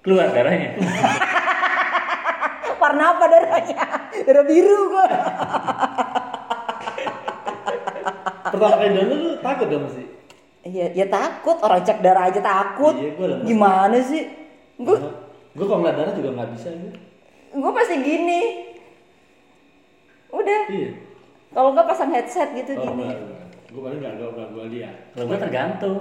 keluar 0.00 0.30
darahnya 0.30 0.78
warna 2.76 3.04
apa 3.10 3.24
darahnya 3.26 3.76
darah 4.22 4.44
biru 4.44 4.78
gue 4.88 5.06
Pertama 8.42 8.74
kali 8.76 8.90
donor 8.92 9.16
lu 9.16 9.30
takut 9.40 9.66
dong 9.66 9.86
sih? 9.88 10.06
Iya, 10.60 10.86
ya 10.92 11.06
takut 11.06 11.56
orang 11.58 11.80
cek 11.80 11.98
darah 12.00 12.28
aja 12.28 12.38
takut. 12.38 12.92
Iya, 12.92 13.16
lemes. 13.16 13.46
Gimana 13.46 13.96
sih? 14.02 14.22
Gue 14.80 14.96
Gue 15.50 15.66
kalau 15.66 15.80
ngeliat 15.80 15.96
darah 15.96 16.14
juga 16.14 16.30
nggak 16.32 16.50
bisa 16.54 16.68
gitu. 16.70 16.98
gue 17.50 17.72
pasti 17.74 17.94
gini. 17.98 18.40
Udah. 20.30 20.60
Iya. 20.68 20.90
Kalau 21.50 21.68
nggak 21.74 21.86
pasang 21.86 22.10
headset 22.10 22.54
gitu 22.54 22.72
Oh, 22.76 22.86
gini. 22.86 23.06
gue 23.66 23.80
paling 23.80 23.98
nggak 23.98 24.14
nggak 24.16 24.48
gue 24.50 24.64
lihat. 24.72 24.94
kalau 25.10 25.26
gue 25.26 25.38
tergantung 25.38 25.98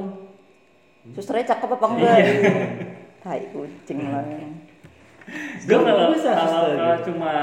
Susternya 1.09 1.45
cakep 1.49 1.69
apa 1.71 1.85
enggak? 1.87 2.15
Iya. 2.15 2.53
Tai 3.23 3.41
kucing 3.51 3.99
lah. 4.05 4.23
gue 5.59 5.77
kalau 5.77 6.09
kalau 6.15 6.97
cuma 7.03 7.33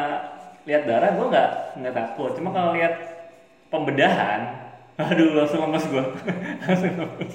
lihat 0.65 0.83
darah 0.85 1.11
gue 1.13 1.27
nggak 1.29 1.51
nggak 1.79 1.95
takut 1.95 2.31
cuma 2.35 2.51
kalau 2.51 2.75
lihat 2.75 2.95
pembedahan 3.69 4.66
aduh 4.97 5.29
langsung 5.35 5.61
lemes 5.61 5.85
gue 5.87 6.05
langsung 6.65 6.95
lemes 6.95 7.35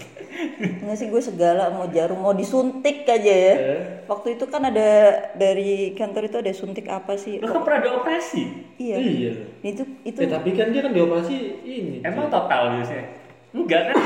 Nggak 0.62 0.98
sih 0.98 1.08
gue 1.08 1.22
segala 1.22 1.70
mau 1.70 1.86
jarum 1.88 2.18
mau 2.18 2.34
disuntik 2.34 3.06
aja 3.06 3.22
ya. 3.30 3.54
Eh. 3.54 3.82
Waktu 4.10 4.36
itu 4.36 4.46
kan 4.48 4.66
ada 4.66 4.90
dari 5.36 5.94
kantor 5.94 6.26
itu 6.26 6.38
ada 6.40 6.52
suntik 6.52 6.90
apa 6.90 7.14
sih? 7.14 7.38
lo 7.38 7.46
kan 7.48 7.62
pernah 7.62 7.80
ada 7.80 7.92
operasi 8.02 8.44
Iya. 8.76 8.98
Iya. 8.98 9.32
Itu 9.62 9.84
itu 10.02 10.18
Eh, 10.18 10.28
tapi 10.28 10.50
kan 10.52 10.74
dia 10.74 10.82
kan 10.82 10.92
dioperasi 10.92 11.36
ini. 11.62 12.02
emang 12.02 12.28
total 12.28 12.74
biasanya 12.74 13.06
enggak 13.52 13.94
kan 13.94 13.98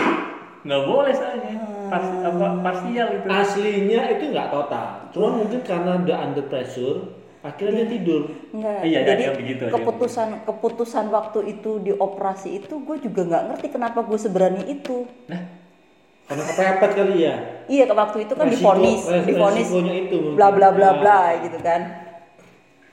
nggak 0.61 0.83
boleh 0.83 1.13
soalnya 1.13 1.53
Pas, 1.85 2.01
apa 2.01 2.45
parsial 2.59 3.07
itu 3.13 3.27
aslinya 3.29 4.01
itu 4.09 4.33
nggak 4.33 4.49
total. 4.49 4.87
Cuma 5.13 5.27
mungkin 5.37 5.61
karena 5.61 6.01
udah 6.01 6.17
under 6.19 6.45
pressure, 6.49 6.97
akhirnya 7.45 7.85
dia 7.85 7.89
tidur. 7.93 8.21
Enggak. 8.49 8.81
Iya, 8.81 8.99
jadi 9.05 9.23
begitu, 9.31 9.63
keputusan 9.69 10.27
keputusan 10.43 11.05
waktu 11.07 11.39
itu 11.47 11.77
di 11.77 11.93
operasi 11.93 12.57
itu 12.57 12.81
gue 12.81 12.97
juga 12.99 13.21
nggak 13.23 13.43
ngerti 13.47 13.67
kenapa 13.69 14.01
gue 14.01 14.17
seberani 14.17 14.65
itu. 14.65 15.05
nah 15.29 15.45
Karena 16.25 16.41
kepepet 16.43 16.91
kali 16.95 17.15
ya. 17.21 17.35
Iya 17.65 17.83
ke 17.85 17.93
waktu 17.93 18.17
itu 18.25 18.33
kan 18.33 18.49
Resiko- 18.49 18.73
difonis, 18.73 19.01
resikonya 19.05 19.93
itu 20.01 20.17
bla 20.33 20.49
bla 20.49 20.73
bla 20.73 20.89
bla 20.97 21.13
Ah. 21.13 21.29
gitu 21.39 21.61
kan. 21.61 21.81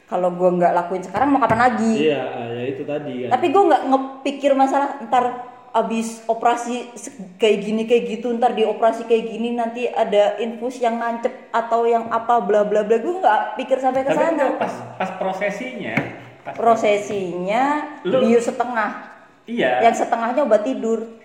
Kalau 0.05 0.29
gue 0.29 0.51
nggak 0.53 0.73
lakuin 0.75 1.01
sekarang 1.01 1.33
mau 1.33 1.41
kapan 1.41 1.73
lagi? 1.73 2.13
Iya, 2.13 2.21
ah, 2.21 2.47
ya 2.53 2.65
itu 2.69 2.85
tadi 2.85 3.25
kan. 3.25 3.31
Tapi 3.33 3.47
gue 3.49 3.63
nggak 3.65 3.83
ngepikir 3.89 4.53
masalah 4.53 5.01
ntar 5.01 5.25
abis 5.73 6.21
operasi 6.29 6.93
kayak 7.41 7.59
gini 7.65 7.83
kayak 7.89 8.05
gitu 8.21 8.29
ntar 8.37 8.53
di 8.53 8.61
operasi 8.63 9.09
kayak 9.09 9.25
gini 9.33 9.57
nanti 9.57 9.89
ada 9.89 10.37
infus 10.37 10.77
yang 10.85 11.01
nancep 11.01 11.33
atau 11.49 11.89
yang 11.89 12.13
apa 12.13 12.45
bla 12.45 12.61
bla 12.63 12.85
bla. 12.85 13.01
Gue 13.01 13.19
nggak 13.19 13.57
pikir 13.57 13.81
sampai 13.81 14.05
ke 14.05 14.13
sana. 14.13 14.61
pas 14.61 14.75
pas 15.01 15.11
prosesinya, 15.17 15.97
pas 16.45 16.53
prosesinya 16.53 17.65
Lu- 18.05 18.21
bius 18.21 18.47
setengah. 18.47 19.13
Iya. 19.43 19.83
yang 19.83 19.91
setengahnya 19.97 20.47
obat 20.47 20.63
tidur. 20.63 21.19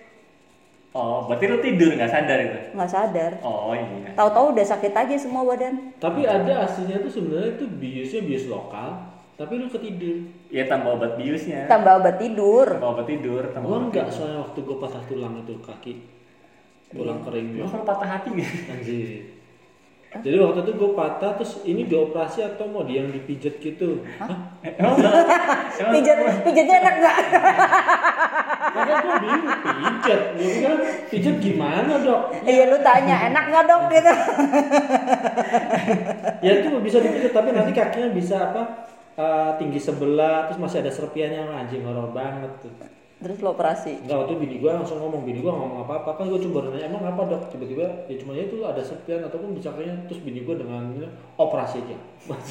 Oh, 0.90 1.28
berarti 1.30 1.46
lu 1.46 1.62
tidur 1.62 1.94
nggak 1.94 2.10
sadar 2.10 2.38
itu? 2.42 2.58
nggak 2.74 2.90
sadar. 2.90 3.32
Oh 3.46 3.70
iya. 3.76 4.10
tahu-tahu 4.16 4.56
udah 4.56 4.66
sakit 4.66 4.90
aja 4.90 5.14
semua 5.14 5.46
badan. 5.46 5.94
Tapi 6.02 6.26
ada 6.26 6.66
aslinya 6.66 6.98
tuh 7.04 7.12
sebenarnya 7.12 7.60
itu 7.60 7.64
biusnya 7.68 8.20
bius 8.26 8.50
lokal, 8.50 8.98
tapi 9.38 9.54
lu 9.54 9.70
ketidur. 9.70 10.16
Ya 10.50 10.66
tambah 10.66 10.98
obat 10.98 11.14
biusnya. 11.14 11.70
tambah 11.70 12.02
obat 12.02 12.18
tidur 12.18 12.66
Tambah 12.66 12.90
obat 12.90 13.06
tidur. 13.06 13.42
Tambah 13.48 13.64
Gua 13.64 13.78
enggak 13.80 14.04
tidur. 14.04 14.16
soalnya 14.18 14.38
waktu 14.42 14.58
gua 14.60 14.76
patah 14.82 15.02
tulang 15.06 15.34
itu 15.38 15.54
kaki. 15.62 15.94
Tulang 16.88 17.20
kering 17.22 17.46
Lu 17.54 17.62
gua. 17.62 17.66
kalau 17.70 17.84
patah 17.86 18.08
hati 18.10 18.28
gitu. 18.34 18.56
Anjir. 18.66 19.38
Jadi 20.08 20.40
waktu 20.40 20.64
itu 20.64 20.72
gue 20.72 20.90
patah 20.96 21.36
terus 21.36 21.60
ini 21.62 21.84
dioperasi 21.84 22.40
atau 22.40 22.64
mau 22.64 22.80
dia 22.80 23.04
yang 23.04 23.12
dipijat 23.12 23.60
gitu. 23.60 24.00
Hah? 24.16 24.56
Emang, 24.64 24.96
emang 24.96 25.92
pijat 26.00 26.16
pijatnya 26.40 26.76
enak 26.80 26.94
nggak 26.96 27.16
Makanya 28.72 28.94
gue 28.98 29.14
bingung 29.20 29.44
pijat. 29.60 30.20
Gue 30.32 30.48
bilang 30.56 30.80
pijat 31.12 31.34
gimana 31.38 31.92
dok? 32.00 32.22
iya 32.40 32.64
lu 32.66 32.80
tanya 32.80 33.16
enak 33.28 33.44
nggak 33.52 33.64
dok 33.68 33.82
gitu 33.92 34.12
Ya 36.40 36.52
itu 36.56 36.68
bisa 36.80 36.98
dipijat 36.98 37.32
tapi 37.34 37.48
nanti 37.52 37.70
kakinya 37.72 38.08
bisa 38.08 38.36
apa? 38.48 38.62
Eh, 39.18 39.50
tinggi 39.58 39.80
sebelah 39.82 40.46
terus 40.46 40.62
masih 40.62 40.78
ada 40.86 40.92
serpiannya 40.94 41.50
anjing 41.50 41.82
horor 41.82 42.14
banget 42.14 42.54
tuh. 42.62 42.70
terus 43.18 43.42
lo 43.42 43.50
operasi? 43.50 43.98
Enggak 44.06 44.14
waktu 44.14 44.38
bini 44.38 44.62
gue 44.62 44.70
langsung 44.70 45.02
ngomong 45.02 45.26
bini 45.26 45.42
gue 45.42 45.50
ngomong 45.50 45.82
apa 45.82 46.06
apa 46.06 46.22
kan 46.22 46.30
gue 46.30 46.38
coba 46.38 46.70
nanya 46.70 46.86
emang 46.86 47.02
apa 47.02 47.26
dok? 47.26 47.50
Tiba-tiba 47.50 48.06
ya 48.06 48.14
cuma 48.14 48.30
ya 48.38 48.46
itu 48.46 48.62
ada 48.62 48.78
serpian 48.78 49.26
ataupun 49.26 49.58
bisa 49.58 49.74
kayaknya 49.74 50.06
terus 50.06 50.22
bini 50.22 50.46
gue 50.46 50.54
dengan 50.54 50.86
operasi 51.34 51.82
aja. 51.82 51.98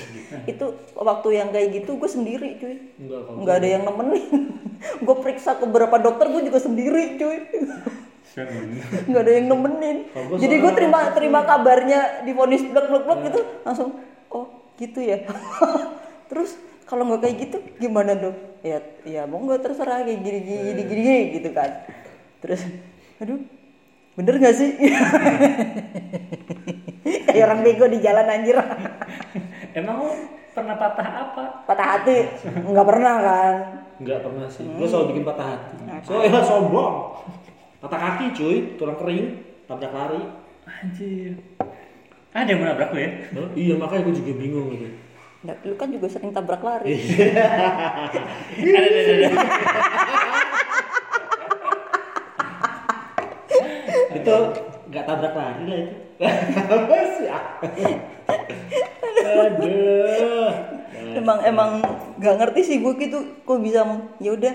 Itu 0.51 0.76
waktu 0.91 1.39
yang 1.39 1.55
kayak 1.55 1.72
gitu 1.72 1.95
gue 1.95 2.09
sendiri 2.11 2.59
cuy. 2.59 2.84
Enggak 2.99 3.22
kalau 3.32 3.47
nggak 3.47 3.55
ada 3.63 3.68
yang 3.80 3.84
nemenin. 3.88 4.28
Gue 5.07 5.15
periksa 5.24 5.57
ke 5.57 5.65
beberapa 5.65 5.97
dokter 5.97 6.30
gue 6.30 6.51
juga 6.51 6.59
sendiri 6.59 7.15
cuy. 7.15 7.38
Nggak 9.07 9.22
ada 9.24 9.34
yang 9.39 9.47
nemenin. 9.47 9.97
Jadi 10.36 10.55
gue 10.59 10.72
terima 10.76 10.99
terima 11.15 11.47
kabarnya 11.47 12.28
di 12.28 12.36
vonis 12.36 12.61
blok 12.68 12.91
blok 12.91 13.03
blok 13.07 13.20
gitu 13.24 13.39
langsung 13.63 14.03
oh 14.30 14.45
gitu 14.78 14.99
ya 15.01 15.24
terus 16.28 16.60
kalau 16.88 17.04
nggak 17.04 17.22
kayak 17.28 17.36
gitu 17.48 17.58
gimana 17.84 18.16
dok 18.16 18.36
ya 18.64 18.80
ya 19.04 19.24
mau 19.28 19.44
nggak 19.44 19.64
terserah 19.64 20.08
kayak 20.08 20.24
gini 20.24 20.40
gini 20.44 20.60
gini 20.62 20.82
gini, 20.84 21.02
gini, 21.02 21.18
gitu 21.40 21.50
kan 21.52 21.72
terus 22.40 22.62
aduh 23.20 23.40
bener 24.18 24.36
gak 24.42 24.56
sih 24.58 24.72
kayak 27.30 27.46
orang 27.46 27.62
bego 27.62 27.86
di 27.86 28.02
jalan 28.02 28.26
anjir 28.26 28.58
Emang 29.78 30.10
pernah 30.58 30.74
patah 30.74 31.06
apa? 31.06 31.44
patah 31.70 31.86
hati 31.86 32.26
nggak 32.66 32.88
pernah 32.88 33.16
kan 33.22 33.56
Enggak 33.98 34.30
pernah 34.30 34.46
sih. 34.46 34.66
Gue 34.78 34.86
selalu 34.86 35.06
bikin 35.14 35.26
patah 35.26 35.58
hati. 35.58 35.74
Soalnya 36.06 36.46
sombong. 36.46 37.18
Patah 37.82 37.98
kaki 37.98 38.26
cuy, 38.38 38.58
tulang 38.78 38.98
kering, 38.98 39.42
tabrak 39.66 39.90
lari. 39.90 40.22
Anjir. 40.70 41.34
Ada 42.30 42.50
yang 42.54 42.62
menabrak 42.62 42.94
lu 42.94 43.00
ya? 43.02 43.12
Iya 43.58 43.74
makanya 43.82 44.02
gue 44.06 44.16
juga 44.22 44.34
bingung 44.38 44.70
gitu. 44.70 44.86
Nah, 45.48 45.56
lu 45.64 45.80
kan 45.80 45.88
juga 45.88 46.12
sering 46.12 46.36
tabrak 46.36 46.60
lari 46.60 46.91
ada, 48.68 48.84
ada, 48.84 49.00
ada, 49.00 49.16
ada. 49.16 49.28
itu 54.20 54.36
nggak 54.91 55.06
tabrak 55.08 55.32
lari 55.39 55.64
lah 55.72 55.80
itu. 55.88 55.95
Apa 56.68 56.95
sih? 57.16 57.32
Aduh. 59.28 60.52
emang 61.16 61.39
emang 61.48 61.80
nggak 62.20 62.36
ngerti 62.43 62.62
sih 62.68 62.78
gue 62.84 62.93
gitu 63.00 63.39
kok 63.48 63.64
bisa 63.64 63.88
ya 64.20 64.36
udah 64.36 64.52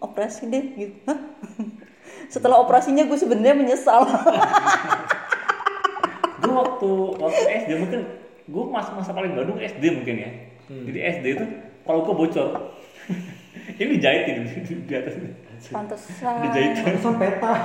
operasi 0.00 0.48
deh 0.48 0.64
gitu 0.80 0.96
Hah? 1.12 1.18
setelah 2.32 2.56
operasinya 2.64 3.04
gue 3.04 3.18
sebenarnya 3.20 3.52
menyesal 3.52 4.08
gue 6.40 6.52
waktu 6.56 6.90
waktu 7.20 7.42
SD 7.68 7.70
mungkin 7.76 8.21
gue 8.52 8.64
masa-masa 8.68 9.16
paling 9.16 9.32
Bandung 9.32 9.56
SD 9.56 9.84
mungkin 9.96 10.16
ya 10.20 10.30
jadi 10.68 10.98
SD 11.18 11.24
itu 11.40 11.44
kalau 11.88 12.04
gue 12.04 12.14
bocor 12.14 12.48
ini 13.80 13.98
dijahit 13.98 14.24
ini 14.28 14.40
di, 14.60 14.74
di 14.84 14.94
atas 14.94 15.14
pantesan 15.72 16.34
dijahit 16.44 16.72
Pantesan 16.82 17.14
peta. 17.16 17.52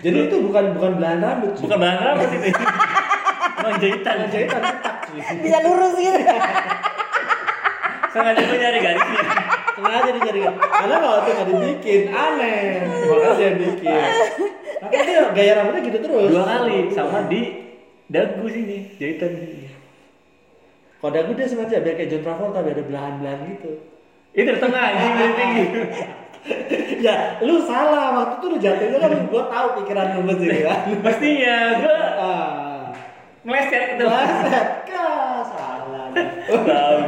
Jadi 0.00 0.32
itu 0.32 0.36
bukan 0.48 0.72
bukan 0.72 0.96
belahan 0.96 1.20
rambut. 1.20 1.52
cuy. 1.52 1.68
bukan 1.68 1.76
bahan 1.76 1.98
rambut 2.00 2.30
ini 2.40 2.48
emang 3.60 3.76
jahitan 3.84 4.16
jahitan 4.32 4.62
bisa 5.44 5.58
lurus 5.60 5.92
gitu 6.00 6.20
sengaja 8.16 8.40
gue 8.48 8.56
nyari 8.56 8.78
garisnya 8.80 9.24
Sengaja 9.76 10.08
dicari 10.08 10.40
kan. 10.40 10.56
Karena 10.56 10.96
kalau 11.04 11.16
itu 11.20 11.30
nggak 11.36 11.48
dibikin 11.52 12.02
aneh. 12.08 12.80
Makanya 12.88 13.34
dia 13.36 13.50
bikin. 13.60 13.92
Makanya 14.80 15.04
dia 15.04 15.20
gaya 15.36 15.52
rambutnya 15.60 15.80
gitu 15.84 15.98
terus. 16.00 16.28
dua 16.32 16.44
kali 16.48 16.78
sama 16.96 17.28
di 17.28 17.65
dagu 18.06 18.44
sini 18.46 18.94
jahitan 18.96 19.32
sini 19.34 19.66
Kalau 20.96 21.12
dagu 21.12 21.30
dia 21.36 21.46
sengaja 21.46 21.76
biar 21.78 21.94
kayak 21.94 22.08
John 22.08 22.22
Travolta 22.24 22.64
biar 22.64 22.74
ada 22.74 22.84
belahan-belahan 22.84 23.40
gitu. 23.52 23.72
itu 24.32 24.48
di 24.48 24.60
tengah 24.60 24.82
anjing 24.90 25.14
dari 25.14 25.34
tinggi 25.34 25.64
ya, 27.06 27.40
lu 27.42 27.58
salah 27.62 28.14
waktu 28.14 28.34
itu 28.38 28.46
lu 28.46 28.56
jatuhnya 28.56 28.98
kan 29.02 29.12
gua 29.26 29.42
tahu 29.50 29.66
pikiran 29.82 30.06
lu 30.14 30.22
pasti 30.24 30.46
kan. 30.66 30.80
pastinya 31.02 31.56
gue 31.76 31.96
Ah. 32.16 32.80
meleset 33.42 33.82
gitu 33.94 34.04
Baset, 34.06 34.68
kah 34.86 35.38
salah. 35.44 36.06
tahu 36.46 36.98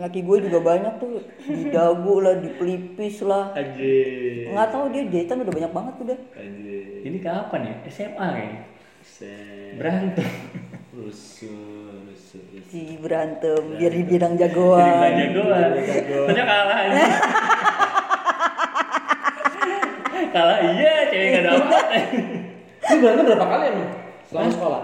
laki 0.00 0.20
gue 0.24 0.36
juga 0.48 0.58
banyak 0.64 0.94
tuh 0.96 1.20
di 1.44 1.68
dagu 1.68 2.14
lah 2.24 2.40
di 2.40 2.48
pelipis 2.56 3.20
lah 3.20 3.52
Anjir. 3.52 4.48
nggak 4.48 4.68
tahu 4.72 4.84
dia 4.90 5.02
jahitan 5.06 5.44
udah 5.44 5.52
banyak 5.52 5.72
banget 5.72 5.94
udah 6.00 6.18
Anjir. 6.34 7.04
ini 7.04 7.18
kapan 7.20 7.60
ya 7.68 7.74
SMA 7.92 8.16
kayaknya 8.32 8.60
Set. 9.20 9.76
berantem 9.76 10.24
Rusuh, 10.90 11.52
rusuh, 12.08 12.40
rusuh. 12.40 12.64
si 12.66 12.96
berantem 12.96 13.62
biar 13.76 13.92
dibilang 13.92 14.32
jadi 14.34 14.48
jagoan 14.48 15.12
jagoan 15.12 15.70
ternyata 16.26 16.44
kalah 16.48 16.76
aja 16.78 17.04
kalah 20.30 20.58
iya 20.64 20.92
cewek 21.06 21.28
gak 21.34 21.44
dapat 21.46 21.84
Lu 22.90 22.96
berantem 22.98 23.24
berapa 23.24 23.46
kali 23.46 23.64
emang? 23.70 23.90
Selama 24.24 24.50
sekolah? 24.50 24.82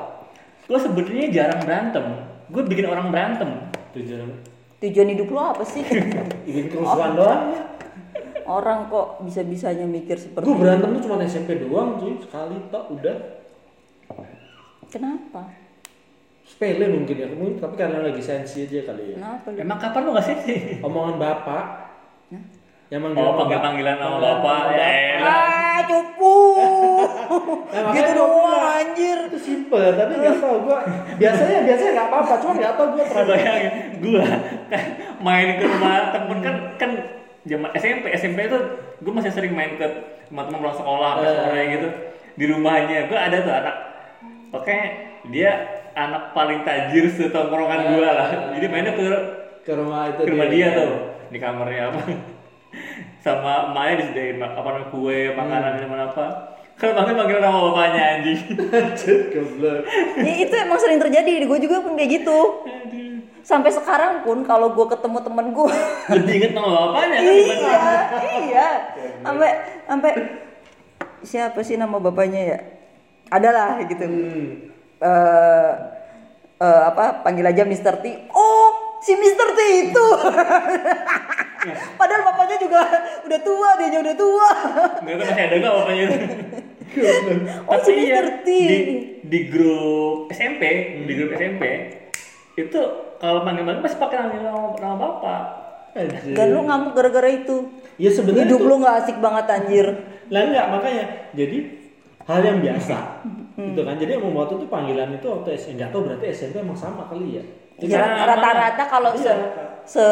gue 0.66 0.78
sebenarnya 0.78 1.26
jarang 1.30 1.61
berantem 1.62 2.05
gue 2.47 2.62
bikin 2.64 2.87
orang 2.87 3.09
berantem 3.09 3.51
Tujuan 3.93 4.28
tujuan 4.76 5.09
hidup 5.09 5.28
lo 5.30 5.41
apa 5.49 5.64
sih 5.64 5.80
bikin 6.47 6.68
kerusuhan 6.68 7.14
doang 7.14 7.43
ya. 7.51 7.62
orang 8.45 8.87
kok 8.87 9.22
bisa 9.22 9.41
bisanya 9.41 9.82
mikir 9.82 10.14
seperti 10.14 10.45
Gue 10.45 10.53
itu? 10.53 10.61
berantem 10.61 10.89
tuh 10.93 11.03
cuma 11.03 11.24
SMP 11.24 11.57
doang 11.59 11.97
cuy, 11.97 12.14
sekali 12.18 12.61
tok 12.68 12.93
udah. 12.93 13.16
Kenapa 14.87 15.43
Sepele 16.43 16.87
mungkin 16.89 17.16
ya, 17.16 17.26
mungkin 17.28 17.59
tapi 17.59 17.74
karena 17.74 18.01
lagi 18.01 18.22
sensi 18.22 18.64
aja 18.64 18.87
kali 18.87 19.12
ya. 19.12 19.16
kenapa 19.18 19.47
lu? 19.49 19.59
emang 19.59 19.78
kapan 19.78 20.01
lu 20.01 20.11
gak 20.12 20.24
sih 20.24 20.37
Omongan 20.78 21.16
bapak. 21.16 21.64
Yang 22.87 23.01
manggil 23.03 23.18
oh 23.20 23.34
bapak. 23.37 23.59
panggilan 23.61 23.97
nama 23.99 24.16
bapak 24.16 24.59
ya 24.70 24.87
elah. 25.18 25.26
ah 25.26 25.78
cupu 25.82 26.34
Nah, 27.76 27.93
gitu 27.93 28.11
doang 28.14 28.62
anjir 28.72 29.18
Itu 29.26 29.37
simple, 29.37 29.91
tapi 29.93 30.12
nggak 30.16 30.39
tahu 30.41 30.57
gua. 30.62 30.80
Biasanya 31.18 31.59
biasanya 31.62 31.91
nggak 31.93 32.09
apa-apa, 32.09 32.34
cuma 32.39 32.53
nggak 32.55 32.72
tahu 32.72 32.87
gua 32.89 32.97
Lu 32.97 33.11
terlalu. 33.11 33.28
bayangin 33.28 33.72
gue 33.97 34.22
kan 34.66 34.82
main 35.26 35.49
ke 35.53 35.64
rumah 35.66 35.95
temen 36.09 36.39
kan 36.41 36.57
kan 36.76 36.91
zaman 37.43 37.70
SMP 37.74 38.05
SMP 38.12 38.39
itu 38.45 38.59
gue 38.97 39.12
masih 39.12 39.30
sering 39.30 39.51
main 39.51 39.74
ke 39.74 39.87
rumah 40.28 40.47
temen 40.47 40.59
pulang 40.59 40.74
sekolah 40.74 41.11
Eh. 41.16 41.34
sore 41.34 41.62
gitu 41.72 41.89
di 42.34 42.45
rumahnya 42.47 42.99
gue 43.05 43.18
ada 43.18 43.37
tuh 43.37 43.51
anak 43.53 43.74
oke 44.51 44.78
dia 45.26 45.51
anak 45.92 46.30
paling 46.30 46.61
tajir 46.62 47.09
setongkrongan 47.09 47.80
gue 47.88 48.01
lah. 48.03 48.28
Jadi 48.53 48.66
mainnya 48.68 48.92
ke 48.92 49.09
Ke 49.64 49.72
rumah 49.74 50.12
itu. 50.12 50.22
ke 50.22 50.30
rumah 50.30 50.47
dia. 50.47 50.68
tuh 50.70 50.90
di 51.26 51.38
kamarnya 51.40 51.90
apa. 51.90 52.01
Sama 53.24 53.72
emaknya 53.72 53.94
disediain 54.05 54.38
apa 54.38 54.62
namanya 54.62 54.88
kue 54.92 55.32
makanan 55.32 55.70
minuman 55.76 56.01
apa. 56.07 56.26
Kan 56.76 56.92
panggil 56.92 57.16
panggil 57.16 57.38
nama 57.40 57.59
bapaknya 57.64 58.03
anjing. 58.14 58.40
Goblok. 59.32 59.80
ya, 60.20 60.32
itu 60.36 60.55
emang 60.55 60.78
sering 60.78 61.01
terjadi 61.01 61.42
gue 61.42 61.59
juga 61.59 61.80
pun 61.80 61.97
kayak 61.97 62.11
gitu. 62.20 62.38
Sampai 63.40 63.70
sekarang 63.70 64.20
pun 64.20 64.42
kalau 64.42 64.70
gue 64.70 64.86
ketemu 64.86 65.18
temen 65.22 65.47
gue 65.51 65.70
lebih 66.14 66.32
inget 66.36 66.53
nama 66.53 66.68
bapaknya 66.68 67.16
kan 67.16 67.24
iya 67.24 67.80
iya. 68.42 68.68
Sampai 69.22 69.51
sampai 69.82 70.12
siapa 71.22 71.61
sih 71.62 71.74
nama 71.74 71.97
bapaknya 71.97 72.42
ya 72.44 72.59
adalah 73.29 73.83
gitu 73.83 74.05
Hmm. 74.05 74.70
eh 74.97 75.70
eh, 76.57 76.83
apa 76.87 77.20
panggil 77.20 77.45
aja 77.45 77.62
Mr. 77.62 78.01
T 78.01 78.07
oh 78.31 78.68
si 78.99 79.12
Mr. 79.12 79.49
T 79.51 79.61
itu 79.85 80.07
Padahal 81.97 82.22
bapaknya 82.24 82.57
juga 82.59 82.79
udah 83.27 83.41
tua, 83.43 83.68
dia 83.77 83.99
udah 83.99 84.14
tua. 84.14 84.49
Nggak 85.03 85.16
masih 85.18 85.35
ada 85.37 85.55
nggak 85.57 85.74
bapaknya 85.74 86.05
itu. 86.05 86.18
Oh, 87.66 87.74
Tapi 87.74 87.83
sudah 87.83 87.99
iya, 87.99 88.14
ngerti. 88.16 88.59
di, 88.62 88.79
di 89.20 89.39
grup 89.51 90.31
SMP, 90.31 90.62
di 91.03 91.12
grup 91.12 91.35
SMP 91.35 91.62
itu 92.55 92.81
kalau 93.18 93.43
manggil-manggil 93.43 93.83
masih 93.83 93.99
pakai 93.99 94.16
nama, 94.22 94.39
nama 94.72 94.95
bapak. 94.97 95.43
Anjir. 95.93 96.33
Dan 96.33 96.47
lu 96.49 96.62
ngamuk 96.62 96.95
gara-gara 96.95 97.27
itu. 97.27 97.66
Ya 97.97 98.09
sebenarnya 98.09 98.47
Hidup 98.47 98.61
itu- 98.62 98.68
lu 98.70 98.74
nggak 98.79 98.97
asik 99.03 99.18
banget 99.18 99.45
anjir. 99.51 99.87
Lah 100.31 100.41
enggak 100.41 100.66
makanya. 100.70 101.05
Jadi 101.35 101.59
hal 102.27 102.41
yang 102.43 102.59
biasa. 102.61 102.97
gitu 103.57 103.81
kan. 103.81 103.97
Jadi 103.97 104.11
yang 104.12 104.22
membuat 104.22 104.53
itu 104.53 104.66
panggilan 104.66 105.11
itu 105.12 105.27
waktu 105.27 105.49
SMP 105.55 105.74
enggak 105.77 105.91
tahu 105.91 106.03
berarti 106.05 106.27
SMP 106.29 106.55
emang 106.59 106.77
sama 106.77 107.07
kali 107.07 107.39
ya. 107.39 107.45
Ya, 107.79 108.01
rata-rata 108.24 108.85
kalau 108.87 109.12
se, 109.12 109.24
Iya. 109.24 109.37
se 109.85 110.07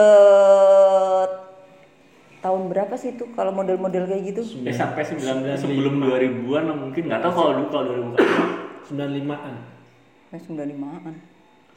tahun 2.39 2.69
berapa 2.69 2.93
sih 2.95 3.17
itu 3.17 3.25
kalau 3.33 3.51
model-model 3.51 4.05
kayak 4.05 4.23
gitu? 4.31 4.41
Ya 4.61 4.73
sampai 4.73 5.01
9, 5.01 5.17
95. 5.17 5.57
sebelum 5.59 5.95
2000-an 5.99 6.63
lah 6.63 6.77
mungkin 6.77 7.03
nggak 7.09 7.21
tahu 7.21 7.33
kalau 7.33 7.53
dulu 7.57 7.69
kalau 7.69 7.85
2000 7.91 8.21
kan. 8.21 8.49
95-an. 8.85 9.55
Nah, 10.29 10.39
95-an. 10.39 11.15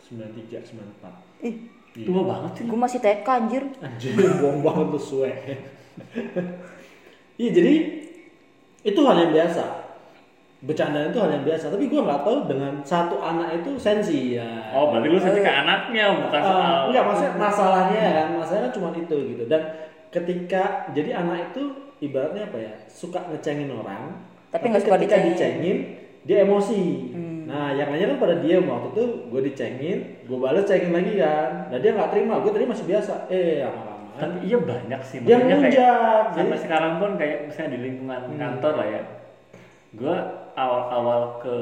93, 0.03 0.59
94. 0.59 1.39
Ih, 1.41 1.55
Tua 1.97 2.21
banget 2.21 2.51
sih. 2.53 2.63
gue 2.63 2.77
masih 2.77 2.99
TK 2.99 3.27
anjir. 3.27 3.63
Anjir, 3.79 4.11
buang 4.43 4.59
banget 4.61 4.87
tuh 4.91 5.01
suwe. 5.01 5.31
Iya, 7.37 7.53
jadi 7.53 7.73
itu 8.81 8.99
hal 8.99 9.17
yang 9.19 9.29
biasa. 9.31 9.63
Bercandaan 10.57 11.09
itu 11.09 11.19
hal 11.19 11.29
yang 11.31 11.45
biasa, 11.45 11.69
tapi 11.69 11.85
gua 11.85 12.01
nggak 12.03 12.21
tahu 12.23 12.37
dengan 12.45 12.73
satu 12.81 13.15
anak 13.19 13.61
itu 13.61 13.77
sensi 13.77 14.33
ya. 14.33 14.73
Oh, 14.73 14.89
berarti 14.89 15.07
lu 15.07 15.17
sedih 15.17 15.39
ke 15.39 15.53
anaknya 15.55 16.05
bukan 16.17 16.33
Eh, 16.35 16.43
soal. 16.43 16.79
enggak 16.89 17.03
maksudnya 17.05 17.33
masalahnya 17.35 17.99
ya 17.99 18.11
kan 18.15 18.27
masalahnya 18.33 18.63
kan 18.63 18.73
cuma 18.73 18.89
itu 18.91 19.15
gitu 19.27 19.43
dan 19.45 19.61
ketika 20.09 20.63
jadi 20.91 21.09
anak 21.15 21.51
itu 21.51 21.61
ibaratnya 21.99 22.43
apa 22.43 22.57
ya 22.59 22.73
suka 22.87 23.21
ngecengin 23.27 23.69
orang 23.69 24.17
Tapi 24.47 24.65
nggak 24.65 24.81
suka 24.81 24.95
ketika 24.97 25.15
dicengin. 25.19 25.29
dicengin 25.29 25.77
dia 26.23 26.37
emosi 26.41 26.81
nah 27.45 27.71
yang 27.71 27.87
aja 27.87 28.03
kan 28.05 28.17
pada 28.17 28.35
dia 28.37 28.57
waktu 28.57 28.87
itu 28.91 29.03
gue 29.29 29.41
dicengin 29.45 29.97
gue 30.21 30.37
balas 30.37 30.63
cengin 30.63 30.89
lagi 30.89 31.15
kan 31.15 31.69
nah 31.69 31.77
dia 31.77 31.91
nggak 31.91 32.09
terima 32.09 32.33
gue 32.37 32.49
tadi 32.49 32.65
masih 32.65 32.85
biasa 32.85 33.13
eh 33.27 33.61
lama-lama 33.61 34.09
Tapi 34.17 34.37
iya 34.43 34.57
banyak 34.59 35.01
sih. 35.01 35.17
dia 35.21 35.37
kayak- 35.37 36.33
sampai 36.33 36.57
sekarang 36.57 36.93
pun 36.97 37.15
kayak 37.15 37.45
misalnya 37.45 37.71
di 37.71 37.79
lingkungan 37.81 38.21
kantor 38.33 38.73
lah 38.75 38.87
ya 38.89 39.01
gue 39.93 40.15
awal-awal 40.57 41.37
ke 41.45 41.55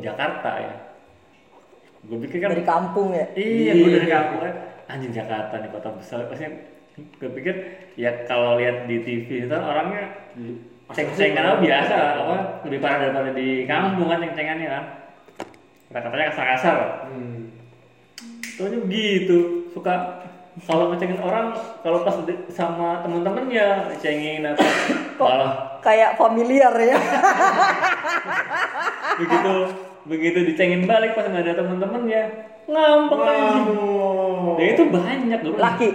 Jakarta 0.00 0.50
ya. 0.56 0.74
Gue 2.08 2.18
pikir 2.24 2.40
kan 2.40 2.56
Dari 2.56 2.64
kampung 2.64 3.12
ya. 3.12 3.28
iya 3.36 3.76
gue 3.76 3.90
dari 4.00 4.08
kampung. 4.08 4.40
Kan 4.40 4.54
anjing 4.88 5.12
Jakarta 5.12 5.60
nih 5.60 5.70
kota 5.70 5.92
besar. 5.92 6.24
Maksudnya 6.24 6.52
gue 6.96 7.30
pikir 7.36 7.54
ya 8.00 8.24
kalau 8.24 8.56
lihat 8.56 8.88
di 8.88 9.04
TV 9.04 9.44
itu 9.44 9.52
orangnya 9.56 10.08
ceng-cengan 10.90 11.62
biasa 11.62 11.96
apa 12.18 12.36
lebih 12.66 12.78
parah 12.82 12.98
daripada 13.08 13.30
di 13.36 13.68
kampung 13.68 14.08
kan 14.08 14.18
ceng-cengannya 14.24 14.68
kan. 14.72 14.84
Kata-katanya 15.92 16.26
kasar-kasar. 16.32 16.76
Hmm. 17.12 17.50
Soalnya 18.56 18.78
begitu, 18.86 19.66
suka 19.74 20.22
kalau 20.60 20.90
ngecengin 20.90 21.18
orang 21.18 21.54
kalau 21.80 22.02
pas 22.02 22.14
sama 22.50 23.00
temen-temennya 23.00 23.94
cengin 23.96 24.44
atau 24.44 24.66
malah 25.20 25.52
Kayak 25.80 26.14
familiar 26.14 26.70
ya. 26.74 26.92
begitu 29.16 29.52
begitu 30.04 30.38
dicengin 30.44 30.82
balik 30.84 31.14
pas 31.14 31.24
nggak 31.24 31.44
ada 31.44 31.52
temen-temennya 31.56 32.22
ngambek 32.66 33.18
anjing. 33.18 33.66
Waduh. 33.72 34.54
Ya 34.56 34.66
itu 34.74 34.82
banyak 34.86 35.40
dulu. 35.40 35.56
Laki. 35.56 35.88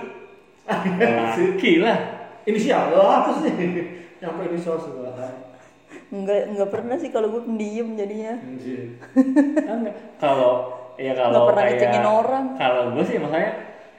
Laki 0.66 1.74
lah. 1.80 1.99
inisial 2.45 2.93
apa 2.93 3.41
sih 3.41 3.51
nyampe 4.20 4.41
inisial 4.47 4.78
sebelah 4.78 5.34
Enggak 6.14 6.45
enggak 6.47 6.70
pernah 6.70 6.95
sih 6.95 7.10
kalau 7.10 7.30
gue 7.30 7.41
pendiam 7.41 7.93
jadinya. 7.93 8.38
Anjir. 8.38 8.97
Enggak. 9.62 9.95
Kalau 10.18 10.51
ya 10.95 11.12
kalau 11.14 11.32
Nggak 11.32 11.47
pernah 11.49 11.62
kayak- 11.62 11.74
ngecengin 11.76 12.06
orang. 12.06 12.45
Kalau 12.56 12.82
gue 12.93 13.03
sih 13.03 13.18
maksudnya 13.18 13.51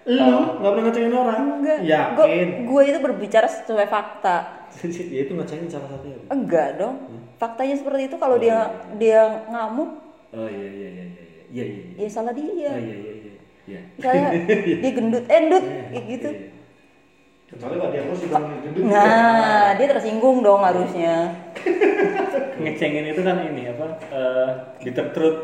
lu 0.07 0.63
nggak 0.63 0.71
pernah 0.71 0.85
ngecengin 0.87 1.15
orang? 1.19 1.43
Enggak. 1.59 1.79
yakin? 1.83 2.47
Gue 2.63 2.83
itu 2.87 2.99
berbicara 3.03 3.47
sesuai 3.51 3.87
fakta. 3.91 4.37
ya 5.15 5.21
itu 5.27 5.33
ngecengin 5.35 5.67
salah 5.67 5.91
satunya 5.91 6.17
Enggak 6.31 6.79
dong. 6.79 6.95
Faktanya 7.37 7.75
seperti 7.75 8.09
itu 8.09 8.17
kalau 8.17 8.39
dia 8.39 8.71
dia 8.97 9.45
ngamuk, 9.51 9.91
oh 10.33 10.49
iya 10.49 10.69
iya 10.73 10.89
iya 10.89 11.05
iya 11.05 11.23
iya. 11.27 11.43
Iya 11.53 11.65
iya 11.69 11.83
ya 12.01 12.09
salah 12.09 12.33
dia. 12.33 12.71
Oh, 12.73 12.81
iya 12.81 12.97
iya 12.97 13.13
iya. 13.13 13.33
Iya. 13.67 13.81
Misalnya 13.99 14.29
dia 14.83 14.91
gendut, 14.95 15.25
eh 15.27 15.39
gendut. 15.43 15.65
Kayak 15.67 16.05
gitu. 16.09 16.31
kecuali 17.47 17.79
kalau 17.79 17.91
dia 17.95 18.03
terus 18.03 18.21
bilang 18.27 18.45
gendut 18.59 18.83
Nah, 18.91 19.67
dia 19.79 19.87
tersinggung 19.87 20.39
dong 20.43 20.63
harusnya. 20.63 21.15
ngecengin 22.63 23.05
itu 23.13 23.21
kan 23.21 23.37
ini 23.53 23.69
apa 23.69 23.76
eh 24.07 24.49
bitter 24.83 25.07
truth 25.11 25.39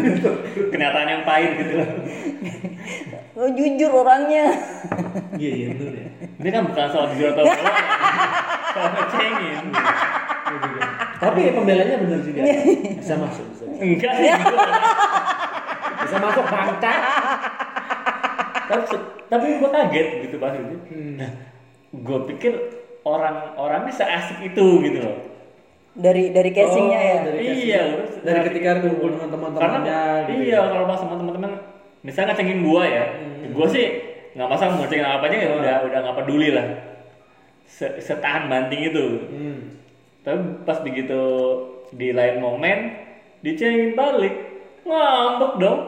kenyataan 0.72 1.08
yang 1.08 1.22
pahit 1.24 1.52
gitu. 1.58 1.72
Loh 1.78 1.88
Oh, 3.38 3.46
jujur 3.54 3.90
orangnya. 3.94 4.50
iya 5.38 5.50
iya 5.54 5.66
benar 5.70 5.94
ya. 5.94 6.08
Ini 6.42 6.48
kan 6.50 6.62
bukan 6.66 6.86
soal 6.90 7.06
jujur 7.14 7.30
atau 7.30 7.44
bohong 7.46 7.76
soal 8.74 8.88
ngecengin. 8.98 9.64
Tapi 11.18 11.40
pembelanya 11.54 11.96
benar 12.02 12.20
juga. 12.22 12.40
Bisa 12.98 13.14
masuk 13.14 13.44
bisa 13.54 13.64
masuk. 13.66 13.78
enggak. 13.78 14.12
Sih 14.18 14.32
bisa 15.98 16.16
masuk 16.18 16.44
bangka 16.46 16.94
tapi 18.68 18.84
tapi 19.28 19.46
gue 19.60 19.70
kaget 19.70 20.08
gitu 20.24 20.36
pas 20.36 20.52
itu. 20.52 20.76
Nah, 21.16 21.30
gue 21.90 22.18
pikir 22.32 22.52
orang-orangnya 23.04 23.92
seasik 23.92 24.38
itu 24.44 24.66
gitu 24.84 24.98
loh 25.00 25.16
Dari 25.98 26.30
dari 26.30 26.50
casingnya 26.50 26.94
Oh, 26.96 27.02
ya. 27.04 27.16
dari 27.24 27.38
Iya, 27.42 27.50
casing. 27.50 27.90
terus 27.92 28.12
dari 28.22 28.40
ketika 28.44 28.68
kumpul 28.78 29.08
dengan 29.10 29.28
teman-temannya 29.28 30.00
gitu 30.24 30.40
iya 30.40 30.54
ya. 30.56 30.60
kalau 30.68 30.84
pas 30.86 30.96
sama 30.96 31.14
teman-teman 31.14 31.50
misalnya 32.00 32.30
ngecengin 32.30 32.60
gua 32.62 32.82
ya 32.84 33.04
Hmm. 33.10 33.50
gua 33.50 33.66
sih 33.66 33.86
nggak 34.30 34.46
masalah 34.46 34.70
mau 34.70 34.80
ngecengin 34.80 35.06
apa 35.08 35.24
aja 35.24 35.36
ya 35.36 35.48
udah 35.52 35.76
udah 35.84 35.98
nggak 36.00 36.16
peduli 36.16 36.48
lah 36.52 36.66
Se- 37.64 37.98
setahan 37.98 38.46
banting 38.46 38.80
itu 38.86 39.04
Hmm. 39.26 39.58
tapi 40.20 40.38
pas 40.62 40.78
begitu 40.78 41.20
di 41.90 42.08
lain 42.10 42.38
momen 42.38 42.94
dicengin 43.40 43.92
balik 43.92 44.34
ngambek 44.84 45.52
dong 45.58 45.80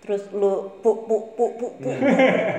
Terus 0.00 0.28
lu 0.30 0.52
pu 0.78 0.90
pu 1.02 1.16
pu 1.32 1.44
pu 1.56 1.66
pu. 1.74 1.88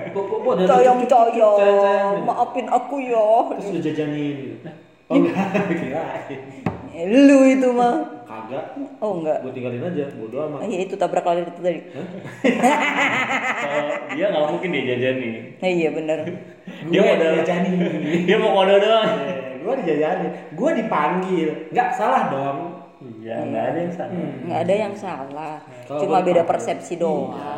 Kok 0.09 0.23
kok 0.25 0.37
kok 0.41 0.53
dari 0.55 0.65
Coyong 0.65 0.97
cucuk- 0.97 1.29
cucuk, 1.29 1.29
coyong. 1.31 1.57
ceng-ceng 1.61 2.09
gitu. 2.09 2.25
Maafin 2.25 2.67
aku 2.67 2.95
ya. 2.97 3.27
terus 3.51 3.65
lu 3.69 3.79
jajanin 3.79 4.35
gitu. 4.49 4.69
Oh 5.05 5.15
enggak, 5.15 5.37
kirain. 5.69 6.39
Eh, 6.89 7.05
Lu 7.05 7.45
itu 7.45 7.69
mah. 7.69 8.25
Kagak, 8.25 8.73
Oh 8.97 9.15
enggak. 9.15 9.37
gue 9.39 9.51
tinggalin 9.53 9.79
aja, 9.83 10.03
bodo 10.11 10.35
Ah, 10.35 10.43
amat. 10.49 10.59
iya 10.65 10.77
itu 10.81 10.95
tabrak 10.95 11.21
lari 11.21 11.43
itu 11.43 11.51
tadi. 11.55 11.79
kalau 13.55 13.91
dia 14.11 14.25
nggak 14.27 14.43
mungkin 14.49 14.67
dia 14.71 14.83
jajanin 14.87 15.33
Eh, 15.59 15.71
iya 15.75 15.89
benar. 15.89 16.17
dia 16.89 16.99
mau 16.99 17.11
ada 17.11 17.25
dijajanin. 17.31 17.71
dia 18.23 18.35
mau 18.35 18.49
kode 18.55 18.75
doang 18.77 19.09
gue 19.61 19.73
dijajanin, 19.79 20.29
gue 20.51 20.69
dipanggil, 20.75 21.47
nggak 21.69 21.87
salah 21.91 22.21
dong. 22.27 22.57
iya 23.19 23.35
nggak 23.43 23.63
ada 23.67 23.77
yang 23.79 23.91
salah 23.91 24.11
Nggak 24.41 24.59
ada 24.59 24.73
yang 24.75 24.93
salah. 24.95 25.55
Cuma 25.87 26.17
beda 26.19 26.41
persepsi 26.43 26.93
doang. 26.95 27.31
Iya, 27.31 27.51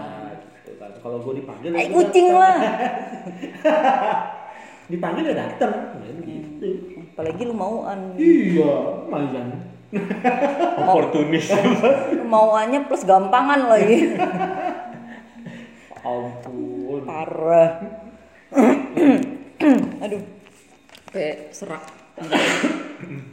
gitu 0.57 0.71
kan. 0.75 0.89
Kalau 0.97 1.17
gue 1.21 1.33
dipanggil, 1.37 1.69
Eh 1.73 1.87
kucing 1.89 2.27
lah. 2.29 2.57
dipanggil 4.87 5.23
ya 5.25 5.33
dateng, 5.37 5.73
Main 5.97 6.17
gitu. 6.21 6.69
Apalagi 7.17 7.49
lu 7.49 7.57
mauan. 7.57 8.13
Iya, 8.13 9.01
lumayan. 9.09 9.73
oportunis 10.85 11.49
Mauannya 12.29 12.85
plus 12.85 13.01
gampangan 13.09 13.73
lagi. 13.73 14.13
Ampun. 16.05 17.01
Parah. 17.09 17.81
Aduh. 20.05 20.21
Kayak 21.09 21.57
serak. 21.57 21.81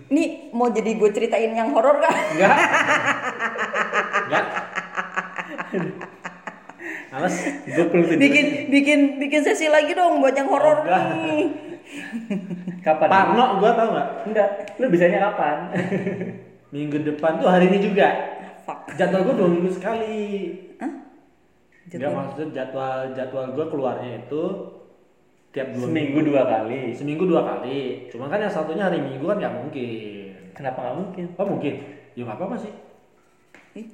Ini 0.09 0.49
mau 0.57 0.73
jadi 0.73 0.97
gue 0.97 1.11
ceritain 1.13 1.53
yang 1.53 1.77
horor 1.77 2.01
kan? 2.01 2.17
Enggak. 2.33 2.57
Enggak. 4.25 4.45
Alas, 7.13 7.37
gue 7.69 7.85
perlu 7.85 8.05
tidur 8.09 8.21
bikin 8.25 8.47
bikin 8.73 9.01
bikin 9.21 9.41
sesi 9.45 9.69
lagi 9.69 9.93
dong 9.93 10.25
buat 10.25 10.33
yang 10.33 10.49
horor 10.49 10.89
nih. 10.89 11.74
kapan 12.87 13.09
Parno 13.09 13.47
gue 13.61 13.71
tau 13.77 13.89
nggak? 13.93 14.09
enggak 14.29 14.49
lu 14.81 14.87
bisanya 14.89 15.19
kapan 15.31 15.57
Minggu 16.75 17.07
depan 17.07 17.39
tuh 17.39 17.47
hari 17.47 17.71
ini 17.71 17.79
juga. 17.79 18.11
Fuck. 18.67 18.99
Jadwal 18.99 19.23
gue 19.31 19.35
dua 19.39 19.47
minggu 19.47 19.71
sekali. 19.71 20.51
Enggak 21.87 22.11
Jadwal. 22.11 22.19
maksudnya 22.19 22.47
jadwal 22.51 22.99
jadwal 23.15 23.47
gue 23.55 23.67
keluarnya 23.71 24.11
itu 24.27 24.43
tiap 25.55 25.71
dua 25.71 25.87
seminggu 25.87 26.19
dua 26.27 26.43
kali 26.43 26.91
seminggu 26.91 27.25
dua 27.31 27.47
kali. 27.47 28.11
Cuma 28.11 28.27
kan 28.27 28.43
yang 28.43 28.51
satunya 28.51 28.91
hari 28.91 28.99
Minggu 28.99 29.23
kan 29.23 29.39
nggak 29.39 29.55
mungkin. 29.55 29.91
kenapa 30.51 30.79
nggak 30.83 30.99
mungkin 30.99 31.25
Oh 31.39 31.47
mungkin? 31.47 31.75
Ya 32.19 32.23
nggak 32.27 32.39
apa-apa 32.43 32.57
sih. 32.59 32.73
Ih. 33.79 33.87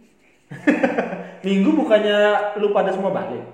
Minggu 1.47 1.70
bukannya 1.76 2.16
lu 2.64 2.72
pada 2.72 2.88
semua 2.88 3.12
balik? 3.12 3.45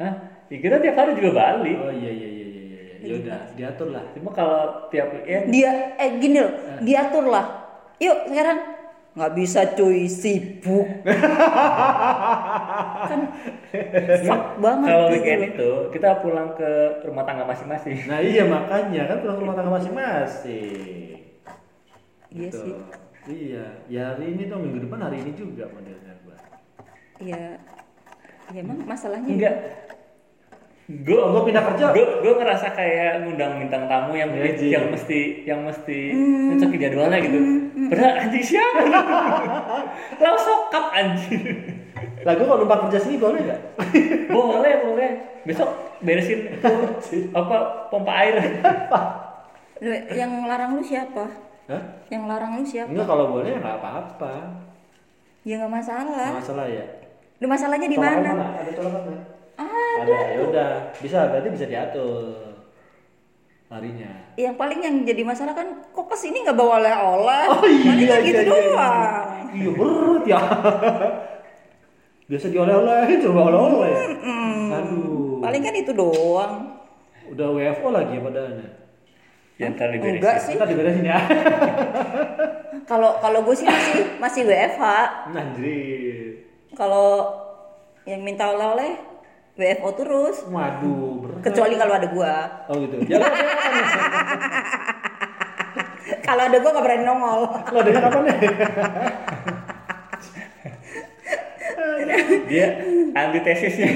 Hah? 0.00 0.14
Ya 0.48 0.56
kita 0.64 0.80
tiap 0.80 0.96
hari 0.96 1.12
juga 1.12 1.36
balik. 1.36 1.76
Oh 1.76 1.92
iya 1.92 2.08
iya. 2.08 2.28
iya. 2.40 2.41
Ya 3.02 3.14
udah 3.18 3.40
diatur 3.52 3.88
lah. 3.90 4.04
Cuma 4.14 4.30
kalau 4.30 4.60
tiap 4.88 5.10
weekend 5.12 5.50
dia 5.50 5.92
eh 5.96 6.10
gini 6.16 6.36
loh 6.38 6.52
diatur 6.80 7.24
lah. 7.26 7.46
Yuk 7.98 8.30
sekarang. 8.30 8.58
Nggak 9.12 9.32
bisa 9.36 9.60
cuy 9.76 10.08
sibuk. 10.08 10.88
Kan 13.10 13.20
fuck 14.24 14.42
banget 14.56 14.88
kalau 14.88 15.04
gitu 15.04 15.12
weekend 15.12 15.40
itu 15.52 15.70
kita 15.92 16.08
pulang 16.20 16.48
ke 16.54 16.70
rumah 17.04 17.22
tangga 17.22 17.44
masing-masing. 17.44 18.06
nah 18.06 18.18
iya 18.18 18.42
makanya. 18.46 19.02
Kan 19.06 19.16
pulang 19.20 19.36
ke 19.36 19.42
rumah 19.42 19.54
tangga 19.54 19.72
masing-masing. 19.74 21.18
Iya 22.30 22.48
Gitu. 22.48 22.56
sih. 22.56 22.74
Iya. 23.22 23.64
Ya 23.86 24.02
hari 24.16 24.32
ini 24.32 24.48
tuh 24.48 24.56
minggu 24.56 24.78
depan 24.82 24.98
hari 25.02 25.20
ini 25.20 25.30
juga 25.36 25.68
modelnya 25.68 26.12
gua. 26.24 26.36
Iya. 27.20 27.60
Ya 28.48 28.58
emang 28.58 28.80
masalahnya 28.82 29.28
Enggak. 29.28 29.56
Gue 30.84 31.14
gua 31.16 31.42
pindah 31.42 31.62
kerja 31.62 31.84
gue 31.90 32.04
gue 32.20 32.32
ngerasa 32.34 32.66
kayak 32.70 33.22
ngundang 33.22 33.58
bintang 33.58 33.86
tamu 33.86 34.12
yang 34.12 34.28
Iya, 34.30 34.50
Ji. 34.52 34.66
yang 34.68 34.84
mesti 34.88 35.20
yang 35.42 35.60
mesti 35.62 35.98
Hmm. 36.10 36.52
nyocokin 36.52 36.80
jadwalnya 36.80 37.18
gitu. 37.20 37.38
Padahal 37.86 38.12
anjing 38.18 38.44
siapa? 38.44 38.80
Lo 40.22 40.34
sokap 40.36 40.84
anjing. 40.90 41.42
lah 42.22 42.34
gua 42.34 42.46
kalau 42.46 42.60
numpang 42.60 42.86
kerja 42.86 42.98
sini 43.00 43.16
boleh 43.16 43.40
nggak 43.42 43.60
boleh 44.28 44.72
boleh. 44.84 45.10
Besok 45.42 45.70
beresin 46.00 46.50
itu, 46.50 46.74
apa 47.30 47.56
pompa 47.88 48.12
air. 48.16 48.38
Yang 50.08 50.30
larang 50.46 50.70
lu 50.72 50.82
siapa 50.82 51.26
Hah? 51.66 51.82
yang 52.06 52.26
larang 52.26 52.54
lu 52.54 52.62
siapa 52.62 52.86
enggak 52.86 53.02
kalau 53.04 53.30
boleh 53.32 53.50
nggak 53.52 53.76
apa-apa 53.76 54.62
ya 55.42 55.58
nggak 55.58 55.72
masalah 55.72 56.30
Nggak 56.30 56.38
masalah 56.38 56.66
ya 56.66 56.84
Lu 57.38 57.46
masalahnya 57.46 57.88
di 57.88 57.98
mana 57.98 58.30
ada 58.30 58.70
colokan 58.70 59.02
nggak? 59.02 59.22
Ada 60.00 60.16
ya 60.32 60.40
udah. 60.48 60.70
Bisa 60.96 61.18
berarti 61.28 61.48
bisa 61.52 61.66
diatur 61.68 62.52
harinya 63.72 64.12
yang 64.36 64.52
paling 64.60 64.84
yang 64.84 65.00
jadi 65.00 65.24
masalah 65.24 65.56
kan 65.56 65.64
kok 65.92 66.04
ke 66.04 66.16
sini 66.16 66.44
nggak 66.44 66.56
bawa 66.56 66.76
oleh-oleh? 66.80 67.44
Oh, 67.48 67.64
iya, 67.64 67.88
paling 67.88 68.04
iya, 68.04 68.16
gitu 68.20 68.42
iya, 68.44 68.48
doang. 68.48 68.96
Iya 69.52 69.70
berat 69.76 70.24
ya. 70.28 70.40
Biasa 72.28 72.46
dioleh-olehin 72.48 73.18
coba 73.28 73.40
oleh-oleh. 73.52 73.92
Ya 73.92 74.76
aduh. 74.76 75.40
Paling 75.40 75.62
kan 75.64 75.74
itu 75.76 75.92
doang. 75.92 76.52
Udah 77.32 77.48
WFO 77.48 77.88
lagi 77.92 78.12
ya 78.16 78.22
padahalnya 78.24 78.68
Ya 79.60 79.66
ntar 79.72 79.88
diberesin. 79.92 80.16
enggak 80.20 80.36
sih. 80.40 80.52
Kita 80.56 80.66
diberesin 80.68 81.04
ya. 81.08 81.18
Kalau 82.90 83.16
kalau 83.22 83.40
gue 83.46 83.54
sih 83.56 83.64
masih 83.64 84.18
masih 84.18 84.42
WFH 84.44 84.84
anjir 85.32 86.34
kalau 86.74 87.30
yang 88.02 88.20
minta 88.26 88.50
oleh-oleh 88.50 88.98
WFO 89.52 89.88
terus. 90.00 90.48
Waduh 90.48 91.20
berat. 91.20 91.44
Kecuali 91.44 91.76
kalau 91.76 91.92
ada 91.92 92.08
gua. 92.08 92.64
Oh 92.72 92.80
gitu. 92.80 93.04
Ya 93.04 93.20
kalau 96.26 96.48
ada 96.48 96.56
gua 96.56 96.72
nggak 96.72 96.84
berani 96.88 97.04
nongol. 97.04 97.52
Lo 97.52 97.78
adanya 97.84 98.00
kapan 98.00 98.22
nih? 98.24 98.38
Dia 102.52 102.68
antitesisnya. 103.16 103.88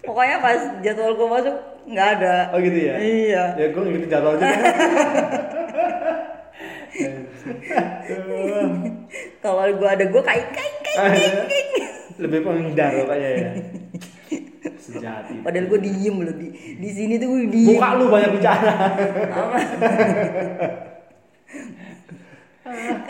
pokoknya 0.00 0.40
pas 0.42 0.58
jadwal 0.82 1.14
gua 1.18 1.28
masuk 1.38 1.54
nggak 1.90 2.08
ada. 2.18 2.50
Oh 2.54 2.58
gitu 2.62 2.78
ya? 2.78 2.94
Iya. 2.98 3.44
Ya 3.58 3.66
gue 3.74 3.82
ngikutin 3.82 4.10
jadwal 4.10 4.34
juga 4.38 4.54
kalau 9.42 9.72
gua 9.78 9.90
ada 9.98 10.04
gua 10.10 10.22
kain 10.22 10.46
kain 10.54 10.74
kain 10.82 10.98
kain, 11.10 11.34
kain. 11.50 11.66
Lebih 12.18 12.42
penghindar 12.42 12.90
kayaknya 12.90 13.30
ya. 13.30 13.50
Sejati. 14.80 15.44
Padahal 15.44 15.68
gua 15.68 15.78
diem 15.78 16.16
loh 16.16 16.34
di 16.34 16.48
di 16.80 16.90
sini 16.90 17.20
tuh 17.20 17.28
gua 17.30 17.46
diem. 17.46 17.76
Muka 17.76 17.88
lu 18.00 18.04
banyak 18.10 18.30
bicara. 18.34 18.70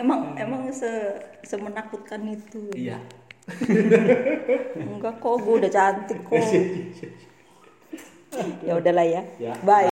Emang 0.01 0.33
emang 0.33 0.65
se 0.73 0.89
semenakutkan 1.45 2.25
itu 2.25 2.73
iya. 2.73 2.97
Enggak 4.73 5.21
kok 5.21 5.37
gua 5.45 5.61
udah 5.61 5.71
cantik 5.71 6.19
kok. 6.25 6.41
Ya 8.63 8.79
udahlah 8.79 9.03
ya. 9.03 9.27
Ya. 9.43 9.51
bye 9.59 9.75